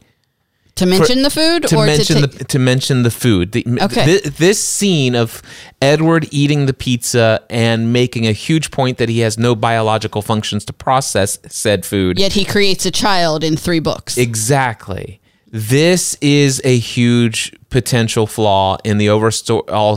to 0.74 0.84
mention 0.86 1.22
the 1.22 1.30
food 1.30 1.62
to 1.68 1.76
or 1.76 1.86
mention 1.86 2.22
to 2.22 2.26
the 2.26 2.44
to 2.44 2.58
mention 2.58 3.04
the 3.04 3.10
food. 3.12 3.52
The, 3.52 3.64
Okay. 3.82 4.18
thi- 4.18 4.30
this 4.30 4.64
scene 4.64 5.14
of 5.14 5.42
Edward 5.80 6.26
eating 6.32 6.66
the 6.66 6.72
pizza 6.74 7.40
and 7.50 7.92
making 7.92 8.26
a 8.26 8.32
huge 8.32 8.72
point 8.72 8.98
that 8.98 9.08
he 9.08 9.20
has 9.20 9.38
no 9.38 9.54
biological 9.54 10.22
functions 10.22 10.64
to 10.64 10.72
process 10.72 11.38
said 11.46 11.86
food. 11.86 12.18
yet 12.18 12.32
he 12.32 12.44
creates 12.44 12.84
a 12.84 12.90
child 12.90 13.44
in 13.44 13.56
three 13.56 13.78
books. 13.78 14.18
Exactly. 14.18 15.19
This 15.50 16.16
is 16.20 16.60
a 16.64 16.78
huge 16.78 17.52
potential 17.70 18.26
flaw 18.26 18.78
in 18.84 18.98
the 18.98 19.08
overall 19.08 19.96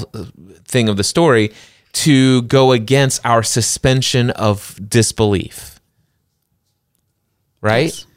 thing 0.65 0.89
of 0.89 0.97
the 0.97 1.03
story 1.03 1.51
to 1.93 2.41
go 2.43 2.71
against 2.71 3.23
our 3.25 3.43
suspension 3.43 4.31
of 4.31 4.79
disbelief. 4.89 5.79
Right? 7.61 7.85
Yes. 7.85 8.07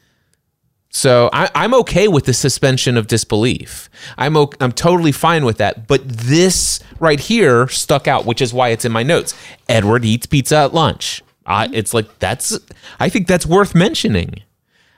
So 0.89 1.29
I, 1.31 1.49
I'm 1.53 1.75
okay 1.75 2.07
with 2.07 2.25
the 2.25 2.33
suspension 2.33 2.97
of 2.97 3.05
disbelief. 3.05 3.87
I'm 4.17 4.35
o- 4.35 4.51
I'm 4.59 4.71
totally 4.71 5.11
fine 5.11 5.45
with 5.45 5.57
that. 5.57 5.87
But 5.87 6.07
this 6.09 6.79
right 6.99 7.19
here 7.19 7.67
stuck 7.67 8.07
out, 8.07 8.25
which 8.25 8.41
is 8.41 8.51
why 8.51 8.69
it's 8.69 8.83
in 8.83 8.91
my 8.91 9.03
notes. 9.03 9.35
Edward 9.69 10.03
eats 10.05 10.25
pizza 10.25 10.55
at 10.55 10.73
lunch. 10.73 11.21
I, 11.45 11.65
mm-hmm. 11.65 11.75
it's 11.75 11.93
like 11.93 12.17
that's. 12.17 12.57
I 12.99 13.09
think 13.09 13.27
that's 13.27 13.45
worth 13.45 13.75
mentioning. 13.75 14.41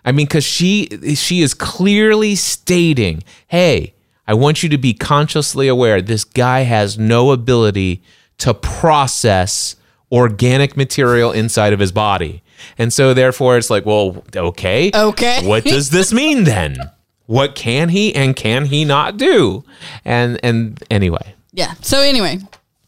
I 0.06 0.12
mean, 0.12 0.26
because 0.26 0.44
she 0.46 0.88
she 1.16 1.42
is 1.42 1.54
clearly 1.54 2.36
stating, 2.36 3.24
"Hey, 3.48 3.94
I 4.28 4.34
want 4.34 4.64
you 4.64 4.70
to 4.70 4.78
be 4.78 4.94
consciously 4.94 5.68
aware. 5.68 6.02
This 6.02 6.24
guy 6.24 6.62
has 6.62 6.98
no 6.98 7.32
ability 7.32 8.02
to 8.40 8.54
process 8.54 9.76
organic 10.12 10.76
material 10.78 11.32
inside 11.32 11.74
of 11.74 11.80
his 11.80 11.92
body." 11.92 12.42
And 12.78 12.92
so 12.92 13.14
therefore 13.14 13.58
it's 13.58 13.70
like, 13.70 13.86
well, 13.86 14.24
okay. 14.36 14.92
Okay. 14.94 15.48
What 15.48 15.64
does 15.64 15.90
this 15.92 16.12
mean 16.12 16.44
then? 16.44 16.78
What 17.26 17.56
can 17.56 17.90
he 17.90 18.14
and 18.16 18.36
can 18.36 18.66
he 18.66 18.84
not 18.86 19.18
do? 19.18 19.64
And 20.04 20.40
and 20.44 20.82
anyway, 20.90 21.36
Yeah. 21.54 21.76
So 21.82 22.00
anyway, 22.02 22.40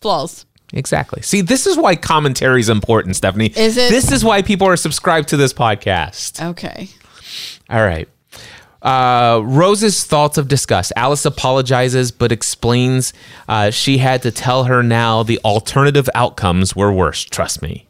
flaws. 0.01 0.45
exactly. 0.73 1.21
See, 1.21 1.41
this 1.41 1.67
is 1.67 1.77
why 1.77 1.95
commentary 1.95 2.59
is 2.59 2.67
important, 2.69 3.15
Stephanie. 3.15 3.53
Is 3.55 3.77
it? 3.77 3.91
This 3.91 4.11
is 4.11 4.25
why 4.25 4.41
people 4.41 4.67
are 4.67 4.75
subscribed 4.77 5.29
to 5.29 5.37
this 5.37 5.53
podcast. 5.53 6.43
Okay. 6.51 6.89
All 7.71 7.81
right. 7.83 8.07
Uh, 8.81 9.41
Rose's 9.43 10.03
thoughts 10.03 10.37
of 10.39 10.47
disgust. 10.47 10.91
Alice 10.95 11.23
apologizes, 11.25 12.11
but 12.11 12.31
explains 12.31 13.13
uh, 13.47 13.69
she 13.69 13.99
had 13.99 14.23
to 14.23 14.31
tell 14.31 14.63
her 14.63 14.81
now 14.81 15.21
the 15.23 15.39
alternative 15.45 16.09
outcomes 16.15 16.75
were 16.75 16.91
worse. 16.91 17.23
Trust 17.23 17.61
me. 17.61 17.87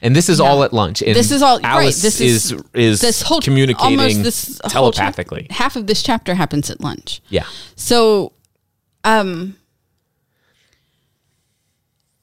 And 0.00 0.14
this 0.14 0.28
is 0.28 0.38
all 0.38 0.62
at 0.62 0.72
lunch. 0.72 1.02
And 1.02 1.16
This 1.16 1.32
is 1.32 1.42
all 1.42 1.58
Alice 1.64 2.02
This 2.02 2.20
is 2.20 2.52
is 2.52 2.62
is 2.74 3.00
this 3.00 3.22
whole 3.22 3.40
communicating 3.40 3.98
almost 3.98 4.22
this 4.22 4.58
chap- 4.62 4.70
telepathically. 4.70 5.46
half 5.50 5.76
of 5.76 5.86
this 5.86 6.02
chapter 6.02 6.34
happens 6.34 6.68
at 6.70 6.80
lunch. 6.80 7.20
yeah. 7.30 7.44
So, 7.74 8.32
um, 9.02 9.56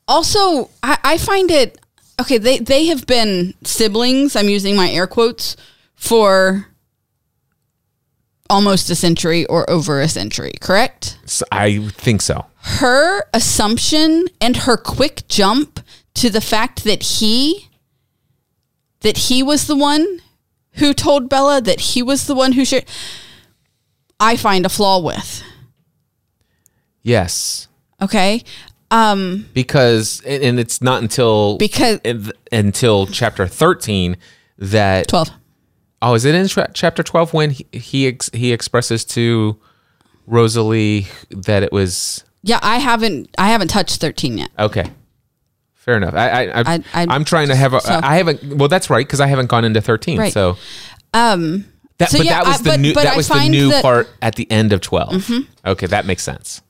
also, 0.07 0.69
I, 0.83 0.97
I 1.03 1.17
find 1.17 1.49
it 1.51 1.79
okay. 2.19 2.37
They 2.37 2.59
they 2.59 2.85
have 2.87 3.05
been 3.07 3.53
siblings. 3.63 4.35
I'm 4.35 4.49
using 4.49 4.75
my 4.75 4.89
air 4.91 5.07
quotes 5.07 5.55
for 6.01 6.65
almost 8.49 8.89
a 8.89 8.95
century 8.95 9.45
or 9.45 9.69
over 9.69 10.01
a 10.01 10.07
century. 10.07 10.53
Correct. 10.59 11.17
I 11.51 11.87
think 11.89 12.21
so. 12.23 12.47
Her 12.55 13.23
assumption 13.35 14.25
and 14.41 14.57
her 14.57 14.77
quick 14.77 15.21
jump 15.27 15.79
to 16.15 16.29
the 16.31 16.41
fact 16.41 16.83
that 16.85 17.03
he 17.03 17.69
that 19.01 19.17
he 19.17 19.43
was 19.43 19.67
the 19.67 19.75
one 19.75 20.21
who 20.73 20.93
told 20.93 21.29
Bella 21.29 21.61
that 21.61 21.79
he 21.79 22.01
was 22.01 22.25
the 22.25 22.35
one 22.35 22.53
who 22.53 22.65
shared. 22.65 22.85
I 24.19 24.37
find 24.37 24.65
a 24.65 24.69
flaw 24.69 24.99
with. 24.99 25.43
Yes. 27.03 27.67
Okay. 28.01 28.43
Um, 28.89 29.47
Because 29.53 30.21
and 30.25 30.43
and 30.43 30.59
it's 30.59 30.81
not 30.81 31.01
until 31.03 31.57
Because- 31.57 31.99
until 32.51 33.05
chapter 33.07 33.47
13 33.47 34.17
that 34.57 35.07
12. 35.07 35.29
Oh, 36.01 36.13
is 36.15 36.25
it 36.25 36.33
in 36.35 36.47
tra- 36.47 36.71
chapter 36.73 37.03
12 37.03 37.33
when 37.33 37.51
he 37.51 37.65
he, 37.71 38.07
ex- 38.07 38.29
he 38.33 38.51
expresses 38.53 39.05
to 39.05 39.59
Rosalie 40.27 41.07
that 41.29 41.63
it 41.63 41.71
was 41.71 42.23
Yeah, 42.43 42.59
I 42.61 42.77
haven't 42.77 43.29
I 43.37 43.49
haven't 43.49 43.67
touched 43.69 44.01
13 44.01 44.37
yet. 44.39 44.49
okay. 44.57 44.91
Fair 45.73 45.97
enough. 45.97 46.13
I, 46.13 46.45
I, 46.51 46.63
I, 46.75 46.83
I'm 46.93 47.25
trying 47.25 47.47
to 47.47 47.55
have 47.55 47.73
a. 47.73 47.81
so- 47.81 47.99
I 48.03 48.17
haven't. 48.17 48.57
Well, 48.57 48.67
that's 48.67 48.91
right 48.91 49.05
because 49.05 49.19
I 49.19 49.25
haven't 49.25 49.47
gone 49.47 49.65
into 49.65 49.81
13. 49.81 50.19
Right. 50.19 50.31
So 50.31 50.57
Um 51.13 51.65
that, 51.97 52.09
So, 52.11 52.17
but 52.19 52.25
yeah, 52.25 52.43
that 52.43 52.47
was 52.47 52.55
I- 52.59 52.63
the 52.63 52.69
but- 52.71 52.79
new. 52.79 52.93
but 52.93 53.03
that 53.03 53.13
I 53.13 53.17
was 53.17 53.27
the 53.27 53.49
new 53.49 53.69
that- 53.69 53.75
Mm-hmm. 53.75 53.81
part 53.81 54.09
at 54.21 54.35
the 54.35 54.49
end 54.51 54.73
of 54.73 54.81
12. 54.81 55.29
Okay, 55.65 55.85
that 55.87 56.05
makes 56.05 56.21
sense. 56.23 56.61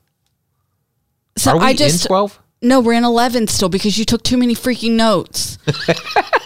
so 1.36 1.52
Are 1.52 1.58
we 1.58 1.64
I 1.66 1.72
just 1.74 2.04
in 2.04 2.08
12? 2.08 2.38
No, 2.62 2.80
we're 2.80 2.92
in 2.94 3.04
11 3.04 3.48
still 3.48 3.68
because 3.68 3.98
you 3.98 4.04
took 4.04 4.22
too 4.22 4.36
many 4.36 4.54
freaking 4.54 4.92
notes. 4.92 5.58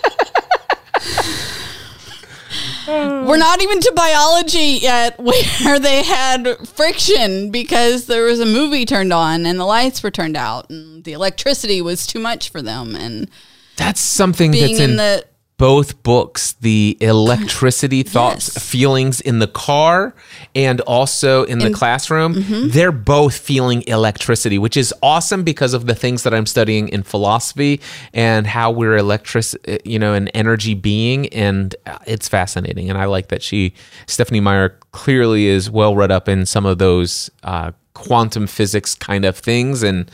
Oh. 2.88 3.26
we're 3.26 3.36
not 3.36 3.62
even 3.62 3.80
to 3.80 3.92
biology 3.96 4.78
yet 4.82 5.18
where 5.20 5.78
they 5.78 6.02
had 6.02 6.68
friction 6.68 7.50
because 7.50 8.06
there 8.06 8.24
was 8.24 8.40
a 8.40 8.46
movie 8.46 8.84
turned 8.84 9.12
on 9.12 9.46
and 9.46 9.58
the 9.58 9.64
lights 9.64 10.02
were 10.02 10.10
turned 10.10 10.36
out 10.36 10.70
and 10.70 11.04
the 11.04 11.12
electricity 11.12 11.82
was 11.82 12.06
too 12.06 12.20
much 12.20 12.50
for 12.50 12.62
them 12.62 12.94
and 12.94 13.30
That's 13.76 14.00
something 14.00 14.52
being 14.52 14.76
that's 14.76 14.80
in, 14.80 14.90
in, 14.90 14.96
the 14.96 15.24
both 15.58 16.02
books 16.02 16.52
the 16.60 16.98
electricity 17.00 18.02
thoughts 18.02 18.50
Yes. 18.54 18.62
feelings 18.70 19.20
in 19.22 19.38
the 19.38 19.46
car 19.46 20.14
and 20.54 20.80
also 20.82 21.44
in 21.44 21.58
the 21.60 21.68
In- 21.68 21.72
classroom 21.72 22.34
Mm-hmm. 22.34 22.68
they're 22.68 22.92
both 22.92 23.36
feeling 23.38 23.82
electricity 23.86 24.58
which 24.58 24.76
is 24.76 24.92
awesome 25.02 25.44
because 25.44 25.72
of 25.72 25.86
the 25.86 25.94
things 25.94 26.22
that 26.24 26.34
i'm 26.34 26.44
studying 26.46 26.88
in 26.88 27.02
philosophy 27.02 27.80
and 28.12 28.46
how 28.46 28.70
we're 28.70 28.96
electric 28.96 29.46
you 29.84 29.98
know 29.98 30.12
an 30.12 30.28
energy 30.28 30.74
being 30.74 31.28
and 31.28 31.74
uh, 31.86 31.98
it's 32.06 32.28
fascinating 32.28 32.90
and 32.90 32.98
i 32.98 33.06
like 33.06 33.28
that 33.28 33.42
she 33.42 33.72
stephenie 34.06 34.40
meyer 34.40 34.78
clearly 34.92 35.46
is 35.46 35.70
well 35.70 35.94
read 35.96 36.10
up 36.10 36.28
in 36.28 36.44
some 36.44 36.66
of 36.66 36.76
those 36.78 37.30
uh, 37.44 37.70
quantum 37.94 38.46
physics 38.46 38.94
kind 38.94 39.24
of 39.24 39.36
things 39.38 39.82
and 39.82 40.10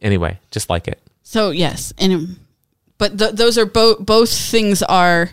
anyway 0.00 0.38
just 0.50 0.70
like 0.70 0.88
it 0.88 1.00
So 1.22 1.50
yes, 1.50 1.92
and 1.98 2.38
but 3.00 3.18
th- 3.18 3.32
those 3.32 3.56
are 3.56 3.64
both 3.64 4.04
both 4.04 4.30
things 4.30 4.82
are. 4.82 5.30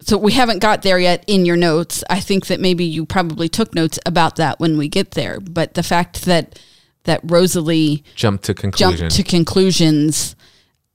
So 0.00 0.16
we 0.16 0.32
haven't 0.32 0.60
got 0.60 0.82
there 0.82 0.98
yet 1.00 1.24
in 1.26 1.44
your 1.44 1.56
notes. 1.56 2.04
I 2.08 2.20
think 2.20 2.46
that 2.46 2.60
maybe 2.60 2.84
you 2.84 3.04
probably 3.04 3.48
took 3.48 3.74
notes 3.74 3.98
about 4.06 4.36
that 4.36 4.60
when 4.60 4.78
we 4.78 4.88
get 4.88 5.10
there. 5.10 5.40
But 5.40 5.74
the 5.74 5.82
fact 5.82 6.24
that 6.26 6.58
that 7.04 7.20
Rosalie 7.24 8.04
jump 8.14 8.42
to 8.42 8.54
conclusion 8.54 8.96
jumped 9.10 9.16
to 9.16 9.22
conclusions 9.24 10.36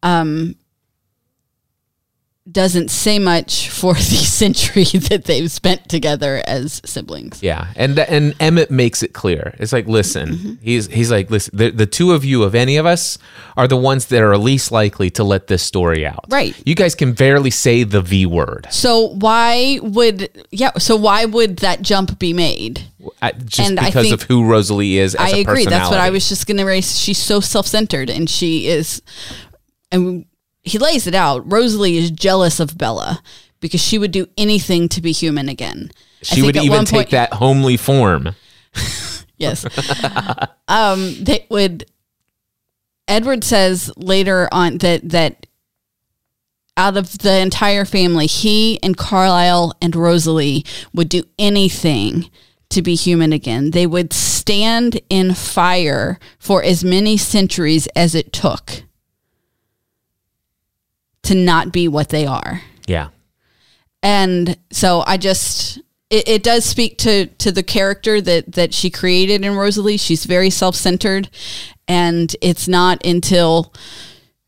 um, 0.02 0.56
doesn't 2.52 2.92
say 2.92 3.20
much 3.20 3.70
for 3.70 3.94
the 3.94 4.02
century 4.02 4.84
that 5.10 5.24
they've 5.26 5.50
spent 5.50 5.88
together 5.88 6.44
as 6.46 6.82
siblings. 6.86 7.42
Yeah, 7.42 7.72
and 7.76 7.98
and 7.98 8.36
Emmett 8.40 8.70
makes 8.70 9.02
it 9.02 9.14
clear. 9.14 9.56
It's 9.60 9.72
like, 9.72 9.88
listen, 9.88 10.30
Mm-hmm. 10.30 10.54
he's 10.62 10.88
he's 10.88 11.10
like, 11.10 11.30
listen, 11.30 11.58
the, 11.58 11.70
the 11.72 11.86
two 11.86 12.12
of 12.12 12.26
you 12.26 12.44
of 12.44 12.54
any 12.56 12.76
of 12.78 12.86
us 12.86 13.18
are 13.56 13.68
the 13.68 13.78
ones 13.78 14.08
that 14.08 14.22
are 14.22 14.38
least 14.38 14.72
likely 14.72 15.10
to 15.12 15.24
let 15.24 15.48
this 15.48 15.64
story 15.64 16.06
out. 16.06 16.26
Right. 16.28 16.54
You 16.66 16.76
guys 16.76 16.96
can 16.96 17.14
barely 17.14 17.50
say 17.52 17.84
the 17.84 18.02
V 18.02 18.26
word, 18.26 18.68
So 18.72 19.14
why 19.16 19.80
would 19.82 20.30
yeah? 20.52 20.72
So 20.80 20.96
why 20.98 21.24
would 21.26 21.58
that 21.58 21.82
jump 21.82 22.20
be 22.20 22.34
made? 22.34 22.82
uh, 23.22 23.32
just 23.46 23.70
And 23.70 23.80
I 23.80 23.86
because 23.86 24.12
of 24.12 24.24
who 24.24 24.46
Rosalie 24.46 24.98
is. 24.98 25.16
As 25.16 25.34
I 25.34 25.38
agree. 25.38 25.66
That's 25.66 25.90
what 25.90 26.00
I 26.00 26.10
was 26.10 26.28
just 26.28 26.46
going 26.48 26.58
to 26.58 26.66
raise. 26.66 27.00
She's 27.00 27.18
so 27.18 27.40
self 27.40 27.68
centered, 27.68 28.10
and 28.10 28.30
she 28.30 28.68
is, 28.68 29.02
and 29.92 30.26
he 30.64 30.78
lays 30.78 31.08
it 31.08 31.16
out. 31.16 31.50
Rosalie 31.52 31.98
is 31.98 32.12
jealous 32.12 32.60
of 32.60 32.78
Bella 32.78 33.22
because 33.60 33.82
she 33.82 33.98
would 33.98 34.12
do 34.12 34.28
anything 34.38 34.90
to 34.90 35.02
be 35.02 35.12
human 35.12 35.50
again. 35.50 35.92
She 36.22 36.42
would 36.42 36.56
even 36.56 36.86
take 36.86 36.98
point- 36.98 37.10
that 37.12 37.34
homely 37.34 37.78
form. 37.78 38.36
Yes. 39.36 39.66
um, 40.70 41.16
they 41.22 41.46
would. 41.50 41.86
Edward 43.08 43.44
says 43.44 43.92
later 43.98 44.48
on 44.52 44.78
that 44.78 45.10
that 45.10 45.48
out 46.78 46.96
of 46.98 47.18
the 47.18 47.40
entire 47.40 47.84
family, 47.84 48.26
he 48.26 48.80
and 48.82 48.96
Carlisle 48.96 49.74
and 49.82 49.96
Rosalie 49.96 50.64
would 50.94 51.10
do 51.10 51.24
anything 51.38 52.30
to 52.70 52.82
be 52.82 52.96
human 52.96 53.34
again. 53.34 53.72
They 53.72 53.86
would 53.86 54.14
stand 54.14 55.02
in 55.10 55.34
fire 55.34 56.20
for 56.40 56.64
as 56.64 56.84
many 56.84 57.18
centuries 57.18 57.88
as 57.96 58.16
it 58.16 58.32
took 58.32 58.84
to 61.24 61.36
not 61.36 61.72
be 61.72 61.88
what 61.88 62.10
they 62.10 62.26
are. 62.26 62.62
Yeah, 62.88 63.10
And 64.02 64.58
so 64.72 65.04
I 65.08 65.18
just 65.18 65.80
it, 66.10 66.28
it 66.28 66.44
does 66.44 66.66
speak 66.66 66.98
to 67.00 67.28
to 67.28 67.52
the 67.52 67.64
character 67.64 68.22
that 68.22 68.52
that 68.54 68.74
she 68.74 68.90
created 68.90 69.44
in 69.44 69.56
Rosalie. 69.56 69.98
She's 69.98 70.26
very 70.26 70.50
self-centered 70.50 71.30
and 71.88 72.36
it's 72.42 72.68
not 72.68 73.06
until 73.06 73.74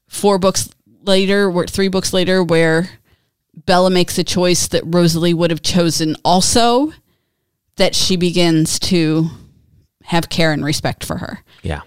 four 0.08 0.38
books 0.38 0.70
later, 1.04 1.50
or 1.50 1.68
three 1.68 1.88
books 1.88 2.14
later 2.14 2.44
where 2.44 2.90
Bella 3.66 3.90
makes 3.90 4.18
a 4.18 4.24
choice 4.24 4.68
that 4.70 4.84
Rosalie 4.86 5.34
would 5.34 5.50
have 5.50 5.62
chosen 5.62 6.16
also 6.24 6.92
that 7.78 7.96
she 7.96 8.16
begins 8.16 8.80
to 8.80 9.30
have 10.04 10.30
care 10.30 10.52
and 10.52 10.64
respect 10.64 11.04
for 11.04 11.18
her. 11.18 11.40
yeah. 11.64 11.82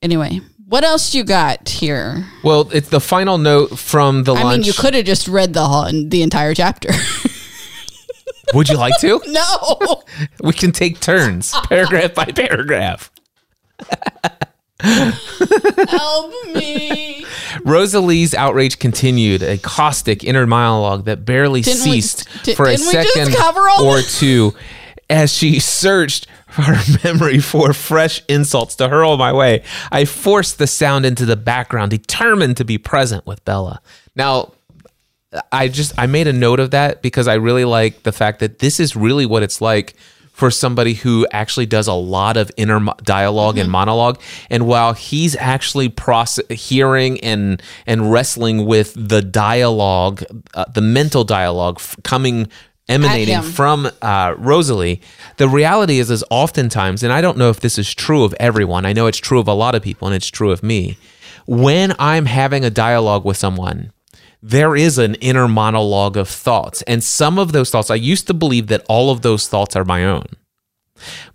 Anyway, 0.00 0.40
what 0.68 0.84
else 0.84 1.14
you 1.14 1.24
got 1.24 1.68
here? 1.68 2.26
Well, 2.44 2.68
it's 2.72 2.88
the 2.90 3.00
final 3.00 3.38
note 3.38 3.78
from 3.78 4.24
the 4.24 4.34
I 4.34 4.42
lunch. 4.42 4.58
mean, 4.58 4.66
you 4.66 4.72
could 4.74 4.94
have 4.94 5.04
just 5.06 5.26
read 5.28 5.54
the 5.54 5.64
whole, 5.64 5.90
the 5.90 6.22
entire 6.22 6.54
chapter. 6.54 6.90
Would 8.54 8.68
you 8.68 8.76
like 8.78 8.98
to? 9.00 9.20
no. 9.26 10.02
we 10.42 10.52
can 10.52 10.72
take 10.72 11.00
turns, 11.00 11.52
paragraph 11.68 12.14
by 12.14 12.24
paragraph. 12.26 13.10
Help 14.80 16.32
me. 16.54 17.24
Rosalie's 17.64 18.34
outrage 18.34 18.78
continued, 18.78 19.42
a 19.42 19.58
caustic 19.58 20.22
inner 20.24 20.46
monologue 20.46 21.04
that 21.06 21.24
barely 21.24 21.60
Didn't 21.62 21.84
we- 21.90 22.00
ceased 22.00 22.28
di- 22.44 22.54
for 22.54 22.66
a 22.66 22.70
didn't 22.76 22.86
we 22.86 22.92
just 22.92 23.14
second 23.14 23.34
cover 23.34 23.68
all 23.68 23.84
or 23.84 24.00
two 24.02 24.54
as 25.10 25.32
she 25.32 25.58
searched 25.60 26.26
her 26.48 26.76
memory 27.04 27.38
for 27.38 27.72
fresh 27.72 28.22
insults 28.28 28.76
to 28.76 28.88
hurl 28.88 29.16
my 29.16 29.32
way. 29.32 29.62
I 29.90 30.04
forced 30.04 30.58
the 30.58 30.66
sound 30.66 31.06
into 31.06 31.24
the 31.24 31.36
background, 31.36 31.90
determined 31.90 32.56
to 32.58 32.64
be 32.64 32.78
present 32.78 33.26
with 33.26 33.44
Bella. 33.44 33.80
Now, 34.16 34.52
I 35.52 35.68
just 35.68 35.92
I 35.98 36.06
made 36.06 36.26
a 36.26 36.32
note 36.32 36.60
of 36.60 36.70
that 36.70 37.02
because 37.02 37.28
I 37.28 37.34
really 37.34 37.64
like 37.64 38.02
the 38.02 38.12
fact 38.12 38.40
that 38.40 38.60
this 38.60 38.80
is 38.80 38.96
really 38.96 39.26
what 39.26 39.42
it's 39.42 39.60
like 39.60 39.94
for 40.32 40.52
somebody 40.52 40.94
who 40.94 41.26
actually 41.32 41.66
does 41.66 41.88
a 41.88 41.92
lot 41.92 42.36
of 42.36 42.48
inner 42.56 42.80
dialog 43.02 43.58
and 43.58 43.68
monologue. 43.68 44.20
And 44.48 44.68
while 44.68 44.92
he's 44.92 45.34
actually 45.34 45.88
process- 45.88 46.46
hearing 46.48 47.20
and 47.20 47.60
and 47.86 48.12
wrestling 48.12 48.64
with 48.64 48.94
the 48.96 49.20
dialogue, 49.20 50.22
uh, 50.54 50.64
the 50.72 50.80
mental 50.80 51.24
dialogue 51.24 51.76
f- 51.78 51.96
coming 52.04 52.48
emanating 52.88 53.42
from 53.42 53.90
uh, 54.02 54.34
Rosalie, 54.38 55.00
the 55.36 55.48
reality 55.48 55.98
is 55.98 56.10
is 56.10 56.24
oftentimes, 56.30 57.02
and 57.02 57.12
I 57.12 57.20
don't 57.20 57.38
know 57.38 57.50
if 57.50 57.60
this 57.60 57.78
is 57.78 57.94
true 57.94 58.24
of 58.24 58.34
everyone. 58.40 58.86
I 58.86 58.92
know 58.92 59.06
it's 59.06 59.18
true 59.18 59.38
of 59.38 59.48
a 59.48 59.54
lot 59.54 59.74
of 59.74 59.82
people, 59.82 60.08
and 60.08 60.14
it's 60.14 60.28
true 60.28 60.50
of 60.50 60.62
me. 60.62 60.98
When 61.46 61.94
I'm 61.98 62.26
having 62.26 62.64
a 62.64 62.70
dialogue 62.70 63.24
with 63.24 63.36
someone, 63.36 63.92
there 64.42 64.76
is 64.76 64.98
an 64.98 65.14
inner 65.16 65.48
monologue 65.48 66.16
of 66.16 66.28
thoughts. 66.28 66.82
And 66.82 67.02
some 67.02 67.38
of 67.38 67.52
those 67.52 67.70
thoughts, 67.70 67.90
I 67.90 67.96
used 67.96 68.26
to 68.28 68.34
believe 68.34 68.68
that 68.68 68.84
all 68.88 69.10
of 69.10 69.22
those 69.22 69.48
thoughts 69.48 69.74
are 69.74 69.84
my 69.84 70.04
own. 70.04 70.26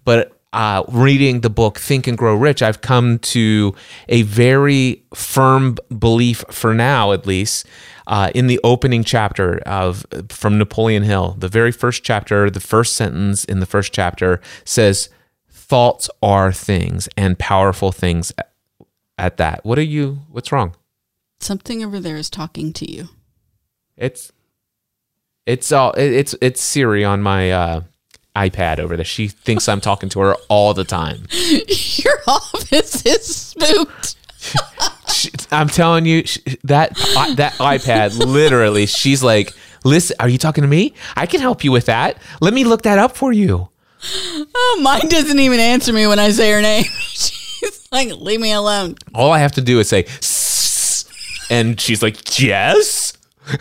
But 0.05 0.37
uh, 0.53 0.83
reading 0.87 1.41
the 1.41 1.49
book 1.49 1.79
Think 1.79 2.07
and 2.07 2.17
Grow 2.17 2.35
Rich, 2.35 2.61
I've 2.61 2.81
come 2.81 3.19
to 3.19 3.75
a 4.07 4.21
very 4.21 5.03
firm 5.13 5.77
belief, 5.97 6.43
for 6.49 6.73
now 6.73 7.11
at 7.11 7.25
least, 7.25 7.65
uh, 8.07 8.31
in 8.35 8.47
the 8.47 8.59
opening 8.63 9.03
chapter 9.03 9.57
of 9.65 10.05
from 10.29 10.57
Napoleon 10.57 11.03
Hill. 11.03 11.35
The 11.39 11.49
very 11.49 11.71
first 11.71 12.03
chapter, 12.03 12.49
the 12.49 12.59
first 12.59 12.95
sentence 12.95 13.43
in 13.43 13.59
the 13.59 13.65
first 13.65 13.93
chapter 13.93 14.39
says, 14.63 15.09
"Thoughts 15.49 16.09
are 16.21 16.53
things, 16.53 17.09
and 17.17 17.37
powerful 17.37 17.91
things." 17.91 18.31
At 19.17 19.37
that, 19.37 19.63
what 19.63 19.77
are 19.77 19.83
you? 19.83 20.21
What's 20.29 20.51
wrong? 20.51 20.73
Something 21.39 21.83
over 21.83 21.99
there 21.99 22.17
is 22.17 22.29
talking 22.29 22.73
to 22.73 22.91
you. 22.91 23.09
It's 23.95 24.31
it's 25.45 25.71
all 25.71 25.93
it's 25.97 26.35
it's 26.41 26.61
Siri 26.61 27.03
on 27.03 27.21
my 27.21 27.51
uh, 27.51 27.81
iPad 28.35 28.79
over 28.79 28.95
there. 28.95 29.05
She 29.05 29.27
thinks 29.27 29.67
I'm 29.69 29.81
talking 29.81 30.09
to 30.09 30.19
her 30.21 30.35
all 30.49 30.73
the 30.73 30.83
time. 30.83 31.25
Your 31.31 32.17
office 32.27 33.05
is 33.05 33.35
spooked. 33.35 34.15
She, 35.13 35.29
I'm 35.51 35.67
telling 35.67 36.05
you 36.05 36.23
that 36.63 36.95
that 37.37 37.53
iPad 37.59 38.17
literally. 38.17 38.85
She's 38.87 39.23
like, 39.23 39.53
"Listen, 39.83 40.17
are 40.19 40.27
you 40.27 40.37
talking 40.37 40.63
to 40.63 40.67
me? 40.67 40.93
I 41.15 41.25
can 41.27 41.39
help 41.39 41.63
you 41.63 41.71
with 41.71 41.85
that. 41.85 42.17
Let 42.41 42.53
me 42.53 42.63
look 42.63 42.81
that 42.83 42.99
up 42.99 43.15
for 43.15 43.31
you." 43.31 43.69
Oh, 44.55 44.79
mine 44.81 45.07
doesn't 45.07 45.39
even 45.39 45.59
answer 45.59 45.93
me 45.93 46.07
when 46.07 46.19
I 46.19 46.29
say 46.31 46.51
her 46.51 46.61
name. 46.61 46.83
She's 47.13 47.87
like, 47.91 48.09
leave 48.17 48.41
me 48.41 48.51
alone. 48.51 48.95
All 49.13 49.31
I 49.31 49.39
have 49.39 49.53
to 49.53 49.61
do 49.61 49.79
is 49.79 49.87
say, 49.87 50.03
"Sss," 50.03 51.05
and 51.49 51.79
she's 51.79 52.03
like, 52.03 52.39
"Yes." 52.39 53.13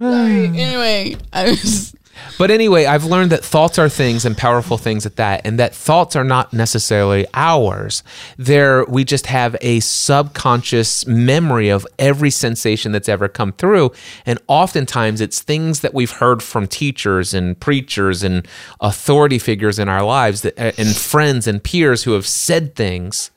Sorry. 0.00 0.46
Hmm. 0.48 0.54
anyway, 0.54 1.16
I 1.32 1.50
was. 1.50 1.94
But 2.38 2.50
anyway, 2.50 2.86
I've 2.86 3.04
learned 3.04 3.32
that 3.32 3.44
thoughts 3.44 3.78
are 3.78 3.88
things 3.88 4.24
and 4.24 4.36
powerful 4.36 4.78
things 4.78 5.04
at 5.04 5.16
that, 5.16 5.42
and 5.44 5.58
that 5.58 5.74
thoughts 5.74 6.16
are 6.16 6.24
not 6.24 6.52
necessarily 6.52 7.26
ours. 7.34 8.02
They're, 8.38 8.84
we 8.86 9.04
just 9.04 9.26
have 9.26 9.56
a 9.60 9.80
subconscious 9.80 11.06
memory 11.06 11.68
of 11.68 11.86
every 11.98 12.30
sensation 12.30 12.92
that's 12.92 13.08
ever 13.08 13.28
come 13.28 13.52
through. 13.52 13.92
And 14.26 14.38
oftentimes 14.48 15.20
it's 15.20 15.42
things 15.42 15.80
that 15.80 15.94
we've 15.94 16.10
heard 16.10 16.42
from 16.42 16.66
teachers 16.66 17.34
and 17.34 17.58
preachers 17.58 18.22
and 18.22 18.46
authority 18.80 19.38
figures 19.38 19.78
in 19.78 19.88
our 19.88 20.02
lives 20.02 20.42
that, 20.42 20.58
uh, 20.58 20.72
and 20.78 20.96
friends 20.96 21.46
and 21.46 21.62
peers 21.62 22.04
who 22.04 22.12
have 22.12 22.26
said 22.26 22.74
things. 22.74 23.30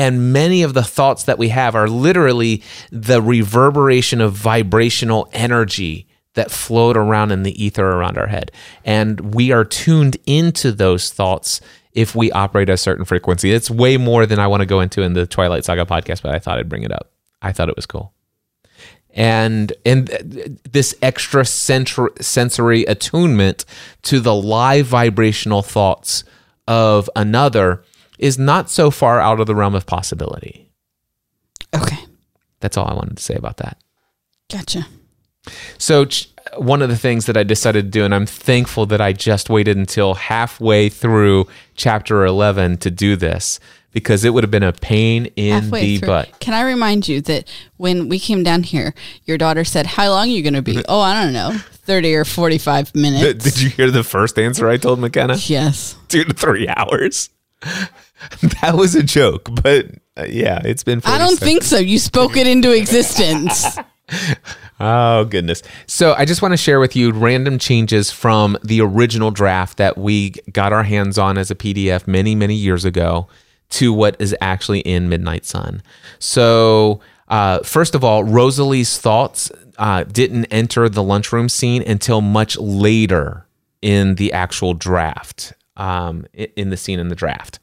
And 0.00 0.32
many 0.32 0.62
of 0.62 0.72
the 0.72 0.82
thoughts 0.82 1.24
that 1.24 1.36
we 1.36 1.50
have 1.50 1.74
are 1.74 1.86
literally 1.86 2.62
the 2.90 3.20
reverberation 3.20 4.22
of 4.22 4.32
vibrational 4.32 5.28
energy 5.34 6.08
that 6.32 6.50
float 6.50 6.96
around 6.96 7.32
in 7.32 7.42
the 7.42 7.62
ether 7.62 7.86
around 7.86 8.16
our 8.16 8.26
head. 8.26 8.50
And 8.82 9.34
we 9.34 9.52
are 9.52 9.62
tuned 9.62 10.16
into 10.24 10.72
those 10.72 11.12
thoughts 11.12 11.60
if 11.92 12.14
we 12.14 12.32
operate 12.32 12.70
a 12.70 12.78
certain 12.78 13.04
frequency. 13.04 13.52
It's 13.52 13.70
way 13.70 13.98
more 13.98 14.24
than 14.24 14.38
I 14.38 14.46
want 14.46 14.62
to 14.62 14.66
go 14.66 14.80
into 14.80 15.02
in 15.02 15.12
the 15.12 15.26
Twilight 15.26 15.66
Saga 15.66 15.84
podcast, 15.84 16.22
but 16.22 16.34
I 16.34 16.38
thought 16.38 16.56
I'd 16.56 16.70
bring 16.70 16.82
it 16.82 16.92
up. 16.92 17.12
I 17.42 17.52
thought 17.52 17.68
it 17.68 17.76
was 17.76 17.84
cool. 17.84 18.14
And 19.10 19.70
and 19.84 20.08
this 20.72 20.94
extra 21.02 21.44
sensor- 21.44 22.12
sensory 22.22 22.84
attunement 22.84 23.66
to 24.04 24.18
the 24.18 24.34
live 24.34 24.86
vibrational 24.86 25.60
thoughts 25.60 26.24
of 26.66 27.10
another 27.14 27.84
is 28.20 28.38
not 28.38 28.70
so 28.70 28.90
far 28.92 29.18
out 29.18 29.40
of 29.40 29.46
the 29.48 29.54
realm 29.56 29.74
of 29.74 29.86
possibility. 29.86 30.70
Okay. 31.74 31.98
That's 32.60 32.76
all 32.76 32.86
I 32.86 32.94
wanted 32.94 33.16
to 33.16 33.22
say 33.22 33.34
about 33.34 33.56
that. 33.56 33.78
Gotcha. 34.50 34.86
So 35.78 36.04
ch- 36.04 36.28
one 36.58 36.82
of 36.82 36.88
the 36.90 36.96
things 36.98 37.26
that 37.26 37.36
I 37.36 37.42
decided 37.44 37.84
to 37.86 37.90
do, 37.90 38.04
and 38.04 38.14
I'm 38.14 38.26
thankful 38.26 38.84
that 38.86 39.00
I 39.00 39.12
just 39.14 39.48
waited 39.48 39.76
until 39.76 40.14
halfway 40.14 40.88
through 40.90 41.46
chapter 41.74 42.24
11 42.26 42.76
to 42.78 42.90
do 42.90 43.16
this, 43.16 43.58
because 43.92 44.24
it 44.24 44.34
would 44.34 44.44
have 44.44 44.50
been 44.50 44.62
a 44.62 44.72
pain 44.72 45.26
in 45.36 45.62
Halfway 45.62 45.80
the 45.80 45.98
through. 45.98 46.06
butt. 46.08 46.40
Can 46.40 46.52
I 46.52 46.60
remind 46.62 47.08
you 47.08 47.20
that 47.22 47.48
when 47.78 48.08
we 48.10 48.18
came 48.18 48.42
down 48.42 48.64
here, 48.64 48.94
your 49.24 49.38
daughter 49.38 49.64
said, 49.64 49.86
How 49.86 50.10
long 50.10 50.28
are 50.28 50.30
you 50.32 50.42
going 50.42 50.54
to 50.54 50.62
be? 50.62 50.82
oh, 50.88 51.00
I 51.00 51.22
don't 51.24 51.32
know, 51.32 51.52
30 51.56 52.14
or 52.16 52.24
45 52.26 52.94
minutes. 52.94 53.44
Did 53.44 53.60
you 53.62 53.70
hear 53.70 53.90
the 53.90 54.04
first 54.04 54.38
answer 54.38 54.68
I 54.68 54.76
told 54.76 54.98
McKenna? 54.98 55.36
yes. 55.36 55.96
Two 56.08 56.24
to 56.24 56.34
three 56.34 56.68
hours. 56.68 57.30
that 58.62 58.74
was 58.76 58.94
a 58.94 59.02
joke, 59.02 59.48
but 59.62 59.86
uh, 60.16 60.26
yeah, 60.28 60.60
it's 60.64 60.84
been. 60.84 61.00
I 61.04 61.18
don't 61.18 61.38
46. 61.38 61.40
think 61.40 61.62
so. 61.62 61.78
You 61.78 61.98
spoke 61.98 62.36
it 62.36 62.46
into 62.46 62.72
existence. 62.72 63.78
Oh, 64.82 65.26
goodness. 65.26 65.62
So 65.86 66.14
I 66.14 66.24
just 66.24 66.40
want 66.40 66.52
to 66.52 66.56
share 66.56 66.80
with 66.80 66.96
you 66.96 67.12
random 67.12 67.58
changes 67.58 68.10
from 68.10 68.56
the 68.64 68.80
original 68.80 69.30
draft 69.30 69.76
that 69.76 69.98
we 69.98 70.30
got 70.52 70.72
our 70.72 70.84
hands 70.84 71.18
on 71.18 71.36
as 71.36 71.50
a 71.50 71.54
PDF 71.54 72.06
many, 72.06 72.34
many 72.34 72.54
years 72.54 72.86
ago 72.86 73.28
to 73.70 73.92
what 73.92 74.16
is 74.18 74.34
actually 74.40 74.80
in 74.80 75.10
Midnight 75.10 75.44
Sun. 75.44 75.82
So, 76.18 77.00
uh, 77.28 77.58
first 77.58 77.94
of 77.94 78.02
all, 78.02 78.24
Rosalie's 78.24 78.96
thoughts 78.96 79.52
uh, 79.76 80.04
didn't 80.04 80.46
enter 80.46 80.88
the 80.88 81.02
lunchroom 81.02 81.50
scene 81.50 81.82
until 81.86 82.22
much 82.22 82.56
later 82.56 83.46
in 83.82 84.14
the 84.14 84.32
actual 84.32 84.72
draft, 84.72 85.52
um, 85.80 86.26
in 86.34 86.68
the 86.68 86.76
scene 86.76 87.00
in 87.00 87.08
the 87.08 87.14
draft. 87.14 87.58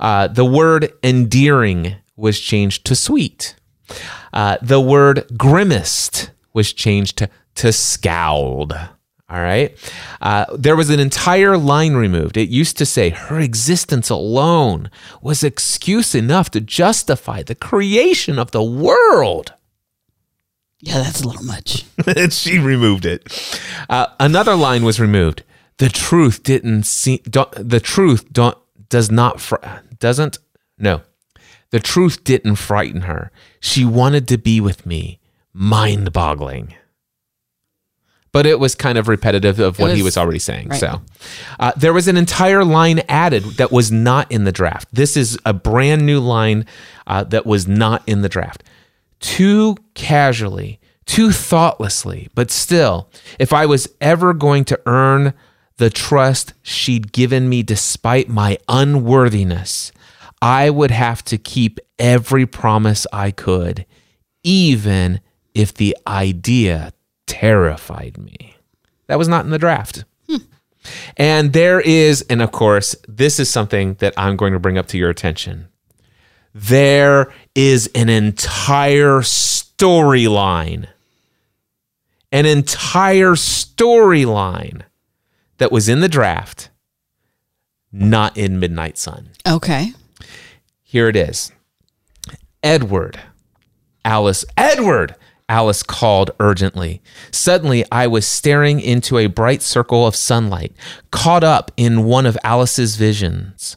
Uh, 0.00 0.26
the 0.26 0.44
word 0.44 0.92
endearing 1.02 1.94
was 2.16 2.40
changed 2.40 2.84
to 2.86 2.96
sweet. 2.96 3.54
Uh, 4.32 4.58
the 4.60 4.80
word 4.80 5.24
grimaced 5.36 6.32
was 6.52 6.72
changed 6.72 7.18
to, 7.18 7.30
to 7.54 7.72
scowled. 7.72 8.72
All 8.72 9.40
right. 9.40 9.76
Uh, 10.20 10.46
there 10.58 10.74
was 10.74 10.90
an 10.90 10.98
entire 10.98 11.56
line 11.56 11.94
removed. 11.94 12.36
It 12.36 12.48
used 12.48 12.76
to 12.78 12.86
say 12.86 13.10
her 13.10 13.38
existence 13.38 14.10
alone 14.10 14.90
was 15.22 15.44
excuse 15.44 16.16
enough 16.16 16.50
to 16.50 16.60
justify 16.60 17.44
the 17.44 17.54
creation 17.54 18.40
of 18.40 18.50
the 18.50 18.64
world. 18.64 19.54
yeah, 20.80 20.98
that's 20.98 21.22
a 21.22 21.28
little 21.28 21.44
much. 21.44 21.84
she 22.32 22.58
removed 22.58 23.06
it. 23.06 23.22
Uh, 23.88 24.08
another 24.18 24.56
line 24.56 24.82
was 24.82 24.98
removed. 24.98 25.44
The 25.80 25.88
truth 25.88 26.42
didn't 26.42 26.84
see. 26.84 27.18
Don't, 27.28 27.50
the 27.52 27.80
truth 27.80 28.32
don't 28.32 28.56
does 28.88 29.10
not 29.10 29.40
fr- 29.40 29.56
doesn't 29.98 30.38
no. 30.78 31.02
The 31.70 31.80
truth 31.80 32.22
didn't 32.24 32.56
frighten 32.56 33.02
her. 33.02 33.30
She 33.60 33.84
wanted 33.84 34.26
to 34.28 34.38
be 34.38 34.60
with 34.60 34.84
me. 34.86 35.20
Mind-boggling. 35.52 36.74
But 38.32 38.46
it 38.46 38.60
was 38.60 38.74
kind 38.76 38.96
of 38.98 39.08
repetitive 39.08 39.58
of 39.58 39.78
what 39.78 39.90
he 39.92 40.02
was- 40.02 40.16
was 40.16 40.16
already 40.18 40.38
saying. 40.38 40.68
right. 40.68 40.78
So 40.80 41.00
uh, 41.58 41.72
there 41.76 41.92
was 41.92 42.06
an 42.08 42.16
entire 42.16 42.64
line 42.64 43.00
added 43.08 43.42
that 43.56 43.72
was 43.72 43.90
not 43.90 44.30
in 44.30 44.44
the 44.44 44.52
draft. 44.52 44.88
This 44.92 45.16
is 45.16 45.38
a 45.44 45.52
brand 45.52 46.06
new 46.06 46.20
line 46.20 46.66
uh, 47.06 47.24
that 47.24 47.44
was 47.46 47.66
not 47.66 48.02
in 48.06 48.22
the 48.22 48.28
draft. 48.28 48.62
Too 49.18 49.76
casually, 49.94 50.78
too 51.06 51.32
thoughtlessly, 51.32 52.28
but 52.34 52.50
still, 52.50 53.10
if 53.38 53.52
I 53.52 53.66
was 53.66 53.88
ever 54.00 54.32
going 54.32 54.64
to 54.66 54.80
earn 54.86 55.34
the 55.80 55.90
trust 55.90 56.52
she'd 56.62 57.10
given 57.10 57.48
me 57.48 57.62
despite 57.62 58.28
my 58.28 58.58
unworthiness, 58.68 59.92
I 60.42 60.68
would 60.68 60.90
have 60.90 61.24
to 61.24 61.38
keep 61.38 61.80
every 61.98 62.44
promise 62.44 63.06
I 63.14 63.30
could, 63.30 63.86
even 64.44 65.20
if 65.54 65.72
the 65.72 65.96
idea 66.06 66.92
terrified 67.26 68.18
me. 68.18 68.56
That 69.06 69.18
was 69.18 69.26
not 69.26 69.46
in 69.46 69.50
the 69.50 69.58
draft. 69.58 70.04
Hmm. 70.28 70.36
And 71.16 71.54
there 71.54 71.80
is, 71.80 72.20
and 72.28 72.42
of 72.42 72.52
course, 72.52 72.94
this 73.08 73.40
is 73.40 73.48
something 73.48 73.94
that 73.94 74.12
I'm 74.18 74.36
going 74.36 74.52
to 74.52 74.60
bring 74.60 74.76
up 74.76 74.86
to 74.88 74.98
your 74.98 75.08
attention. 75.08 75.68
There 76.54 77.32
is 77.54 77.90
an 77.94 78.10
entire 78.10 79.20
storyline, 79.20 80.88
an 82.30 82.44
entire 82.44 83.32
storyline 83.32 84.82
that 85.60 85.70
was 85.70 85.88
in 85.90 86.00
the 86.00 86.08
draft, 86.08 86.70
not 87.92 88.36
in 88.36 88.58
Midnight 88.58 88.96
Sun. 88.96 89.28
Okay. 89.46 89.92
Here 90.82 91.08
it 91.08 91.14
is 91.14 91.52
Edward, 92.62 93.20
Alice, 94.04 94.44
Edward, 94.56 95.14
Alice 95.50 95.82
called 95.82 96.30
urgently. 96.40 97.02
Suddenly, 97.30 97.84
I 97.92 98.06
was 98.06 98.26
staring 98.26 98.80
into 98.80 99.18
a 99.18 99.26
bright 99.26 99.60
circle 99.60 100.06
of 100.06 100.16
sunlight, 100.16 100.72
caught 101.10 101.44
up 101.44 101.70
in 101.76 102.04
one 102.04 102.24
of 102.24 102.38
Alice's 102.42 102.96
visions. 102.96 103.76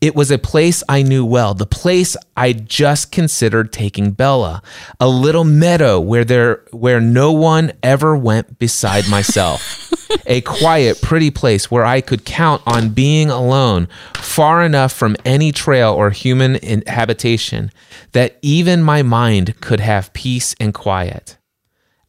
It 0.00 0.14
was 0.14 0.30
a 0.30 0.38
place 0.38 0.82
I 0.88 1.02
knew 1.02 1.24
well, 1.24 1.54
the 1.54 1.66
place 1.66 2.16
I'd 2.36 2.68
just 2.68 3.12
considered 3.12 3.72
taking 3.72 4.10
Bella, 4.10 4.62
a 4.98 5.08
little 5.08 5.44
meadow 5.44 6.00
where 6.00 6.24
there 6.24 6.64
where 6.70 7.00
no 7.00 7.32
one 7.32 7.72
ever 7.82 8.16
went 8.16 8.58
beside 8.58 9.08
myself. 9.08 9.92
a 10.26 10.40
quiet, 10.42 11.00
pretty 11.00 11.30
place 11.30 11.70
where 11.70 11.84
I 11.84 12.00
could 12.00 12.24
count 12.24 12.62
on 12.66 12.90
being 12.90 13.30
alone, 13.30 13.88
far 14.14 14.62
enough 14.62 14.92
from 14.92 15.16
any 15.24 15.52
trail 15.52 15.92
or 15.92 16.10
human 16.10 16.82
habitation 16.86 17.70
that 18.12 18.38
even 18.42 18.82
my 18.82 19.02
mind 19.02 19.60
could 19.60 19.80
have 19.80 20.12
peace 20.12 20.54
and 20.60 20.74
quiet. 20.74 21.38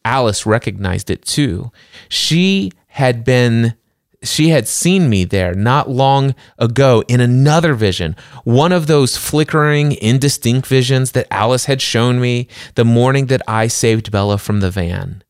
Alice 0.05 0.45
recognized 0.45 1.09
it 1.09 1.23
too. 1.23 1.71
She 2.09 2.71
had 2.87 3.23
been 3.23 3.75
she 4.23 4.49
had 4.49 4.67
seen 4.67 5.09
me 5.09 5.25
there 5.25 5.53
not 5.53 5.89
long 5.89 6.35
ago 6.57 7.03
in 7.07 7.19
another 7.19 7.73
vision, 7.73 8.15
one 8.43 8.71
of 8.71 8.87
those 8.87 9.17
flickering, 9.17 9.93
indistinct 10.01 10.67
visions 10.67 11.11
that 11.11 11.27
Alice 11.31 11.65
had 11.65 11.81
shown 11.81 12.19
me 12.19 12.47
the 12.75 12.85
morning 12.85 13.27
that 13.27 13.41
I 13.47 13.67
saved 13.67 14.11
Bella 14.11 14.37
from 14.37 14.59
the 14.59 14.71
van. 14.71 15.23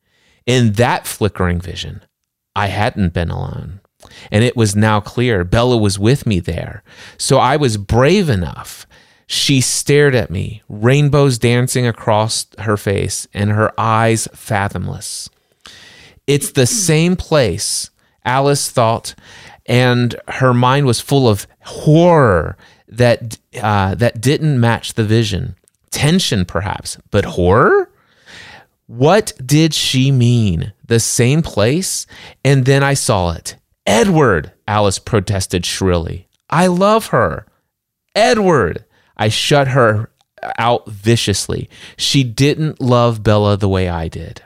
In 0.46 0.74
that 0.74 1.08
flickering 1.08 1.60
vision, 1.60 2.04
I 2.56 2.68
hadn't 2.68 3.14
been 3.14 3.30
alone. 3.30 3.80
And 4.32 4.44
it 4.44 4.56
was 4.56 4.76
now 4.76 5.00
clear 5.00 5.44
Bella 5.44 5.78
was 5.78 5.98
with 5.98 6.26
me 6.26 6.39
there. 6.39 6.84
So 7.18 7.38
I 7.38 7.58
was 7.58 7.78
brave 7.78 8.30
enough. 8.30 8.86
She 9.26 9.62
stared 9.62 10.14
at 10.14 10.30
me, 10.30 10.62
rainbows 10.68 11.39
dancing 11.39 11.88
across 11.88 12.46
her 12.60 12.78
face 12.78 13.28
and 13.34 13.50
her 13.52 13.72
eyes 13.80 14.28
fathomless. 14.34 15.30
It's 16.28 16.52
the 16.52 16.68
same 16.68 17.16
place 17.16 17.89
Alice 18.26 18.69
thought, 18.71 19.15
and 19.65 20.15
her 20.28 20.53
mind 20.53 20.86
was 20.86 20.99
full 20.99 21.28
of 21.28 21.47
horror 21.61 22.57
that 22.88 23.38
uh, 23.61 23.95
that 23.95 24.21
didn't 24.21 24.59
match 24.59 24.93
the 24.93 25.03
vision. 25.03 25.55
Tension, 25.91 26.45
perhaps, 26.45 26.97
but 27.11 27.26
horror. 27.26 27.89
What 28.88 29.34
did 29.43 29.74
she 29.74 30.11
mean? 30.11 30.74
The 30.86 30.99
same 30.99 31.41
place? 31.41 32.05
And 32.43 32.65
then 32.65 32.84
I 32.84 32.93
saw 32.93 33.32
it. 33.32 33.55
Edward, 33.86 34.51
Alice 34.67 34.99
protested 34.99 35.65
shrilly. 35.65 36.28
I 36.49 36.67
love 36.67 37.07
her. 37.07 37.45
Edward. 38.15 38.86
I 39.17 39.30
shut 39.30 39.69
her 39.69 40.09
out 40.57 40.88
viciously. 40.88 41.69
She 41.97 42.24
didn't 42.24 42.82
love 42.82 43.24
Bella 43.24 43.57
the 43.57 43.69
way 43.69 43.88
I 43.89 44.07
did. 44.07 44.41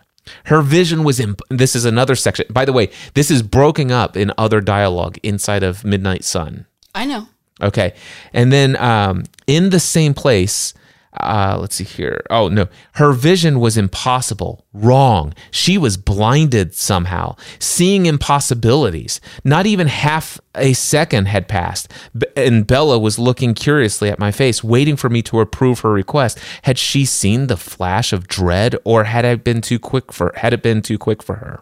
Her 0.45 0.61
vision 0.61 1.03
was 1.03 1.19
in. 1.19 1.35
This 1.49 1.75
is 1.75 1.85
another 1.85 2.15
section. 2.15 2.45
By 2.49 2.65
the 2.65 2.73
way, 2.73 2.89
this 3.13 3.31
is 3.31 3.41
broken 3.41 3.91
up 3.91 4.15
in 4.17 4.31
other 4.37 4.61
dialogue 4.61 5.17
inside 5.23 5.63
of 5.63 5.83
Midnight 5.83 6.23
Sun. 6.23 6.65
I 6.93 7.05
know. 7.05 7.27
Okay. 7.61 7.93
And 8.33 8.51
then 8.51 8.75
um, 8.77 9.23
in 9.47 9.69
the 9.69 9.79
same 9.79 10.13
place, 10.13 10.73
uh, 11.21 11.57
let's 11.59 11.75
see 11.75 11.83
here. 11.83 12.25
Oh, 12.29 12.47
no. 12.47 12.67
Her 12.93 13.13
vision 13.13 13.59
was 13.59 13.77
impossible, 13.77 14.65
wrong. 14.73 15.33
She 15.51 15.77
was 15.77 15.97
blinded 15.97 16.73
somehow, 16.73 17.35
seeing 17.59 18.05
impossibilities. 18.05 19.19
Not 19.43 19.65
even 19.65 19.87
half 19.87 20.39
a 20.55 20.73
second 20.73 21.27
had 21.27 21.47
passed, 21.47 21.91
and 22.35 22.65
Bella 22.65 22.99
was 22.99 23.19
looking 23.19 23.53
curiously 23.53 24.09
at 24.09 24.19
my 24.19 24.31
face, 24.31 24.63
waiting 24.63 24.95
for 24.95 25.09
me 25.09 25.21
to 25.23 25.39
approve 25.39 25.79
her 25.79 25.91
request. 25.91 26.39
Had 26.63 26.77
she 26.77 27.05
seen 27.05 27.47
the 27.47 27.57
flash 27.57 28.13
of 28.13 28.27
dread, 28.27 28.75
or 28.83 29.05
had 29.05 29.25
I 29.25 29.35
been 29.35 29.61
too 29.61 29.79
quick 29.79 30.11
for? 30.11 30.33
Had 30.35 30.53
it 30.53 30.63
been 30.63 30.81
too 30.81 30.97
quick 30.97 31.21
for 31.21 31.35
her? 31.35 31.61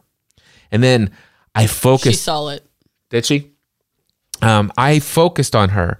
And 0.71 0.83
then 0.83 1.11
I 1.53 1.67
focused. 1.67 2.19
She 2.19 2.23
saw 2.23 2.49
it. 2.49 2.65
Did 3.09 3.25
she? 3.25 3.54
Um, 4.41 4.71
I 4.77 4.99
focused 4.99 5.55
on 5.55 5.69
her, 5.69 5.99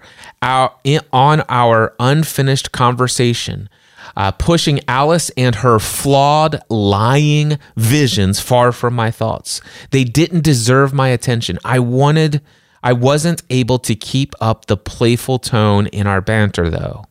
in, 0.84 1.02
on 1.12 1.42
our 1.50 1.96
unfinished 2.00 2.72
conversation, 2.72 3.70
uh, 4.16 4.32
pushing 4.32 4.80
Alice 4.88 5.30
and 5.32 5.56
her 5.56 5.80
flawed, 5.80 6.62
lying 6.70 7.58
visions 7.76 8.40
far 8.40 8.72
from 8.72 8.94
my 8.94 9.12
thoughts. 9.12 9.62
They 9.92 10.04
didn't 10.04 10.44
deserve 10.44 10.94
my 10.94 11.10
attention. 11.10 11.60
I 11.66 11.80
wanted, 11.80 12.42
I 12.84 12.94
wasn't 12.94 13.44
able 13.50 13.80
to 13.80 13.96
keep 13.96 14.36
up 14.40 14.66
the 14.68 14.78
playful 14.78 15.40
tone 15.40 15.88
in 15.88 16.08
our 16.08 16.22
banter, 16.22 16.70
though. 16.70 17.06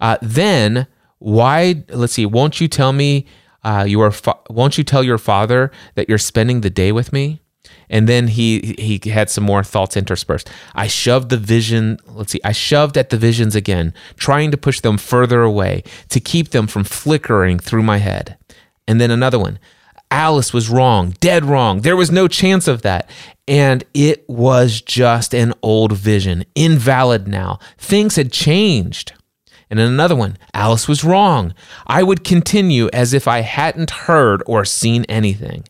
Uh, 0.00 0.18
then, 0.22 0.86
why? 1.18 1.84
Let's 1.88 2.14
see. 2.14 2.26
Won't 2.26 2.60
you 2.60 2.68
tell 2.68 2.92
me? 2.92 3.26
Uh, 3.64 3.84
your 3.86 4.10
fa- 4.10 4.38
won't 4.50 4.76
you 4.76 4.82
tell 4.82 5.04
your 5.04 5.18
father 5.18 5.70
that 5.94 6.08
you're 6.08 6.18
spending 6.18 6.62
the 6.62 6.70
day 6.70 6.90
with 6.90 7.12
me? 7.12 7.41
And 7.88 8.08
then 8.08 8.28
he 8.28 8.74
he 8.78 9.10
had 9.10 9.30
some 9.30 9.44
more 9.44 9.62
thoughts 9.62 9.96
interspersed. 9.96 10.50
I 10.74 10.86
shoved 10.86 11.28
the 11.30 11.36
vision, 11.36 11.98
let's 12.06 12.32
see, 12.32 12.40
I 12.44 12.52
shoved 12.52 12.96
at 12.96 13.10
the 13.10 13.16
visions 13.16 13.54
again, 13.54 13.94
trying 14.16 14.50
to 14.50 14.56
push 14.56 14.80
them 14.80 14.98
further 14.98 15.42
away, 15.42 15.84
to 16.08 16.20
keep 16.20 16.50
them 16.50 16.66
from 16.66 16.84
flickering 16.84 17.58
through 17.58 17.82
my 17.82 17.98
head. 17.98 18.36
And 18.88 19.00
then 19.00 19.10
another 19.10 19.38
one. 19.38 19.58
Alice 20.10 20.52
was 20.52 20.68
wrong, 20.68 21.14
dead 21.20 21.44
wrong. 21.44 21.80
There 21.80 21.96
was 21.96 22.10
no 22.10 22.28
chance 22.28 22.68
of 22.68 22.82
that. 22.82 23.08
And 23.48 23.82
it 23.94 24.28
was 24.28 24.82
just 24.82 25.34
an 25.34 25.54
old 25.62 25.92
vision, 25.92 26.44
invalid 26.54 27.26
now. 27.26 27.58
Things 27.78 28.16
had 28.16 28.30
changed. 28.30 29.14
And 29.70 29.80
in 29.80 29.86
another 29.86 30.14
one, 30.14 30.36
Alice 30.52 30.86
was 30.86 31.02
wrong. 31.02 31.54
I 31.86 32.02
would 32.02 32.24
continue 32.24 32.90
as 32.92 33.14
if 33.14 33.26
I 33.26 33.40
hadn't 33.40 33.90
heard 33.90 34.42
or 34.46 34.66
seen 34.66 35.04
anything. 35.04 35.64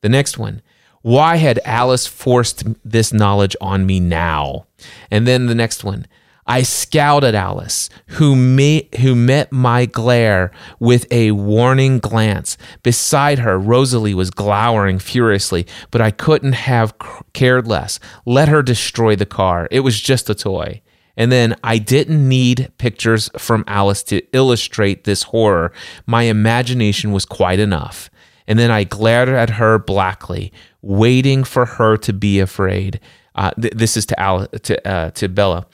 The 0.00 0.08
next 0.08 0.38
one, 0.38 0.60
why 1.04 1.36
had 1.36 1.60
Alice 1.66 2.06
forced 2.06 2.64
this 2.82 3.12
knowledge 3.12 3.54
on 3.60 3.84
me 3.84 4.00
now? 4.00 4.64
And 5.10 5.26
then 5.26 5.44
the 5.44 5.54
next 5.54 5.84
one. 5.84 6.06
I 6.46 6.62
scowled 6.62 7.24
at 7.24 7.34
Alice, 7.34 7.90
who, 8.06 8.34
may, 8.34 8.88
who 9.02 9.14
met 9.14 9.52
my 9.52 9.84
glare 9.84 10.50
with 10.80 11.06
a 11.12 11.32
warning 11.32 11.98
glance. 11.98 12.56
Beside 12.82 13.40
her, 13.40 13.58
Rosalie 13.58 14.14
was 14.14 14.30
glowering 14.30 14.98
furiously, 14.98 15.66
but 15.90 16.00
I 16.00 16.10
couldn't 16.10 16.54
have 16.54 16.94
cared 17.34 17.66
less. 17.66 18.00
Let 18.24 18.48
her 18.48 18.62
destroy 18.62 19.14
the 19.14 19.26
car. 19.26 19.68
It 19.70 19.80
was 19.80 20.00
just 20.00 20.30
a 20.30 20.34
toy. 20.34 20.80
And 21.18 21.30
then 21.30 21.54
I 21.62 21.76
didn't 21.76 22.26
need 22.26 22.72
pictures 22.78 23.28
from 23.36 23.64
Alice 23.66 24.02
to 24.04 24.22
illustrate 24.34 25.04
this 25.04 25.24
horror. 25.24 25.70
My 26.06 26.22
imagination 26.22 27.12
was 27.12 27.26
quite 27.26 27.58
enough. 27.58 28.08
And 28.46 28.58
then 28.58 28.70
I 28.70 28.84
glared 28.84 29.28
at 29.28 29.50
her 29.50 29.78
blackly, 29.78 30.52
waiting 30.82 31.44
for 31.44 31.64
her 31.64 31.96
to 31.98 32.12
be 32.12 32.40
afraid. 32.40 33.00
Uh, 33.34 33.50
th- 33.60 33.72
this 33.74 33.96
is 33.96 34.06
to 34.06 34.20
Al- 34.20 34.46
to 34.48 34.86
uh, 34.88 35.10
to 35.12 35.28
Bella. 35.28 35.66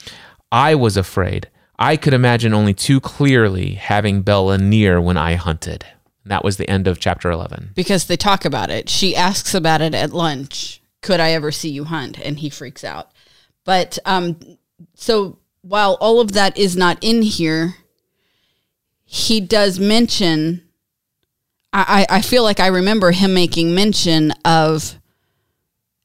I 0.53 0.75
was 0.75 0.97
afraid. 0.97 1.49
I 1.79 1.97
could 1.97 2.15
imagine 2.15 2.53
only 2.55 2.75
too 2.75 3.01
clearly 3.01 3.75
having 3.75 4.23
Bella 4.23 4.59
near 4.59 5.01
when 5.01 5.17
I 5.17 5.35
hunted. 5.35 5.85
that 6.27 6.45
was 6.45 6.59
the 6.59 6.69
end 6.69 6.87
of 6.87 7.01
chapter 7.01 7.31
11. 7.31 7.71
Because 7.75 8.05
they 8.07 8.17
talk 8.17 8.45
about 8.45 8.71
it. 8.71 8.89
She 8.91 9.17
asks 9.17 9.55
about 9.55 9.81
it 9.81 9.95
at 9.95 10.13
lunch. 10.13 10.83
Could 11.01 11.19
I 11.21 11.33
ever 11.33 11.51
see 11.51 11.71
you 11.71 11.85
hunt? 11.85 12.21
And 12.21 12.39
he 12.39 12.51
freaks 12.51 12.85
out. 12.85 13.11
But 13.65 13.99
um, 14.05 14.39
so 14.95 15.39
while 15.63 15.97
all 16.01 16.21
of 16.21 16.33
that 16.33 16.57
is 16.59 16.77
not 16.77 16.99
in 17.01 17.23
here, 17.23 17.77
he 19.05 19.41
does 19.41 19.81
mention 19.81 20.63
I, 21.73 22.07
I 22.11 22.21
feel 22.21 22.43
like 22.43 22.59
I 22.59 22.67
remember 22.67 23.13
him 23.13 23.33
making 23.33 23.75
mention 23.75 24.33
of 24.45 24.99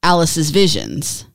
Alice's 0.02 0.50
visions. 0.50 1.26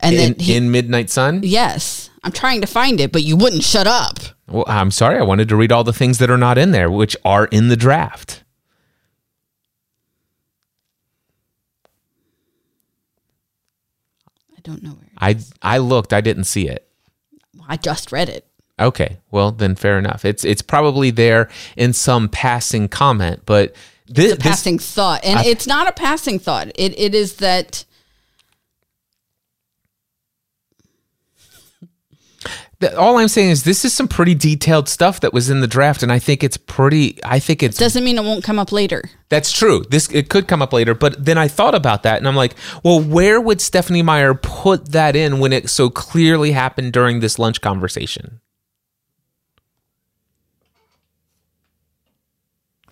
And 0.00 0.16
in, 0.16 0.20
then 0.20 0.34
he, 0.38 0.56
in 0.56 0.70
Midnight 0.70 1.10
Sun? 1.10 1.40
Yes. 1.44 2.10
I'm 2.24 2.32
trying 2.32 2.60
to 2.60 2.66
find 2.66 3.00
it, 3.00 3.12
but 3.12 3.22
you 3.22 3.36
wouldn't 3.36 3.62
shut 3.62 3.86
up. 3.86 4.18
Well, 4.48 4.64
I'm 4.66 4.90
sorry. 4.90 5.18
I 5.18 5.22
wanted 5.22 5.48
to 5.50 5.56
read 5.56 5.70
all 5.70 5.84
the 5.84 5.92
things 5.92 6.18
that 6.18 6.30
are 6.30 6.36
not 6.36 6.58
in 6.58 6.72
there, 6.72 6.90
which 6.90 7.16
are 7.24 7.46
in 7.46 7.68
the 7.68 7.76
draft. 7.76 8.42
I 14.56 14.60
don't 14.62 14.82
know 14.82 14.90
where. 14.90 15.10
I 15.16 15.38
I 15.62 15.78
looked. 15.78 16.12
I 16.12 16.20
didn't 16.20 16.44
see 16.44 16.68
it. 16.68 16.86
I 17.66 17.76
just 17.76 18.12
read 18.12 18.28
it. 18.28 18.49
Okay, 18.80 19.18
well 19.30 19.52
then 19.52 19.74
fair 19.74 19.98
enough. 19.98 20.24
It's 20.24 20.44
it's 20.44 20.62
probably 20.62 21.10
there 21.10 21.48
in 21.76 21.92
some 21.92 22.28
passing 22.28 22.88
comment, 22.88 23.42
but 23.44 23.74
this, 24.06 24.32
a 24.32 24.36
passing 24.36 24.78
thought, 24.78 25.22
and 25.22 25.38
I, 25.38 25.44
it's 25.44 25.66
not 25.66 25.86
a 25.86 25.92
passing 25.92 26.38
thought. 26.38 26.68
It 26.74 26.98
it 26.98 27.14
is 27.14 27.36
that. 27.36 27.84
all 32.96 33.18
I'm 33.18 33.28
saying 33.28 33.50
is 33.50 33.64
this 33.64 33.84
is 33.84 33.92
some 33.92 34.08
pretty 34.08 34.34
detailed 34.34 34.88
stuff 34.88 35.20
that 35.20 35.34
was 35.34 35.50
in 35.50 35.60
the 35.60 35.66
draft, 35.66 36.02
and 36.02 36.10
I 36.10 36.18
think 36.18 36.42
it's 36.42 36.56
pretty. 36.56 37.18
I 37.22 37.38
think 37.38 37.62
it's 37.62 37.76
it 37.76 37.80
doesn't 37.80 38.02
mean 38.02 38.16
it 38.16 38.24
won't 38.24 38.42
come 38.42 38.58
up 38.58 38.72
later. 38.72 39.02
That's 39.28 39.52
true. 39.52 39.84
This 39.90 40.10
it 40.10 40.30
could 40.30 40.48
come 40.48 40.62
up 40.62 40.72
later, 40.72 40.94
but 40.94 41.24
then 41.24 41.36
I 41.36 41.48
thought 41.48 41.74
about 41.74 42.02
that, 42.04 42.18
and 42.18 42.26
I'm 42.26 42.36
like, 42.36 42.54
well, 42.82 43.00
where 43.00 43.40
would 43.40 43.60
Stephenie 43.60 44.02
Meyer 44.02 44.34
put 44.34 44.92
that 44.92 45.14
in 45.14 45.38
when 45.38 45.52
it 45.52 45.68
so 45.68 45.90
clearly 45.90 46.52
happened 46.52 46.92
during 46.92 47.20
this 47.20 47.38
lunch 47.38 47.60
conversation? 47.60 48.40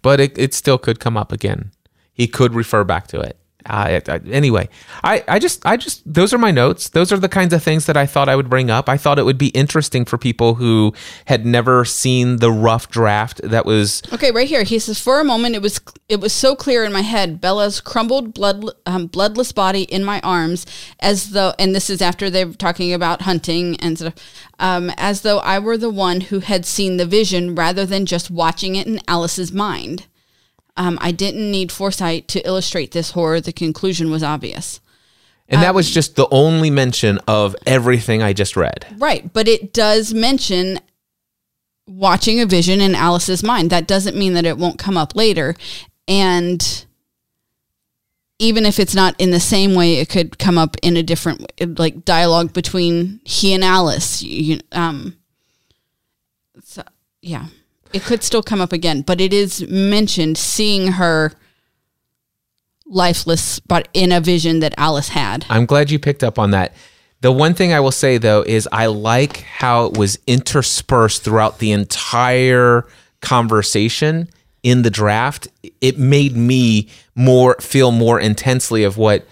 But 0.02 0.20
it, 0.20 0.38
it 0.38 0.54
still 0.54 0.78
could 0.78 1.00
come 1.00 1.16
up 1.16 1.32
again. 1.32 1.72
He 2.12 2.26
could 2.26 2.54
refer 2.54 2.84
back 2.84 3.06
to 3.08 3.20
it. 3.20 3.38
Uh, 3.68 4.00
I- 4.08 4.20
anyway, 4.30 4.68
I, 5.04 5.22
I 5.28 5.38
just, 5.38 5.64
I 5.66 5.76
just, 5.76 6.02
those 6.12 6.32
are 6.32 6.38
my 6.38 6.50
notes. 6.50 6.88
Those 6.88 7.12
are 7.12 7.18
the 7.18 7.28
kinds 7.28 7.52
of 7.52 7.62
things 7.62 7.86
that 7.86 7.96
I 7.96 8.06
thought 8.06 8.28
I 8.28 8.34
would 8.36 8.48
bring 8.48 8.70
up. 8.70 8.88
I 8.88 8.96
thought 8.96 9.18
it 9.18 9.24
would 9.24 9.38
be 9.38 9.48
interesting 9.48 10.04
for 10.04 10.16
people 10.18 10.54
who 10.54 10.94
had 11.26 11.44
never 11.44 11.84
seen 11.84 12.36
the 12.38 12.50
rough 12.50 12.88
draft 12.90 13.40
that 13.42 13.66
was 13.66 14.02
Okay, 14.12 14.30
right 14.30 14.48
here. 14.48 14.62
He 14.64 14.78
says, 14.78 14.98
"For 14.98 15.20
a 15.20 15.24
moment, 15.24 15.54
it 15.54 15.62
was 15.62 15.80
it 16.08 16.20
was 16.20 16.32
so 16.32 16.56
clear 16.56 16.84
in 16.84 16.92
my 16.92 17.02
head. 17.02 17.40
Bella's 17.40 17.80
crumbled, 17.80 18.34
blood, 18.34 18.64
um, 18.86 19.06
bloodless 19.06 19.52
body 19.52 19.82
in 19.82 20.04
my 20.04 20.20
arms, 20.20 20.64
as 21.00 21.30
though, 21.30 21.52
and 21.58 21.74
this 21.74 21.90
is 21.90 22.00
after 22.00 22.30
they're 22.30 22.52
talking 22.52 22.92
about 22.94 23.22
hunting 23.22 23.76
and 23.80 24.12
um, 24.58 24.90
as 24.96 25.20
though 25.22 25.38
I 25.40 25.58
were 25.58 25.76
the 25.76 25.90
one 25.90 26.22
who 26.22 26.40
had 26.40 26.64
seen 26.64 26.96
the 26.96 27.06
vision 27.06 27.54
rather 27.54 27.84
than 27.84 28.06
just 28.06 28.30
watching 28.30 28.76
it 28.76 28.86
in 28.86 29.00
Alice's 29.06 29.52
mind. 29.52 30.06
Um, 30.78 30.98
I 31.02 31.10
didn't 31.12 31.50
need 31.50 31.70
foresight 31.70 32.28
to 32.28 32.46
illustrate 32.46 32.92
this 32.92 33.10
horror. 33.10 33.40
The 33.40 33.52
conclusion 33.52 34.10
was 34.10 34.22
obvious." 34.22 34.80
And 35.50 35.62
that 35.62 35.74
was 35.74 35.90
just 35.90 36.16
the 36.16 36.28
only 36.30 36.68
mention 36.70 37.18
of 37.26 37.56
everything 37.66 38.22
I 38.22 38.34
just 38.34 38.54
read. 38.54 38.86
Right, 38.98 39.32
but 39.32 39.48
it 39.48 39.72
does 39.72 40.12
mention 40.12 40.78
watching 41.86 42.38
a 42.40 42.46
vision 42.46 42.80
in 42.80 42.94
Alice's 42.94 43.42
mind. 43.42 43.70
That 43.70 43.86
doesn't 43.86 44.16
mean 44.16 44.34
that 44.34 44.44
it 44.44 44.58
won't 44.58 44.78
come 44.78 44.98
up 44.98 45.16
later. 45.16 45.56
And 46.06 46.84
even 48.38 48.66
if 48.66 48.78
it's 48.78 48.94
not 48.94 49.14
in 49.18 49.30
the 49.30 49.40
same 49.40 49.74
way, 49.74 49.94
it 49.94 50.08
could 50.08 50.38
come 50.38 50.58
up 50.58 50.76
in 50.82 50.96
a 50.96 51.02
different 51.02 51.50
like 51.78 52.04
dialogue 52.04 52.52
between 52.52 53.20
he 53.24 53.54
and 53.54 53.64
Alice. 53.64 54.22
You, 54.22 54.60
um, 54.72 55.16
so, 56.62 56.82
yeah, 57.22 57.46
it 57.92 58.02
could 58.02 58.22
still 58.22 58.42
come 58.42 58.60
up 58.60 58.72
again, 58.72 59.02
but 59.02 59.20
it 59.20 59.32
is 59.32 59.66
mentioned 59.68 60.38
seeing 60.38 60.92
her 60.92 61.32
lifeless, 62.86 63.60
but 63.60 63.88
in 63.92 64.12
a 64.12 64.20
vision 64.20 64.60
that 64.60 64.74
Alice 64.76 65.08
had. 65.08 65.44
I'm 65.48 65.66
glad 65.66 65.90
you 65.90 65.98
picked 65.98 66.24
up 66.24 66.38
on 66.38 66.52
that. 66.52 66.74
The 67.20 67.32
one 67.32 67.54
thing 67.54 67.72
I 67.72 67.80
will 67.80 67.92
say 67.92 68.18
though 68.18 68.42
is 68.42 68.68
I 68.70 68.86
like 68.86 69.38
how 69.38 69.86
it 69.86 69.98
was 69.98 70.18
interspersed 70.26 71.22
throughout 71.24 71.58
the 71.58 71.72
entire 71.72 72.86
conversation 73.20 74.28
in 74.62 74.82
the 74.82 74.90
draft. 74.90 75.48
It 75.80 75.98
made 75.98 76.36
me 76.36 76.88
more 77.14 77.56
feel 77.60 77.90
more 77.90 78.20
intensely 78.20 78.84
of 78.84 78.96
what 78.96 79.26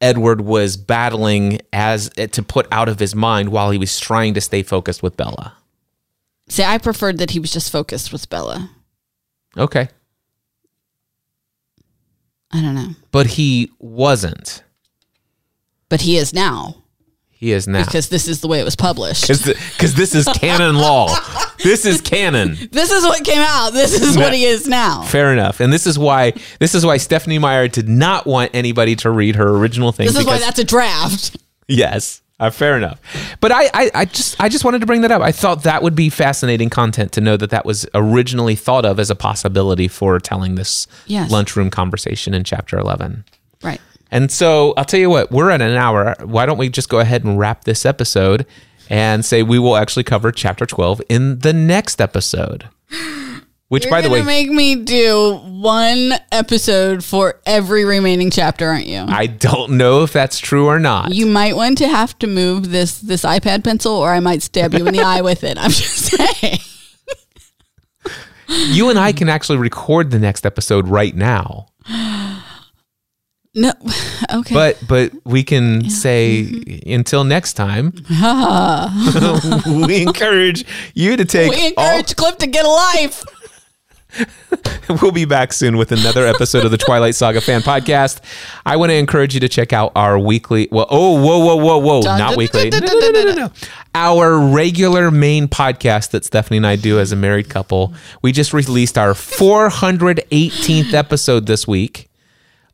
Edward 0.00 0.40
was 0.40 0.76
battling 0.76 1.60
as 1.72 2.08
to 2.10 2.42
put 2.42 2.66
out 2.72 2.88
of 2.88 2.98
his 2.98 3.14
mind 3.14 3.50
while 3.50 3.70
he 3.70 3.78
was 3.78 4.00
trying 4.00 4.34
to 4.34 4.40
stay 4.40 4.62
focused 4.62 5.02
with 5.02 5.16
Bella. 5.16 5.54
See, 6.52 6.62
I 6.62 6.76
preferred 6.76 7.16
that 7.16 7.30
he 7.30 7.40
was 7.40 7.50
just 7.50 7.72
focused 7.72 8.12
with 8.12 8.28
Bella. 8.28 8.68
Okay. 9.56 9.88
I 12.52 12.60
don't 12.60 12.74
know. 12.74 12.90
But 13.10 13.26
he 13.26 13.70
wasn't. 13.78 14.62
But 15.88 16.02
he 16.02 16.18
is 16.18 16.34
now 16.34 16.76
He 17.30 17.52
is 17.52 17.66
now. 17.66 17.86
because 17.86 18.10
this 18.10 18.28
is 18.28 18.42
the 18.42 18.48
way 18.48 18.60
it 18.60 18.64
was 18.64 18.76
published. 18.76 19.28
Because 19.28 19.94
this 19.94 20.14
is 20.14 20.28
canon 20.34 20.76
law. 20.76 21.08
This 21.62 21.86
is 21.86 22.00
canon. 22.00 22.56
This 22.72 22.90
is 22.90 23.04
what 23.04 23.24
came 23.24 23.38
out. 23.38 23.70
This 23.72 23.92
is 24.00 24.16
what 24.16 24.34
he 24.34 24.44
is 24.46 24.66
now. 24.66 25.02
Fair 25.02 25.32
enough. 25.32 25.60
And 25.60 25.72
this 25.72 25.86
is 25.86 25.96
why 25.96 26.32
this 26.58 26.74
is 26.74 26.84
why 26.84 26.96
Stephenie 26.96 27.38
Meyer 27.38 27.68
did 27.68 27.88
not 27.88 28.26
want 28.26 28.50
anybody 28.52 28.96
to 28.96 29.10
read 29.10 29.36
her 29.36 29.48
original 29.48 29.92
thing. 29.92 30.08
This 30.08 30.18
is 30.18 30.26
why 30.26 30.40
that's 30.40 30.58
a 30.58 30.64
draft. 30.64 31.36
yes. 31.68 32.20
Uh, 32.42 32.50
fair 32.50 32.76
enough. 32.76 33.00
But 33.40 33.52
I, 33.52 33.66
I, 33.72 33.90
I 33.94 34.04
just 34.04 34.40
I 34.40 34.48
just 34.48 34.64
wanted 34.64 34.80
to 34.80 34.86
bring 34.86 35.02
that 35.02 35.12
up. 35.12 35.22
I 35.22 35.30
thought 35.30 35.62
that 35.62 35.82
would 35.82 35.94
be 35.94 36.10
fascinating 36.10 36.70
content 36.70 37.12
to 37.12 37.20
know 37.20 37.36
that 37.36 37.50
that 37.50 37.64
was 37.64 37.86
originally 37.94 38.56
thought 38.56 38.84
of 38.84 38.98
as 38.98 39.10
a 39.10 39.14
possibility 39.14 39.86
for 39.86 40.18
telling 40.18 40.56
this 40.56 40.88
Yes. 41.06 41.30
lunchroom 41.30 41.70
conversation 41.70 42.34
in 42.34 42.42
chapter 42.42 42.76
11. 42.78 43.24
Right. 43.62 43.80
And 44.10 44.30
so 44.32 44.74
I'll 44.76 44.84
tell 44.84 44.98
you 44.98 45.08
what, 45.08 45.30
we're 45.30 45.50
at 45.50 45.62
an 45.62 45.76
hour. 45.76 46.16
Why 46.24 46.44
don't 46.46 46.58
we 46.58 46.68
just 46.68 46.88
go 46.88 46.98
ahead 46.98 47.22
and 47.24 47.38
wrap 47.38 47.62
this 47.64 47.86
episode 47.86 48.44
and 48.90 49.24
say 49.24 49.44
we 49.44 49.60
will 49.60 49.76
actually 49.76 50.02
cover 50.04 50.32
chapter 50.32 50.66
12 50.66 51.00
in 51.08 51.38
the 51.38 51.52
next 51.52 52.00
episode? 52.00 52.68
Which, 53.72 53.84
You're 53.84 53.90
by 53.90 54.02
the 54.02 54.10
way, 54.10 54.20
make 54.20 54.50
me 54.50 54.74
do 54.74 55.40
one 55.44 56.12
episode 56.30 57.02
for 57.02 57.40
every 57.46 57.86
remaining 57.86 58.30
chapter, 58.30 58.68
aren't 58.68 58.86
you? 58.86 59.06
I 59.08 59.26
don't 59.26 59.78
know 59.78 60.02
if 60.02 60.12
that's 60.12 60.38
true 60.38 60.66
or 60.66 60.78
not. 60.78 61.14
you 61.14 61.24
might 61.24 61.56
want 61.56 61.78
to 61.78 61.88
have 61.88 62.18
to 62.18 62.26
move 62.26 62.70
this 62.70 62.98
this 62.98 63.22
iPad 63.22 63.64
pencil, 63.64 63.94
or 63.94 64.12
I 64.12 64.20
might 64.20 64.42
stab 64.42 64.74
you 64.74 64.86
in 64.86 64.92
the 64.92 65.00
eye 65.00 65.22
with 65.22 65.42
it. 65.42 65.56
I'm 65.56 65.70
just 65.70 66.18
saying. 66.18 66.58
You 68.68 68.90
and 68.90 68.98
I 68.98 69.12
can 69.12 69.30
actually 69.30 69.56
record 69.56 70.10
the 70.10 70.18
next 70.18 70.44
episode 70.44 70.86
right 70.86 71.16
now, 71.16 71.68
No, 73.54 73.72
okay. 74.34 74.54
but 74.54 74.78
but 74.86 75.12
we 75.24 75.42
can 75.42 75.88
say 75.88 76.42
mm-hmm. 76.44 76.92
until 76.92 77.24
next 77.24 77.54
time. 77.54 77.94
we 79.86 80.02
encourage 80.02 80.66
you 80.92 81.16
to 81.16 81.24
take 81.24 81.50
we 81.50 81.74
all 81.78 81.96
encourage 81.96 82.16
Cliff 82.16 82.36
to 82.36 82.46
get 82.46 82.66
a 82.66 82.68
life. 82.68 83.24
we'll 85.02 85.12
be 85.12 85.24
back 85.24 85.52
soon 85.52 85.76
with 85.76 85.92
another 85.92 86.26
episode 86.26 86.64
of 86.64 86.70
the 86.70 86.78
Twilight 86.78 87.14
Saga 87.14 87.40
fan 87.40 87.62
podcast. 87.62 88.20
I 88.66 88.76
want 88.76 88.90
to 88.90 88.96
encourage 88.96 89.34
you 89.34 89.40
to 89.40 89.48
check 89.48 89.72
out 89.72 89.92
our 89.94 90.18
weekly. 90.18 90.68
Well, 90.70 90.86
oh, 90.90 91.22
whoa, 91.22 91.38
whoa, 91.38 91.56
whoa, 91.56 91.78
whoa, 91.78 92.00
not 92.02 92.36
weekly. 92.36 92.70
No, 92.70 92.78
no, 92.78 93.10
no, 93.10 93.24
no, 93.24 93.34
no. 93.34 93.50
Our 93.94 94.38
regular 94.38 95.10
main 95.10 95.48
podcast 95.48 96.10
that 96.10 96.24
Stephanie 96.24 96.58
and 96.58 96.66
I 96.66 96.76
do 96.76 96.98
as 96.98 97.12
a 97.12 97.16
married 97.16 97.48
couple. 97.48 97.94
We 98.22 98.32
just 98.32 98.52
released 98.52 98.98
our 98.98 99.12
418th 99.12 100.94
episode 100.94 101.46
this 101.46 101.66
week 101.66 102.10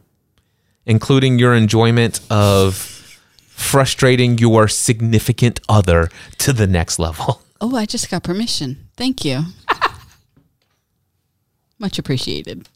including 0.86 1.38
your 1.38 1.54
enjoyment 1.54 2.20
of 2.30 2.74
frustrating 3.48 4.38
your 4.38 4.66
significant 4.66 5.60
other 5.68 6.08
to 6.38 6.52
the 6.52 6.66
next 6.66 6.98
level. 6.98 7.42
Oh, 7.60 7.76
I 7.76 7.86
just 7.86 8.10
got 8.10 8.24
permission. 8.24 8.88
Thank 8.94 9.24
you. 9.24 9.44
Much 11.78 11.98
appreciated. 11.98 12.68